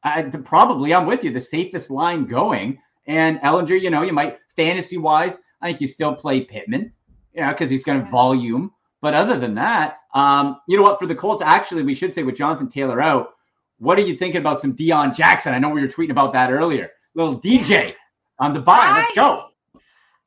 I, 0.04 0.24
probably 0.24 0.94
I'm 0.94 1.06
with 1.06 1.24
you 1.24 1.32
the 1.32 1.42
safest 1.42 1.90
line 1.90 2.26
going. 2.26 2.80
And 3.06 3.40
Ehlinger, 3.40 3.80
you 3.80 3.90
know, 3.90 4.02
you 4.02 4.14
might 4.14 4.40
fantasy 4.56 4.98
wise, 4.98 5.40
I 5.62 5.68
think 5.68 5.82
you 5.82 5.88
still 5.88 6.16
play 6.16 6.42
Pittman, 6.42 6.92
yeah, 7.34 7.52
because 7.52 7.70
he's 7.70 7.84
going 7.84 8.00
to 8.00 8.06
yeah. 8.06 8.12
volume. 8.12 8.72
But 9.02 9.14
other 9.14 9.38
than 9.38 9.56
that, 9.56 10.00
um, 10.14 10.62
you 10.68 10.78
know 10.78 10.84
what? 10.84 11.00
For 11.00 11.08
the 11.08 11.16
Colts, 11.16 11.42
actually, 11.42 11.84
we 11.84 11.96
should 11.96 12.14
say 12.14 12.24
with 12.24 12.36
Jonathan 12.36 12.70
Taylor 12.70 13.02
out, 13.02 13.34
what 13.80 13.98
are 13.98 14.04
you 14.04 14.16
thinking 14.16 14.40
about 14.40 14.62
some 14.62 14.76
Deon 14.76 15.14
Jackson? 15.14 15.54
I 15.54 15.60
know 15.60 15.70
we 15.70 15.82
were 15.82 15.88
tweeting 15.88 16.12
about 16.12 16.32
that 16.34 16.52
earlier. 16.52 16.92
Little 17.16 17.40
DJ 17.40 17.94
on 18.40 18.54
the 18.54 18.62
bye. 18.62 18.94
Let's 18.96 19.14
go. 19.14 19.48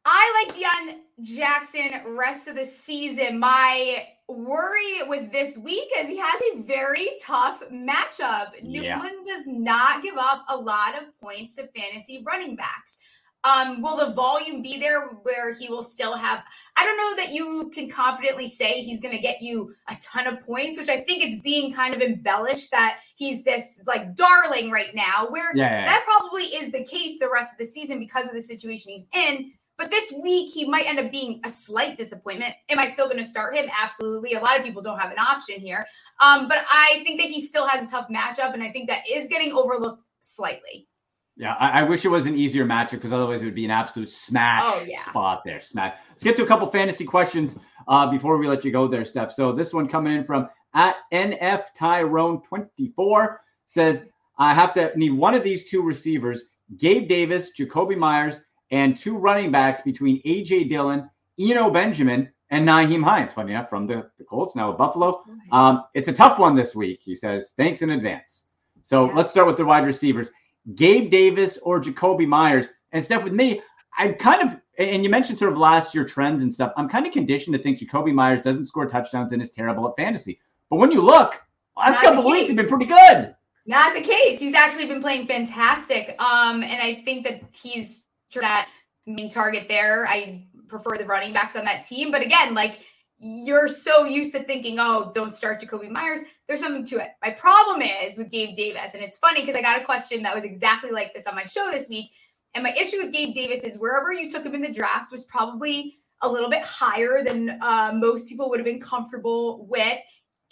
I 0.05 0.47
like 0.47 0.57
Deon 0.57 0.99
Jackson 1.23 1.91
rest 2.07 2.47
of 2.47 2.57
the 2.57 2.65
season. 2.65 3.39
My 3.39 4.07
worry 4.29 5.03
with 5.07 5.33
this 5.33 5.57
week 5.57 5.89
is 5.99 6.09
he 6.09 6.19
has 6.19 6.41
a 6.53 6.63
very 6.63 7.09
tough 7.23 7.63
matchup. 7.73 8.63
New 8.63 8.83
yeah. 8.83 8.95
England 8.95 9.27
does 9.27 9.47
not 9.47 10.03
give 10.03 10.17
up 10.19 10.45
a 10.49 10.57
lot 10.57 10.97
of 10.97 11.19
points 11.21 11.57
to 11.57 11.69
fantasy 11.69 12.23
running 12.27 12.57
backs. 12.57 12.99
Um, 13.45 13.81
will 13.81 13.97
the 13.97 14.13
volume 14.13 14.61
be 14.61 14.77
there 14.81 15.07
where 15.23 15.55
he 15.55 15.69
will 15.69 15.85
still 15.85 16.17
have? 16.17 16.43
I 16.77 16.85
don't 16.85 16.97
know 16.97 17.23
that 17.23 17.33
you 17.33 17.71
can 17.73 17.89
confidently 17.89 18.49
say 18.49 18.83
he's 18.83 19.01
going 19.01 19.15
to 19.15 19.23
get 19.23 19.41
you 19.41 19.73
a 19.89 19.97
ton 20.03 20.27
of 20.27 20.41
points, 20.41 20.77
which 20.79 20.89
I 20.89 21.03
think 21.03 21.23
it's 21.23 21.41
being 21.43 21.73
kind 21.73 21.95
of 21.95 22.03
embellished 22.03 22.73
that 22.73 22.99
he's 23.15 23.45
this 23.45 23.81
like 23.87 24.17
darling 24.17 24.73
right 24.73 24.95
now, 24.97 25.29
where 25.31 25.57
yeah, 25.57 25.71
yeah. 25.71 25.85
that 25.87 26.05
probably 26.05 26.45
is 26.45 26.73
the 26.73 26.85
case 26.85 27.21
the 27.21 27.31
rest 27.31 27.53
of 27.53 27.59
the 27.59 27.65
season 27.65 28.01
because 28.01 28.27
of 28.27 28.35
the 28.35 28.43
situation 28.43 28.91
he's 28.91 29.05
in. 29.15 29.53
But 29.79 29.91
this 29.91 30.13
week, 30.13 30.53
he 30.53 30.69
might 30.69 30.87
end 30.87 30.99
up 30.99 31.11
being 31.11 31.41
a 31.45 31.49
slight 31.49 31.97
disappointment. 31.97 32.55
Am 32.71 32.79
I 32.79 32.87
still 32.87 33.07
going 33.07 33.19
to 33.19 33.25
start 33.25 33.57
him? 33.57 33.69
Absolutely. 33.79 34.33
A 34.35 34.41
lot 34.41 34.59
of 34.59 34.65
people 34.65 34.81
don't 34.81 34.99
have 34.99 35.11
an 35.11 35.19
option 35.19 35.61
here. 35.61 35.87
Um, 36.21 36.49
but 36.49 36.59
I 36.71 37.03
think 37.05 37.21
that 37.21 37.29
he 37.29 37.45
still 37.45 37.67
has 37.67 37.87
a 37.87 37.91
tough 37.91 38.09
matchup, 38.09 38.55
and 38.55 38.63
I 38.63 38.73
think 38.73 38.89
that 38.89 39.03
is 39.11 39.29
getting 39.29 39.53
overlooked 39.53 40.03
slightly. 40.21 40.89
Yeah, 41.37 41.55
I, 41.61 41.81
I 41.81 41.83
wish 41.83 42.07
it 42.07 42.09
was 42.09 42.25
an 42.25 42.35
easier 42.35 42.65
matchup 42.65 42.93
because 42.93 43.13
otherwise 43.13 43.43
it 43.43 43.45
would 43.45 43.55
be 43.55 43.67
an 43.67 43.71
absolute 43.71 44.09
smash 44.09 44.63
oh, 44.65 44.83
yeah. 44.87 45.05
spot 45.05 45.43
there. 45.45 45.61
Smash. 45.61 45.99
Let's 46.09 46.23
get 46.23 46.37
to 46.39 46.45
a 46.45 46.47
couple 46.47 46.71
fantasy 46.71 47.05
questions 47.05 47.59
uh, 47.89 48.11
before 48.11 48.39
we 48.39 48.49
let 48.49 48.65
you 48.65 48.73
go 48.73 48.89
there, 48.89 49.05
Steph. 49.05 49.33
So 49.33 49.53
this 49.53 49.75
one 49.75 49.87
coming 49.87 50.15
in 50.15 50.25
from 50.25 50.49
at 50.75 50.97
NF 51.13 51.67
Tyrone 51.77 52.41
24 52.43 53.41
says, 53.67 54.03
I 54.39 54.55
have 54.55 54.73
to 54.75 54.93
need 54.97 55.13
one 55.13 55.35
of 55.35 55.45
these 55.45 55.69
two 55.69 55.83
receivers, 55.83 56.45
Gabe 56.79 57.07
Davis, 57.07 57.53
Jakobi 57.59 57.97
Meyers, 57.97 58.41
and 58.71 58.99
two 58.99 59.17
running 59.17 59.51
backs 59.51 59.81
between 59.81 60.21
A.J. 60.25 60.65
Dillon, 60.65 61.09
Eno 61.39 61.71
Benjamin, 61.71 62.31
and 62.51 62.67
Nyheim 62.67 63.03
Hines. 63.03 63.33
Funny 63.33 63.53
enough, 63.53 63.69
from 63.69 63.87
the, 63.87 64.09
the 64.19 64.25
Colts, 64.25 64.55
now 64.55 64.69
with 64.69 64.79
Buffalo. 64.79 65.23
Um, 65.53 65.85
it's 65.95 66.09
a 66.09 66.13
tough 66.13 66.39
one 66.39 66.55
this 66.55 66.75
week, 66.75 67.01
he 67.03 67.15
says. 67.15 67.53
Thanks 67.57 67.83
in 67.83 67.91
advance. 67.91 68.45
So 68.83 69.07
yeah. 69.07 69.15
let's 69.15 69.31
start 69.31 69.47
with 69.47 69.57
the 69.57 69.65
wide 69.65 69.85
receivers 69.85 70.31
Gabe 70.75 71.11
Davis 71.11 71.59
or 71.59 71.81
Jakobi 71.81 72.27
Meyers. 72.27 72.67
And 72.93 73.05
Steph, 73.05 73.25
with 73.25 73.33
me, 73.33 73.63
I'm 73.99 74.15
kind 74.15 74.43
of, 74.43 74.61
and 74.79 75.03
you 75.03 75.11
mentioned 75.11 75.39
sort 75.39 75.53
of 75.53 75.59
last 75.59 75.95
year 75.95 76.05
trends 76.05 76.43
and 76.43 76.53
stuff. 76.53 76.73
I'm 76.77 76.89
kind 76.89 77.07
of 77.07 77.13
conditioned 77.13 77.57
to 77.57 77.63
think 77.63 77.79
Jakobi 77.79 78.13
Meyers 78.13 78.43
doesn't 78.43 78.67
score 78.67 78.87
touchdowns 78.87 79.33
and 79.33 79.41
is 79.41 79.51
terrible 79.51 79.89
at 79.89 79.97
fantasy. 79.97 80.41
But 80.71 80.77
when 80.77 80.91
you 80.91 81.01
look, 81.01 81.41
last 81.77 82.03
Not 82.03 82.15
couple 82.15 82.31
weeks 82.31 82.49
have 82.49 82.57
been 82.57 82.69
pretty 82.69 82.87
good. 82.87 83.35
Not 83.67 83.95
the 83.95 84.01
case. 84.01 84.39
He's 84.39 84.55
actually 84.55 84.87
been 84.87 85.01
playing 85.01 85.27
fantastic. 85.27 86.15
Um, 86.21 86.63
and 86.63 86.81
I 86.81 87.03
think 87.05 87.27
that 87.27 87.43
he's 87.53 88.05
that 88.35 88.69
main 89.07 89.31
target 89.31 89.67
there. 89.69 90.07
I 90.07 90.47
prefer 90.69 90.97
the 90.97 91.05
running 91.05 91.33
backs 91.33 91.57
on 91.57 91.65
that 91.65 91.85
team. 91.85 92.11
But 92.11 92.23
again, 92.23 92.55
like 92.55 92.81
you're 93.19 93.69
so 93.69 94.05
used 94.05 94.35
to 94.35 94.43
thinking, 94.43 94.79
oh, 94.79 95.11
don't 95.15 95.33
start 95.33 95.63
Jakobi 95.63 95.89
Meyers. 95.89 96.21
There's 96.47 96.61
something 96.61 96.85
to 96.87 96.99
it. 96.99 97.11
My 97.23 97.31
problem 97.31 97.83
is 97.83 98.19
with 98.19 98.31
Gabe 98.31 98.55
Davis, 98.55 98.95
and 98.95 99.03
it's 99.03 99.19
funny 99.19 99.41
because 99.41 99.57
I 99.57 99.63
got 99.63 99.81
a 99.81 99.85
question 99.85 100.23
that 100.23 100.35
was 100.35 100.45
exactly 100.45 100.91
like 100.91 101.15
this 101.15 101.27
on 101.27 101.35
my 101.35 101.45
show 101.45 101.71
this 101.71 101.89
week. 101.89 102.11
And 102.55 102.63
my 102.63 102.73
issue 102.73 102.99
with 102.99 103.13
Gabe 103.13 103.35
Davis 103.35 103.65
is 103.65 103.79
wherever 103.79 104.13
you 104.13 104.31
took 104.31 104.45
him 104.45 104.55
in 104.55 104.63
the 104.63 104.73
draft 104.73 105.13
was 105.13 105.25
probably 105.25 105.97
a 106.23 106.29
little 106.29 106.49
bit 106.49 106.63
higher 106.63 107.23
than 107.23 107.59
uh, 107.61 107.93
most 107.95 108.29
people 108.29 108.49
would 108.49 108.59
have 108.59 108.65
been 108.65 108.81
comfortable 108.81 109.67
with. 109.67 109.99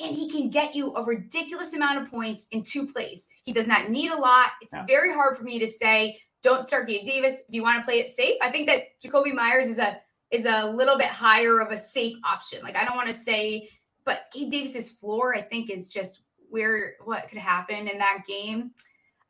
And 0.01 0.15
he 0.15 0.29
can 0.29 0.51
get 0.51 0.75
you 0.75 0.95
a 0.97 1.05
ridiculous 1.05 1.73
amount 1.73 2.03
of 2.03 2.11
points 2.11 2.49
in 2.51 2.63
two 2.63 2.87
plays. 2.87 3.29
He 3.45 3.53
does 3.53 3.69
not 3.69 3.91
need 3.91 4.11
a 4.11 4.17
lot. 4.17 4.49
It's 4.61 4.75
yeah. 4.75 4.85
very 4.87 5.15
hard 5.15 5.37
for 5.37 5.45
me 5.45 5.59
to 5.61 5.69
say, 5.69 6.21
don't 6.45 6.67
start 6.67 6.87
Gabe 6.87 7.05
Davis 7.05 7.41
if 7.49 7.55
you 7.55 7.63
want 7.63 7.81
to 7.81 7.85
play 7.85 7.99
it 7.99 8.09
safe. 8.09 8.37
I 8.41 8.51
think 8.51 8.69
that 8.69 9.01
Jakobi 9.03 9.35
Meyers 9.35 9.69
is 9.69 9.79
a 9.79 9.99
is 10.31 10.45
a 10.45 10.71
little 10.71 10.97
bit 10.97 11.09
higher 11.09 11.61
of 11.61 11.73
a 11.73 11.77
safe 11.77 12.17
option. 12.25 12.63
Like 12.63 12.77
I 12.77 12.85
don't 12.85 12.97
want 12.97 13.09
to 13.09 13.15
say, 13.15 13.69
but 14.05 14.27
Gabe 14.33 14.51
Davis's 14.51 14.91
floor, 14.91 15.35
I 15.35 15.41
think, 15.41 15.71
is 15.71 15.89
just 15.89 16.23
where 16.51 16.95
what 17.05 17.29
could 17.29 17.39
happen 17.39 17.89
in 17.89 17.99
that 17.99 18.25
game. 18.29 18.71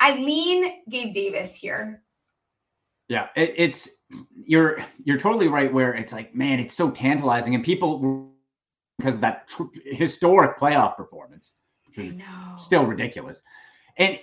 I 0.00 0.16
lean 0.16 0.82
Gabe 0.90 1.14
Davis 1.14 1.54
here. 1.54 2.02
Yeah, 3.08 3.28
it, 3.36 3.54
it's 3.56 3.88
you're 4.44 4.84
you're 5.04 5.18
totally 5.18 5.48
right. 5.48 5.72
Where 5.72 5.94
it's 5.94 6.12
like, 6.12 6.34
man, 6.34 6.58
it's 6.58 6.74
so 6.74 6.90
tantalizing, 6.90 7.54
and 7.54 7.64
people 7.64 8.28
because 8.98 9.14
of 9.14 9.20
that 9.20 9.46
tr- 9.46 9.64
historic 9.84 10.58
playoff 10.58 10.96
performance, 10.96 11.52
still 12.58 12.86
ridiculous, 12.86 13.42
and 13.98 14.18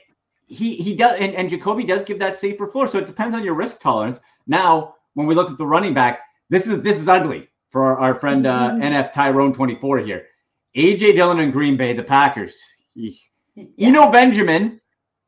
he 0.52 0.76
he 0.76 0.96
does, 0.96 1.20
and, 1.20 1.34
and 1.34 1.50
Jakobi 1.50 1.88
does 1.88 2.04
give 2.04 2.20
that 2.20 2.38
safer 2.38 2.68
floor. 2.68 2.88
So 2.88 2.98
it 2.98 3.08
depends 3.08 3.34
on 3.34 3.44
your 3.44 3.54
risk 3.54 3.80
tolerance. 3.80 4.20
Now, 4.48 4.96
when 5.14 5.28
we 5.28 5.36
look 5.36 5.50
at 5.50 5.58
the 5.58 5.66
running 5.66 5.94
back, 5.94 6.22
this 6.50 6.68
is 6.68 6.82
this 6.82 7.00
is 7.00 7.08
ugly 7.08 7.48
for 7.70 7.84
our, 7.84 7.98
our 7.98 8.16
friend 8.16 8.46
uh, 8.46 8.72
mm-hmm. 8.72 8.82
NF 8.82 9.14
Tyrone 9.14 9.54
24 9.54 10.00
here. 10.00 10.26
AJ 10.76 11.16
Dillon 11.16 11.40
and 11.40 11.54
Green 11.54 11.78
Bay, 11.78 11.94
the 11.94 12.04
Packers. 12.04 12.58
Yeah. 12.96 13.12
Eno 13.78 14.12
Benjamin, 14.12 14.80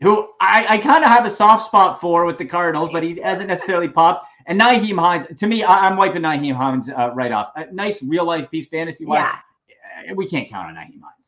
who 0.02 0.30
I, 0.40 0.66
I 0.70 0.78
kind 0.78 1.04
of 1.04 1.10
have 1.10 1.26
a 1.26 1.30
soft 1.30 1.66
spot 1.66 2.02
for 2.02 2.26
with 2.26 2.38
the 2.38 2.46
Cardinals, 2.46 2.90
but 2.92 3.04
he 3.04 3.20
hasn't 3.20 3.48
necessarily 3.56 3.88
popped. 3.88 4.28
And 4.46 4.60
Nyheim 4.60 5.00
Hines, 5.00 5.26
to 5.40 5.48
me, 5.48 5.64
I, 5.64 5.88
am 5.88 5.96
wiping 5.96 6.22
Nyheim 6.22 6.56
Hines 6.56 6.90
uh, 6.90 7.12
right 7.14 7.32
off. 7.32 7.52
A 7.56 7.72
nice 7.72 8.02
real 8.04 8.26
life 8.26 8.52
piece, 8.52 8.68
fantasy 8.68 9.06
wise. 9.06 9.26
Yeah. 10.06 10.14
We 10.14 10.28
can't 10.28 10.50
count 10.50 10.68
on 10.68 10.76
Nyheim 10.76 11.02
Hines. 11.02 11.23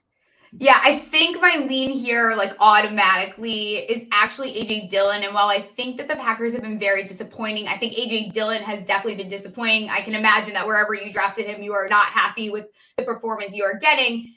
Yeah, 0.57 0.79
I 0.81 0.97
think 0.97 1.41
my 1.41 1.65
lean 1.67 1.89
here, 1.89 2.33
like 2.35 2.55
automatically, 2.59 3.77
is 3.77 4.05
actually 4.11 4.53
AJ 4.53 4.89
Dillon. 4.89 5.23
And 5.23 5.33
while 5.33 5.49
I 5.49 5.59
think 5.59 5.97
that 5.97 6.07
the 6.07 6.15
Packers 6.15 6.53
have 6.53 6.61
been 6.61 6.79
very 6.79 7.03
disappointing, 7.05 7.67
I 7.67 7.77
think 7.77 7.93
AJ 7.93 8.31
Dillon 8.31 8.63
has 8.63 8.85
definitely 8.85 9.15
been 9.15 9.29
disappointing. 9.29 9.89
I 9.89 9.99
can 9.99 10.15
imagine 10.15 10.53
that 10.53 10.65
wherever 10.65 10.93
you 10.93 11.11
drafted 11.11 11.47
him, 11.47 11.61
you 11.61 11.73
are 11.73 11.89
not 11.89 12.07
happy 12.07 12.49
with 12.49 12.67
the 12.97 13.03
performance 13.03 13.53
you 13.53 13.65
are 13.65 13.77
getting. 13.77 14.33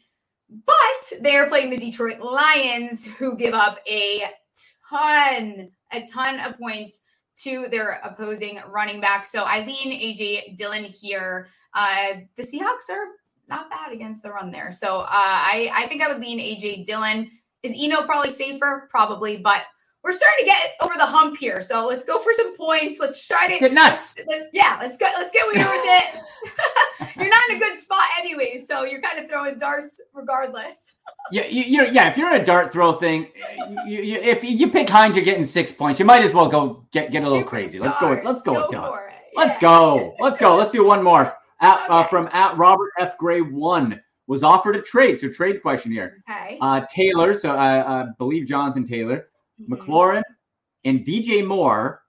But 0.67 1.21
they 1.21 1.37
are 1.37 1.47
playing 1.47 1.71
the 1.71 1.77
Detroit 1.77 2.19
Lions, 2.21 3.07
who 3.07 3.37
give 3.37 3.55
up 3.55 3.79
a 3.87 4.25
ton, 4.91 5.71
a 5.93 6.07
ton 6.07 6.41
of 6.41 6.59
points 6.59 7.05
to 7.43 7.69
their 7.71 8.01
opposing 8.03 8.61
running 8.69 9.01
back. 9.01 9.25
So 9.25 9.45
I 9.45 9.65
lean 9.65 9.93
AJ 9.93 10.57
Dillon 10.57 10.85
here. 10.85 11.49
Uh, 11.75 12.21
the 12.37 12.43
Seahawks 12.43 12.91
are 12.91 13.07
not 13.49 13.71
bad 13.71 13.93
against 13.93 14.23
the 14.23 14.31
run 14.31 14.51
there. 14.51 14.73
So 14.73 15.01
uh, 15.01 15.07
I, 15.11 15.71
I 15.75 15.87
think 15.87 16.03
I 16.03 16.09
would 16.09 16.21
lean 16.21 16.39
AJ 16.39 16.85
Dillon. 16.85 17.31
Is 17.63 17.75
Eno 17.77 18.03
probably 18.03 18.31
safer? 18.31 18.87
Probably, 18.91 19.37
but 19.37 19.63
we're 20.05 20.13
starting 20.13 20.47
to 20.47 20.51
get 20.51 20.75
over 20.81 20.95
the 20.97 21.07
hump 21.07 21.37
here. 21.37 21.61
So 21.61 21.87
let's 21.87 22.05
go 22.05 22.19
for 22.19 22.33
some 22.33 22.57
points. 22.57 22.99
Let's 23.01 23.27
try 23.27 23.49
to 23.49 23.59
get 23.59 23.73
nuts. 23.73 24.15
Let's, 24.17 24.29
let, 24.29 24.51
yeah, 24.53 24.79
let's 24.81 24.97
go. 24.97 25.11
Let's 25.17 25.33
get 25.33 25.47
weird 25.47 25.67
with 25.67 25.83
it. 25.85 27.17
you're 27.17 27.29
not 27.29 27.51
in 27.51 27.57
a 27.57 27.59
good 27.59 27.79
spot 27.79 28.07
anyways, 28.19 28.67
so 28.67 28.85
you're 28.85 29.01
kind 29.01 29.19
of 29.19 29.29
throwing 29.29 29.59
darts 29.59 30.01
regardless. 30.15 30.75
yeah, 31.33 31.47
you, 31.47 31.65
you 31.65 31.87
yeah. 31.91 32.09
If 32.09 32.17
you're 32.17 32.33
in 32.33 32.41
a 32.41 32.45
dart 32.45 32.73
throw 32.73 32.99
thing, 32.99 33.29
you, 33.87 34.03
you, 34.03 34.17
if 34.19 34.45
you 34.45 34.71
pick 34.71 34.89
Hines, 34.89 35.17
you're 35.17 35.25
getting 35.25 35.45
six 35.45 35.73
points. 35.73 35.99
You 35.99 36.07
might 36.07 36.25
as 36.25 36.33
well 36.33 36.49
go 36.49 36.87
get 36.93 37.11
get 37.11 37.25
a 37.25 37.29
little 37.29 37.45
crazy. 37.45 37.81
Let's 37.81 37.99
go. 37.99 38.11
With, 38.11 38.25
let's 38.25 38.43
go, 38.43 38.71
go 38.71 38.93
with. 38.93 39.01
Let's 39.35 39.55
yeah. 39.55 39.69
go. 39.69 40.15
Let's 40.21 40.39
go. 40.39 40.57
Let's 40.57 40.71
do 40.71 40.85
one 40.85 41.03
more. 41.03 41.38
At, 41.61 41.81
uh, 41.81 41.85
okay. 41.85 41.93
uh, 41.93 42.07
from 42.09 42.29
at 42.33 42.57
Robert 42.57 42.91
F. 42.99 43.19
Gray 43.19 43.41
one 43.41 44.01
was 44.29 44.45
offered 44.45 44.77
a 44.77 44.83
trade. 44.83 45.19
So 45.19 45.29
trade 45.29 45.61
question 45.63 45.91
here. 45.91 46.23
Okay. 46.31 46.59
Uh, 46.61 46.85
Taylor. 46.93 47.39
So 47.39 47.51
I, 47.51 48.03
I 48.03 48.07
believe 48.19 48.47
Jonathan 48.47 48.87
Taylor, 48.87 49.29
mm-hmm. 49.61 49.75
McLaurin, 49.75 50.23
and 50.85 51.05
DJ 51.05 51.45
Moore 51.45 52.03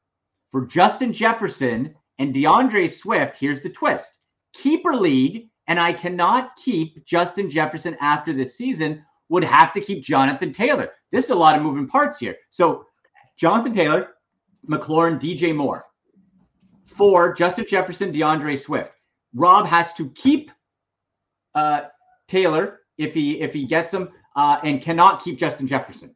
for 0.52 0.66
Justin 0.66 1.12
Jefferson 1.14 1.96
and 2.20 2.34
D'Andre 2.34 2.88
Swift. 2.88 3.38
Here's 3.38 3.62
the 3.62 3.70
twist: 3.70 4.20
keeper 4.54 4.96
league, 4.96 5.50
and 5.68 5.80
I 5.80 5.94
cannot 5.94 6.56
keep 6.58 7.06
Justin 7.06 7.50
Jefferson 7.50 7.98
after 8.02 8.34
this 8.34 8.56
season. 8.56 9.04
Would 9.30 9.44
have 9.44 9.74
to 9.74 9.82
keep 9.82 10.04
Jonathan 10.04 10.52
Taylor. 10.52 10.90
This 11.12 11.26
is 11.26 11.32
a 11.32 11.36
lot 11.36 11.56
of 11.56 11.62
moving 11.62 11.88
parts 11.88 12.18
here. 12.18 12.36
So 12.50 12.86
Jonathan 13.38 13.74
Taylor, 13.74 14.16
McLaurin, 14.68 15.20
DJ 15.20 15.56
Moore. 15.56 15.86
For 16.86 17.34
Justin 17.34 17.66
Jefferson, 17.68 18.12
D'Andre 18.12 18.56
Swift. 18.58 18.92
Rob 19.34 19.66
has 19.66 19.94
to 19.94 20.10
keep 20.12 20.52
uh, 21.56 21.84
Taylor 22.28 22.82
if 22.98 23.14
he 23.14 23.40
if 23.42 23.54
he 23.54 23.66
gets 23.66 23.94
him, 23.94 24.10
uh, 24.36 24.60
and 24.64 24.82
cannot 24.82 25.24
keep 25.24 25.38
Justin 25.38 25.68
Jefferson. 25.68 26.16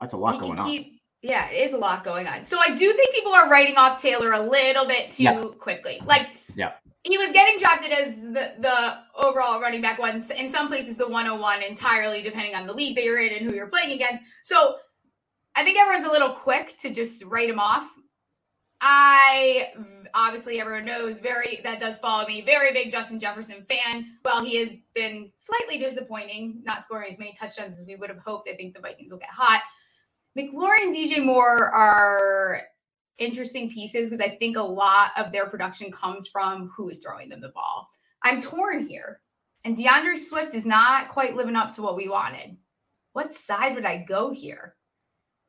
That's 0.00 0.12
a 0.12 0.16
lot 0.16 0.40
going 0.40 0.58
on. 0.58 0.84
yeah, 1.22 1.48
it 1.48 1.68
is 1.68 1.74
a 1.74 1.78
lot 1.78 2.04
going 2.04 2.26
on. 2.26 2.44
So 2.44 2.58
I 2.58 2.74
do 2.74 2.92
think 2.92 3.14
people 3.14 3.32
are 3.32 3.48
writing 3.48 3.76
off 3.76 4.00
Taylor 4.02 4.32
a 4.32 4.40
little 4.40 4.86
bit 4.86 5.10
too 5.10 5.22
yeah. 5.22 5.44
quickly. 5.58 6.00
Like, 6.04 6.28
yeah, 6.54 6.72
he 7.06 7.18
was 7.18 7.32
getting 7.32 7.58
drafted 7.58 7.92
as 7.92 8.16
the, 8.16 8.54
the 8.58 8.98
overall 9.14 9.60
running 9.60 9.80
back 9.80 9.98
one. 9.98 10.24
In 10.36 10.48
some 10.48 10.68
places, 10.68 10.96
the 10.96 11.08
101 11.08 11.62
entirely, 11.62 12.22
depending 12.22 12.54
on 12.54 12.66
the 12.66 12.72
league 12.72 12.96
that 12.96 13.04
you're 13.04 13.20
in 13.20 13.32
and 13.32 13.48
who 13.48 13.54
you're 13.54 13.68
playing 13.68 13.92
against. 13.92 14.24
So 14.42 14.76
I 15.54 15.64
think 15.64 15.78
everyone's 15.78 16.06
a 16.06 16.10
little 16.10 16.30
quick 16.30 16.76
to 16.78 16.90
just 16.90 17.24
write 17.24 17.48
him 17.48 17.58
off. 17.58 17.88
I 18.80 19.72
obviously 20.14 20.60
everyone 20.60 20.84
knows 20.84 21.18
very 21.18 21.60
that 21.62 21.80
does 21.80 21.98
follow 21.98 22.26
me. 22.26 22.42
Very 22.42 22.72
big 22.72 22.92
Justin 22.92 23.18
Jefferson 23.18 23.64
fan. 23.64 24.12
Well, 24.24 24.44
he 24.44 24.56
has 24.58 24.74
been 24.94 25.30
slightly 25.34 25.78
disappointing, 25.78 26.60
not 26.64 26.84
scoring 26.84 27.10
as 27.10 27.18
many 27.18 27.34
touchdowns 27.38 27.80
as 27.80 27.86
we 27.86 27.96
would 27.96 28.10
have 28.10 28.18
hoped. 28.18 28.48
I 28.48 28.56
think 28.56 28.74
the 28.74 28.80
Vikings 28.80 29.10
will 29.10 29.18
get 29.18 29.30
hot. 29.30 29.62
McLaurin 30.36 30.82
and 30.82 30.94
DJ 30.94 31.24
Moore 31.24 31.70
are 31.70 32.62
interesting 33.18 33.70
pieces 33.70 34.10
because 34.10 34.20
I 34.20 34.36
think 34.36 34.56
a 34.56 34.62
lot 34.62 35.10
of 35.16 35.32
their 35.32 35.46
production 35.46 35.90
comes 35.90 36.26
from 36.26 36.70
who 36.76 36.90
is 36.90 37.00
throwing 37.00 37.30
them 37.30 37.40
the 37.40 37.48
ball. 37.48 37.88
I'm 38.22 38.42
torn 38.42 38.86
here. 38.86 39.20
And 39.64 39.76
D'Andre 39.76 40.16
Swift 40.16 40.54
is 40.54 40.66
not 40.66 41.08
quite 41.08 41.34
living 41.34 41.56
up 41.56 41.74
to 41.74 41.82
what 41.82 41.96
we 41.96 42.08
wanted. 42.08 42.56
What 43.14 43.32
side 43.32 43.74
would 43.74 43.86
I 43.86 44.04
go 44.06 44.30
here? 44.30 44.76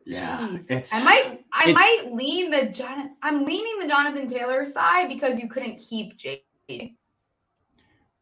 Yeah, 0.07 0.57
I 0.93 1.03
might 1.03 1.43
I 1.51 1.73
might 1.73 2.13
lean 2.13 2.49
the 2.49 2.67
Jonathan. 2.67 3.15
I'm 3.21 3.43
leaning 3.43 3.79
the 3.79 3.87
Jonathan 3.87 4.25
Taylor 4.25 4.65
side 4.65 5.09
because 5.09 5.37
you 5.37 5.49
couldn't 5.49 5.79
keep 5.79 6.17
J. 6.17 6.43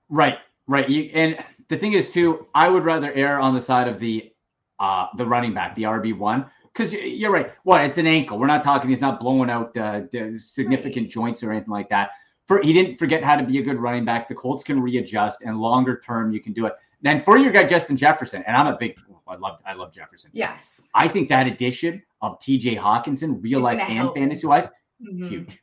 Right, 0.09 0.39
right. 0.67 0.89
You 0.89 1.11
and 1.13 1.37
the 1.67 1.77
thing 1.77 1.93
is 1.93 2.09
too, 2.09 2.47
I 2.55 2.69
would 2.69 2.85
rather 2.85 3.13
err 3.13 3.39
on 3.39 3.53
the 3.53 3.61
side 3.61 3.87
of 3.87 3.99
the 3.99 4.31
uh 4.79 5.07
the 5.17 5.25
running 5.27 5.53
back, 5.53 5.75
the 5.75 5.83
RB 5.83 6.17
one, 6.17 6.47
because 6.73 6.91
you're 6.91 7.31
right. 7.31 7.51
What? 7.65 7.81
It's 7.81 7.99
an 7.99 8.07
ankle. 8.07 8.39
We're 8.39 8.47
not 8.47 8.63
talking. 8.63 8.89
He's 8.89 9.01
not 9.01 9.19
blowing 9.19 9.51
out 9.51 9.77
uh, 9.77 10.01
significant 10.39 11.05
right. 11.05 11.11
joints 11.11 11.43
or 11.43 11.51
anything 11.51 11.69
like 11.69 11.89
that. 11.89 12.09
For 12.47 12.63
he 12.63 12.73
didn't 12.73 12.97
forget 12.97 13.23
how 13.23 13.35
to 13.35 13.43
be 13.43 13.59
a 13.59 13.63
good 13.63 13.77
running 13.77 14.05
back. 14.05 14.27
The 14.27 14.33
Colts 14.35 14.63
can 14.63 14.81
readjust, 14.81 15.41
and 15.41 15.59
longer 15.59 16.01
term, 16.03 16.33
you 16.33 16.39
can 16.39 16.53
do 16.53 16.65
it. 16.65 16.73
Then 17.03 17.21
for 17.21 17.37
your 17.37 17.51
guy 17.51 17.65
Justin 17.65 17.95
Jefferson, 17.95 18.43
and 18.47 18.57
I'm 18.57 18.73
a 18.73 18.77
big 18.77 18.95
I 19.27 19.35
love 19.35 19.59
I 19.65 19.73
love 19.73 19.93
Jefferson. 19.93 20.31
Yes. 20.33 20.79
I 20.93 21.07
think 21.07 21.29
that 21.29 21.47
addition 21.47 22.03
of 22.21 22.39
TJ 22.39 22.77
Hockenson, 22.77 23.41
real 23.41 23.59
life 23.59 23.79
and 23.79 24.13
fantasy 24.13 24.47
wise, 24.47 24.65
mm-hmm. 25.01 25.27
huge. 25.27 25.59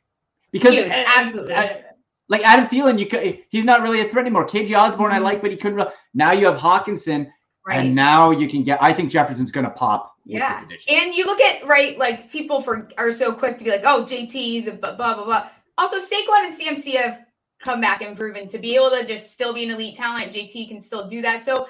Because 0.51 0.73
huge. 0.73 0.91
absolutely. 0.91 1.53
I, 1.55 1.83
like 2.29 2.41
Adam 2.43 2.67
Thielen, 2.67 2.99
you 2.99 3.05
could 3.05 3.39
he's 3.49 3.65
not 3.65 3.81
really 3.81 4.01
a 4.01 4.09
threat 4.09 4.25
anymore. 4.25 4.45
KJ 4.45 4.77
Osborn, 4.77 5.11
mm-hmm. 5.11 5.15
I 5.15 5.19
like, 5.19 5.41
but 5.41 5.51
he 5.51 5.57
couldn't. 5.57 5.87
Now 6.13 6.31
you 6.31 6.45
have 6.45 6.57
Hockenson, 6.57 7.29
right. 7.65 7.79
and 7.79 7.95
now 7.95 8.31
you 8.31 8.47
can 8.47 8.63
get. 8.63 8.81
I 8.81 8.93
think 8.93 9.11
Jefferson's 9.11 9.51
going 9.51 9.65
to 9.65 9.71
pop. 9.71 10.11
Yeah, 10.25 10.63
and 10.89 11.13
you 11.13 11.25
look 11.25 11.41
at 11.41 11.67
right, 11.67 11.97
like 11.97 12.31
people 12.31 12.61
for 12.61 12.87
are 12.97 13.11
so 13.11 13.33
quick 13.33 13.57
to 13.57 13.63
be 13.63 13.71
like, 13.71 13.83
oh, 13.83 14.03
JT's 14.03 14.69
blah 14.79 14.95
blah. 14.95 15.23
blah. 15.25 15.49
Also, 15.77 15.97
Saquon 15.97 16.45
and 16.45 16.57
CMC 16.57 16.95
have 16.95 17.19
come 17.59 17.81
back 17.81 18.01
and 18.01 18.15
proven 18.15 18.47
to 18.49 18.57
be 18.57 18.75
able 18.75 18.91
to 18.91 19.05
just 19.05 19.31
still 19.31 19.53
be 19.53 19.63
an 19.65 19.71
elite 19.71 19.95
talent. 19.95 20.31
JT 20.31 20.69
can 20.69 20.79
still 20.79 21.07
do 21.07 21.21
that. 21.21 21.41
So 21.41 21.67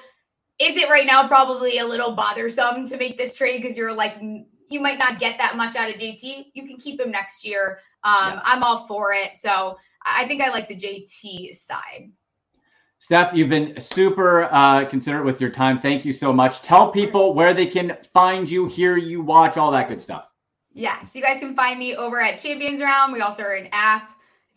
is 0.58 0.76
it 0.76 0.88
right 0.88 1.06
now 1.06 1.26
probably 1.26 1.78
a 1.78 1.86
little 1.86 2.14
bothersome 2.14 2.86
to 2.86 2.96
make 2.96 3.18
this 3.18 3.34
trade 3.34 3.62
because 3.62 3.76
you're 3.76 3.92
like 3.92 4.16
you 4.68 4.80
might 4.80 4.98
not 4.98 5.18
get 5.18 5.38
that 5.38 5.56
much 5.56 5.76
out 5.76 5.90
of 5.90 5.96
JT? 5.96 6.46
You 6.54 6.66
can 6.66 6.76
keep 6.76 7.00
him 7.00 7.10
next 7.10 7.44
year. 7.44 7.80
Um, 8.02 8.34
yeah. 8.34 8.40
I'm 8.44 8.62
all 8.62 8.86
for 8.86 9.12
it. 9.12 9.36
So 9.36 9.76
I 10.04 10.26
think 10.26 10.42
I 10.42 10.50
like 10.50 10.68
the 10.68 10.76
JT 10.76 11.54
side. 11.54 12.10
Steph, 12.98 13.34
you've 13.34 13.50
been 13.50 13.78
super 13.78 14.44
uh, 14.44 14.86
considerate 14.86 15.26
with 15.26 15.40
your 15.40 15.50
time. 15.50 15.78
Thank 15.78 16.06
you 16.06 16.12
so 16.12 16.32
much. 16.32 16.62
Tell 16.62 16.90
people 16.90 17.34
where 17.34 17.52
they 17.52 17.66
can 17.66 17.98
find 18.14 18.50
you, 18.50 18.66
hear 18.66 18.96
you, 18.96 19.22
watch, 19.22 19.58
all 19.58 19.70
that 19.72 19.88
good 19.88 20.00
stuff. 20.00 20.28
Yes, 20.72 21.14
you 21.14 21.20
guys 21.20 21.38
can 21.38 21.54
find 21.54 21.78
me 21.78 21.94
over 21.94 22.20
at 22.20 22.38
Champions 22.38 22.80
Round. 22.80 23.12
We 23.12 23.20
also 23.20 23.42
are 23.42 23.54
an 23.54 23.68
app 23.72 24.13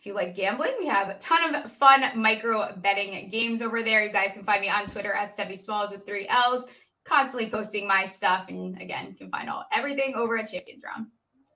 you 0.08 0.14
like 0.14 0.34
gambling, 0.34 0.72
we 0.80 0.86
have 0.86 1.10
a 1.10 1.14
ton 1.18 1.54
of 1.54 1.70
fun 1.70 2.02
micro 2.16 2.74
betting 2.78 3.28
games 3.30 3.62
over 3.62 3.82
there. 3.82 4.04
You 4.04 4.12
guys 4.12 4.32
can 4.32 4.42
find 4.42 4.60
me 4.60 4.68
on 4.68 4.86
Twitter 4.86 5.12
at 5.12 5.32
Stephie 5.32 5.54
Smalls 5.54 5.92
with 5.92 6.04
three 6.06 6.26
L's, 6.28 6.66
constantly 7.04 7.48
posting 7.48 7.86
my 7.86 8.04
stuff. 8.04 8.46
And 8.48 8.80
again, 8.80 9.08
you 9.10 9.14
can 9.14 9.30
find 9.30 9.48
all 9.48 9.66
everything 9.70 10.14
over 10.16 10.38
at 10.38 10.50
Champions 10.50 10.82
Round. 10.82 11.06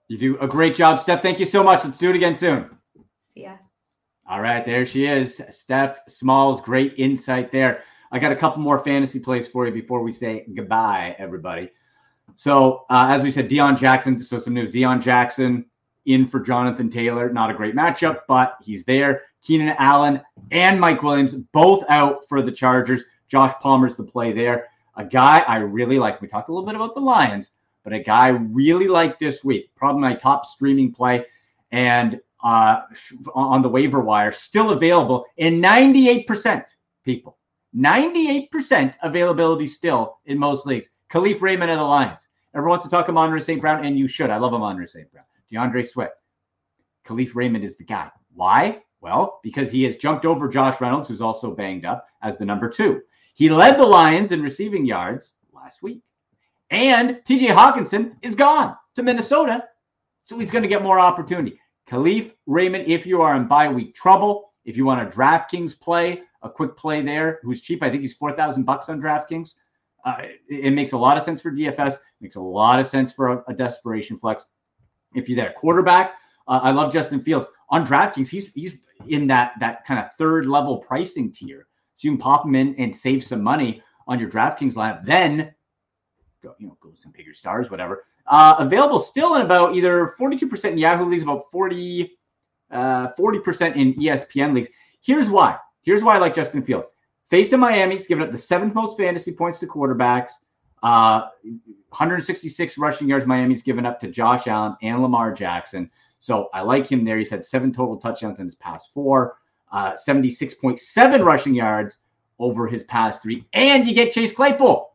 You 0.09 0.19
do 0.19 0.39
a 0.39 0.47
great 0.47 0.77
job, 0.77 1.01
Steph. 1.01 1.23
Thank 1.23 1.41
you 1.41 1.47
so 1.47 1.63
much. 1.63 1.83
Let's 1.83 1.99
do 1.99 2.11
it 2.11 2.17
again 2.17 2.35
soon. 2.35 2.67
See 3.35 3.45
ya. 3.45 3.57
All 4.29 4.41
right, 4.41 4.65
there 4.65 4.87
she 4.87 5.07
is. 5.07 5.41
Steph 5.51 5.99
Smalls, 6.07 6.61
great 6.61 6.95
insight 6.99 7.51
there. 7.51 7.83
I 8.13 8.19
got 8.19 8.33
a 8.33 8.37
couple 8.37 8.61
more 8.61 8.85
fantasy 8.85 9.19
plays 9.19 9.49
for 9.49 9.67
you 9.67 9.73
before 9.73 10.03
we 10.03 10.13
say 10.13 10.47
goodbye, 10.55 11.17
everybody. 11.19 11.71
So, 12.37 12.85
uh, 12.91 13.07
as 13.09 13.23
we 13.23 13.33
said, 13.33 13.49
Deon 13.49 13.79
Jackson. 13.79 14.23
So, 14.23 14.39
some 14.39 14.55
news 14.55 14.73
Deon 14.73 15.01
Jackson 15.01 15.65
in 16.07 16.29
for 16.29 16.41
Jonathan 16.41 16.91
Taylor. 16.91 17.33
Not 17.33 17.51
a 17.51 17.55
great 17.55 17.75
matchup, 17.75 18.21
but 18.29 18.57
he's 18.63 18.85
there. 18.85 19.23
Keenan 19.43 19.75
Allen 19.79 20.21
and 20.51 20.81
Mike 20.81 21.03
Williams 21.03 21.35
both 21.35 21.85
out 21.89 22.29
for 22.29 22.43
the 22.43 22.53
Chargers. 22.53 23.03
Josh 23.29 23.55
Palmer's 23.61 23.97
the 23.97 24.05
play 24.05 24.33
there. 24.33 24.69
A 24.97 25.05
guy 25.05 25.41
I 25.41 25.59
really 25.59 25.99
like. 25.99 26.21
We 26.21 26.29
talked 26.29 26.49
a 26.49 26.53
little 26.53 26.67
bit 26.67 26.77
about 26.77 26.95
the 26.95 27.01
Lions, 27.01 27.51
but 27.83 27.93
a 27.93 27.99
guy 27.99 28.27
I 28.27 28.31
really 28.31 28.89
like 28.89 29.19
this 29.19 29.43
week. 29.43 29.71
Probably 29.75 30.03
my 30.03 30.15
top 30.15 30.47
streaming 30.47 30.93
play 30.93 31.25
and 31.71 32.21
uh, 32.45 32.83
on 33.35 33.63
the 33.63 33.69
waiver 33.69 34.01
wire, 34.01 34.33
still 34.33 34.71
available 34.71 35.25
in 35.37 35.61
98% 35.61 36.65
people. 37.05 37.39
98% 37.77 38.95
availability 39.03 39.67
still 39.67 40.19
in 40.27 40.39
most 40.39 40.67
leagues. 40.67 40.89
Kalif 41.11 41.41
Raymond 41.41 41.71
of 41.71 41.79
the 41.79 41.85
Lions. 41.85 42.27
Everyone 42.55 42.71
wants 42.71 42.85
to 42.85 42.91
talk 42.91 43.09
Amon 43.09 43.41
St. 43.41 43.61
Brown, 43.61 43.85
and 43.85 43.99
you 43.99 44.07
should. 44.07 44.29
I 44.29 44.37
love 44.37 44.53
Amon 44.53 44.87
St. 44.87 45.11
Brown. 45.11 45.25
D'Andre 45.53 45.85
Swift. 45.85 46.15
Kalif 47.07 47.35
Raymond 47.35 47.65
is 47.65 47.77
the 47.77 47.85
guy. 47.85 48.11
Why? 48.35 48.83
Well, 49.01 49.41
because 49.43 49.71
he 49.71 49.83
has 49.85 49.97
jumped 49.97 50.25
over 50.25 50.49
Josh 50.49 50.81
Reynolds, 50.81 51.09
who's 51.09 51.21
also 51.21 51.55
banged 51.55 51.85
up, 51.85 52.07
as 52.23 52.39
the 52.39 52.45
number 52.45 52.69
two. 52.69 53.03
He 53.35 53.49
led 53.49 53.79
the 53.79 53.85
Lions 53.85 54.33
in 54.33 54.43
receiving 54.43 54.85
yards 54.85 55.33
last 55.53 55.83
week. 55.83 56.03
And 56.71 57.17
TJ 57.27 57.49
Hockenson 57.49 58.15
is 58.23 58.35
gone 58.35 58.77
to 58.95 59.03
Minnesota. 59.03 59.65
So 60.25 60.39
he's 60.39 60.51
going 60.51 60.63
to 60.63 60.69
get 60.69 60.83
more 60.83 61.01
opportunity. 61.01 61.59
Kalif 61.91 62.33
Raymond, 62.47 62.87
if 62.87 63.05
you 63.05 63.23
are 63.23 63.37
in 63.37 63.49
bye 63.49 63.69
week 63.69 63.95
trouble, 63.95 64.53
if 64.65 64.77
you 64.77 64.85
want 64.85 65.03
a 65.03 65.11
DraftKings 65.11 65.79
play, 65.79 66.23
a 66.43 66.49
quick 66.49 66.77
play 66.77 67.03
there, 67.03 67.41
who's 67.43 67.61
cheap. 67.61 67.83
I 67.83 67.91
think 67.91 68.03
he's 68.03 68.15
4,000 68.15 68.63
bucks 68.63 68.89
on 68.89 69.01
DraftKings. 69.01 69.55
Uh, 70.05 70.17
it, 70.49 70.67
it, 70.67 70.71
makes 70.71 70.93
a 70.93 70.97
lot 70.97 71.17
of 71.17 71.23
sense 71.23 71.41
for 71.41 71.51
DFS, 71.51 71.97
makes 72.21 72.37
a 72.37 72.41
lot 72.41 72.81
of 72.81 72.87
sense 72.87 73.13
for 73.13 73.29
a, 73.29 73.45
a 73.49 73.55
desperation 73.55 74.19
flex 74.19 74.47
if 75.15 75.29
you're 75.29 75.37
there. 75.37 75.53
quarterback. 75.53 76.15
Uh, 76.49 76.61
I 76.63 76.71
love 76.71 76.93
Justin 76.93 77.23
Fields 77.23 77.47
on 77.69 77.87
DraftKings. 77.87 78.29
He's 78.29 78.51
he's 78.55 78.77
in 79.09 79.27
that 79.29 79.53
that 79.61 79.85
kind 79.85 80.01
of 80.01 80.11
third 80.19 80.47
level 80.47 80.79
pricing 80.79 81.33
tier, 81.33 81.67
so 81.95 82.09
you 82.09 82.13
can 82.13 82.19
pop 82.19 82.45
him 82.45 82.55
in 82.55 82.75
and 82.77 82.95
save 82.95 83.25
some 83.25 83.43
money 83.43 83.83
on 84.07 84.19
your 84.19 84.31
DraftKings 84.31 84.75
lineup. 84.75 85.05
Then 85.05 85.55
go 86.43 86.55
you 86.59 86.67
know 86.67 86.77
go 86.81 86.93
some 86.95 87.13
bigger 87.13 87.35
stars, 87.35 87.71
whatever. 87.71 88.05
Uh, 88.27 88.57
available 88.59 89.01
still 89.01 89.35
in 89.35 89.43
about 89.43 89.75
either 89.75 90.15
42% 90.19 90.65
in 90.65 90.79
Yahoo 90.79 91.11
leagues, 91.11 91.25
about 91.25 91.51
40 91.51 92.17
uh, 92.71 93.13
40% 93.19 93.77
in 93.77 93.95
ESPN 93.95 94.55
leagues. 94.55 94.69
Here's 95.03 95.29
why. 95.29 95.59
Here's 95.83 96.03
why 96.03 96.17
I 96.17 96.19
like 96.19 96.35
Justin 96.35 96.63
Fields. 96.63 96.89
Facing 97.29 97.61
Miami, 97.61 97.97
he's 97.97 98.07
given 98.07 98.25
up 98.25 98.33
the 98.33 98.39
seventh 98.39 98.75
most 98.75 98.97
fantasy 98.97 99.33
points 99.33 99.59
to 99.61 99.67
quarterbacks. 99.67 100.33
Uh, 100.83 101.29
166 101.91 102.79
rushing 102.79 103.09
yards 103.09 103.27
Miami's 103.27 103.63
given 103.63 103.87
up 103.87 104.01
to 104.01 104.09
Josh 104.09 104.47
Allen 104.47 104.77
and 104.83 105.03
Lamar 105.03 105.33
Jackson. 105.33 105.91
So 106.19 106.49
I 106.55 106.63
like 106.63 106.91
him 106.91 107.05
there. 107.05 107.19
He's 107.19 107.31
had 107.31 107.45
seven 107.45 107.73
total 107.73 107.97
touchdowns 107.97 108.39
in 108.39 108.47
his 108.47 108.55
past 108.55 108.91
four, 108.95 109.39
uh, 109.73 109.93
76.7 109.93 111.25
rushing 111.25 111.55
yards 111.55 111.99
over 112.39 112.67
his 112.67 112.85
past 112.85 113.23
three. 113.23 113.47
And 113.53 113.87
you 113.87 113.95
get 113.95 114.13
Chase 114.13 114.33
Claypool. 114.33 114.93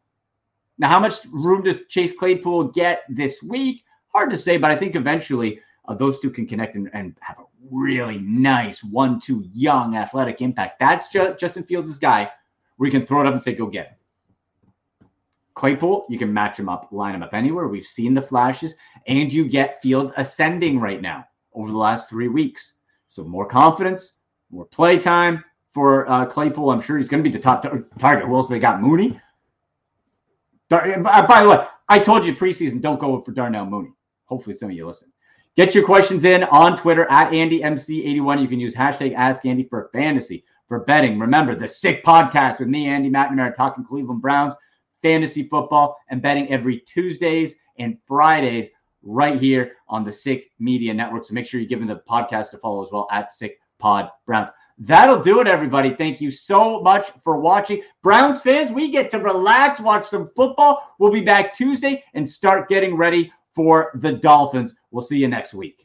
Now, 0.78 0.90
how 0.90 1.00
much 1.00 1.26
room 1.32 1.64
does 1.64 1.86
Chase 1.88 2.14
Claypool 2.18 2.70
get 2.70 3.04
this 3.10 3.42
week? 3.42 3.84
Hard 4.14 4.30
to 4.30 4.38
say, 4.38 4.58
but 4.58 4.72
I 4.72 4.76
think 4.76 4.96
eventually 4.96 5.60
uh, 5.88 5.96
those 5.96 6.20
two 6.20 6.30
can 6.30 6.46
connect 6.46 6.76
and, 6.76 6.90
and, 6.94 7.16
have 7.22 7.40
a 7.40 7.44
really 7.72 8.20
nice 8.20 8.84
one-two 8.84 9.44
young 9.54 9.96
athletic 9.96 10.42
impact. 10.42 10.80
That's 10.80 11.10
just 11.10 11.40
Justin 11.40 11.64
Fields' 11.64 11.98
guy 11.98 12.30
where 12.78 12.88
you 12.88 12.92
can 12.92 13.06
throw 13.06 13.22
it 13.22 13.28
up 13.28 13.34
and 13.34 13.42
say, 13.42 13.56
"Go 13.56 13.68
get 13.68 13.88
him." 13.88 13.96
Claypool, 15.58 16.05
you 16.08 16.20
can 16.20 16.32
match 16.32 16.60
him 16.60 16.70
up, 16.70 16.88
line 16.91 17.16
him 17.16 17.24
up 17.24 17.34
anywhere. 17.34 17.68
We've 17.68 17.84
seen 17.84 18.14
the 18.14 18.22
flashes, 18.22 18.76
and 19.08 19.34
you 19.34 19.49
get 19.49 19.82
Fields 19.82 20.12
ascending 20.16 20.80
right 20.80 21.01
now 21.01 21.26
over 21.55 21.72
the 21.72 21.78
last 21.78 22.08
three 22.10 22.28
weeks. 22.28 22.76
So 23.08 23.24
more 23.24 23.47
confidence, 23.47 24.20
more 24.51 24.66
play 24.66 24.99
time 24.99 25.43
for 25.74 26.08
uh, 26.12 26.28
Claypool. 26.28 26.70
I'm 26.70 26.80
sure 26.80 26.99
he's 26.99 27.08
going 27.08 27.24
to 27.24 27.28
be 27.30 27.36
the 27.36 27.41
top 27.41 27.64
target. 27.97 28.28
Who 28.28 28.36
else 28.36 28.47
they 28.47 28.60
got? 28.60 28.84
Mooney. 28.84 29.20
Dar- 30.70 30.99
by 31.01 31.41
the 31.41 31.49
way, 31.49 31.66
I 31.89 31.97
told 31.97 32.24
you 32.24 32.36
preseason 32.36 32.80
don't 32.80 32.99
go 32.99 33.20
for 33.24 33.32
Darnell 33.32 33.66
Mooney. 33.66 33.93
Hopefully, 34.26 34.55
some 34.55 34.70
of 34.70 34.76
you 34.76 34.86
listen. 34.86 35.12
Get 35.55 35.74
your 35.74 35.86
questions 35.86 36.24
in 36.24 36.43
on 36.43 36.78
Twitter 36.78 37.08
at 37.10 37.32
AndyMC81. 37.32 38.41
You 38.43 38.47
can 38.47 38.60
use 38.60 38.76
hashtag 38.76 39.18
AskAndy 39.18 39.68
for 39.72 39.89
fantasy, 39.91 40.45
for 40.68 40.82
betting. 40.82 41.18
Remember, 41.18 41.55
the 41.55 41.68
Sick 41.68 42.05
Podcast 42.05 42.60
with 42.60 42.68
me, 42.68 42.88
Andy 42.88 43.10
McNamara, 43.10 43.55
talking 43.55 43.84
Cleveland 43.84 44.22
Browns 44.22 44.53
fantasy 45.02 45.43
football 45.43 45.98
and 46.10 46.22
betting 46.22 46.50
every 46.50 46.80
Tuesdays 46.80 47.56
and 47.78 47.98
Fridays 48.08 48.70
right 49.04 49.39
here 49.39 49.74
on 49.88 50.04
the 50.04 50.12
Sick 50.12 50.52
Media 50.60 50.93
Network. 50.93 51.26
So 51.26 51.34
make 51.34 51.48
sure 51.48 51.60
you're 51.60 51.70
giving 51.70 51.88
the 51.88 52.02
podcast 52.10 52.54
a 52.54 52.58
follow 52.58 52.84
as 52.84 52.91
well 52.91 53.08
at 53.12 53.32
Sick 53.32 53.60
Pod 53.80 54.10
Browns. 54.26 54.50
That'll 54.80 55.22
do 55.22 55.39
it, 55.39 55.48
everybody. 55.48 55.95
Thank 55.95 56.22
you 56.22 56.30
so 56.30 56.82
much 56.82 57.12
for 57.24 57.39
watching. 57.39 57.82
Browns 58.04 58.41
fans, 58.41 58.70
we 58.70 58.91
get 58.91 59.10
to 59.12 59.20
relax, 59.20 59.80
watch 59.80 60.08
some 60.08 60.30
football. 60.36 60.95
We'll 61.00 61.12
be 61.12 61.22
back 61.22 61.56
Tuesday 61.56 62.04
and 62.14 62.30
start 62.30 62.70
getting 62.70 62.95
ready 62.95 63.34
for 63.56 63.91
the 63.95 64.14
Dolphins. 64.14 64.76
We'll 64.91 65.02
see 65.02 65.18
you 65.18 65.28
next 65.28 65.54
week. 65.54 65.84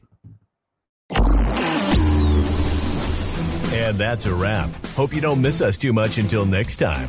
And 3.72 3.96
that's 3.96 4.26
a 4.26 4.34
wrap. 4.34 4.68
Hope 4.88 5.14
you 5.14 5.22
don't 5.22 5.40
miss 5.40 5.62
us 5.62 5.78
too 5.78 5.94
much 5.94 6.18
until 6.18 6.44
next 6.44 6.76
time. 6.76 7.06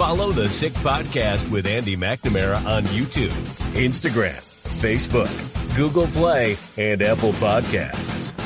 Follow 0.00 0.32
the 0.32 0.48
Sick 0.48 0.72
Podcast 0.72 1.50
with 1.50 1.66
Andy 1.66 1.94
McNamara 1.94 2.64
on 2.64 2.84
YouTube, 2.84 3.28
Instagram, 3.74 4.40
Facebook, 4.80 5.28
Google 5.76 6.06
Play, 6.06 6.56
and 6.78 7.02
Apple 7.02 7.32
Podcasts. 7.32 8.39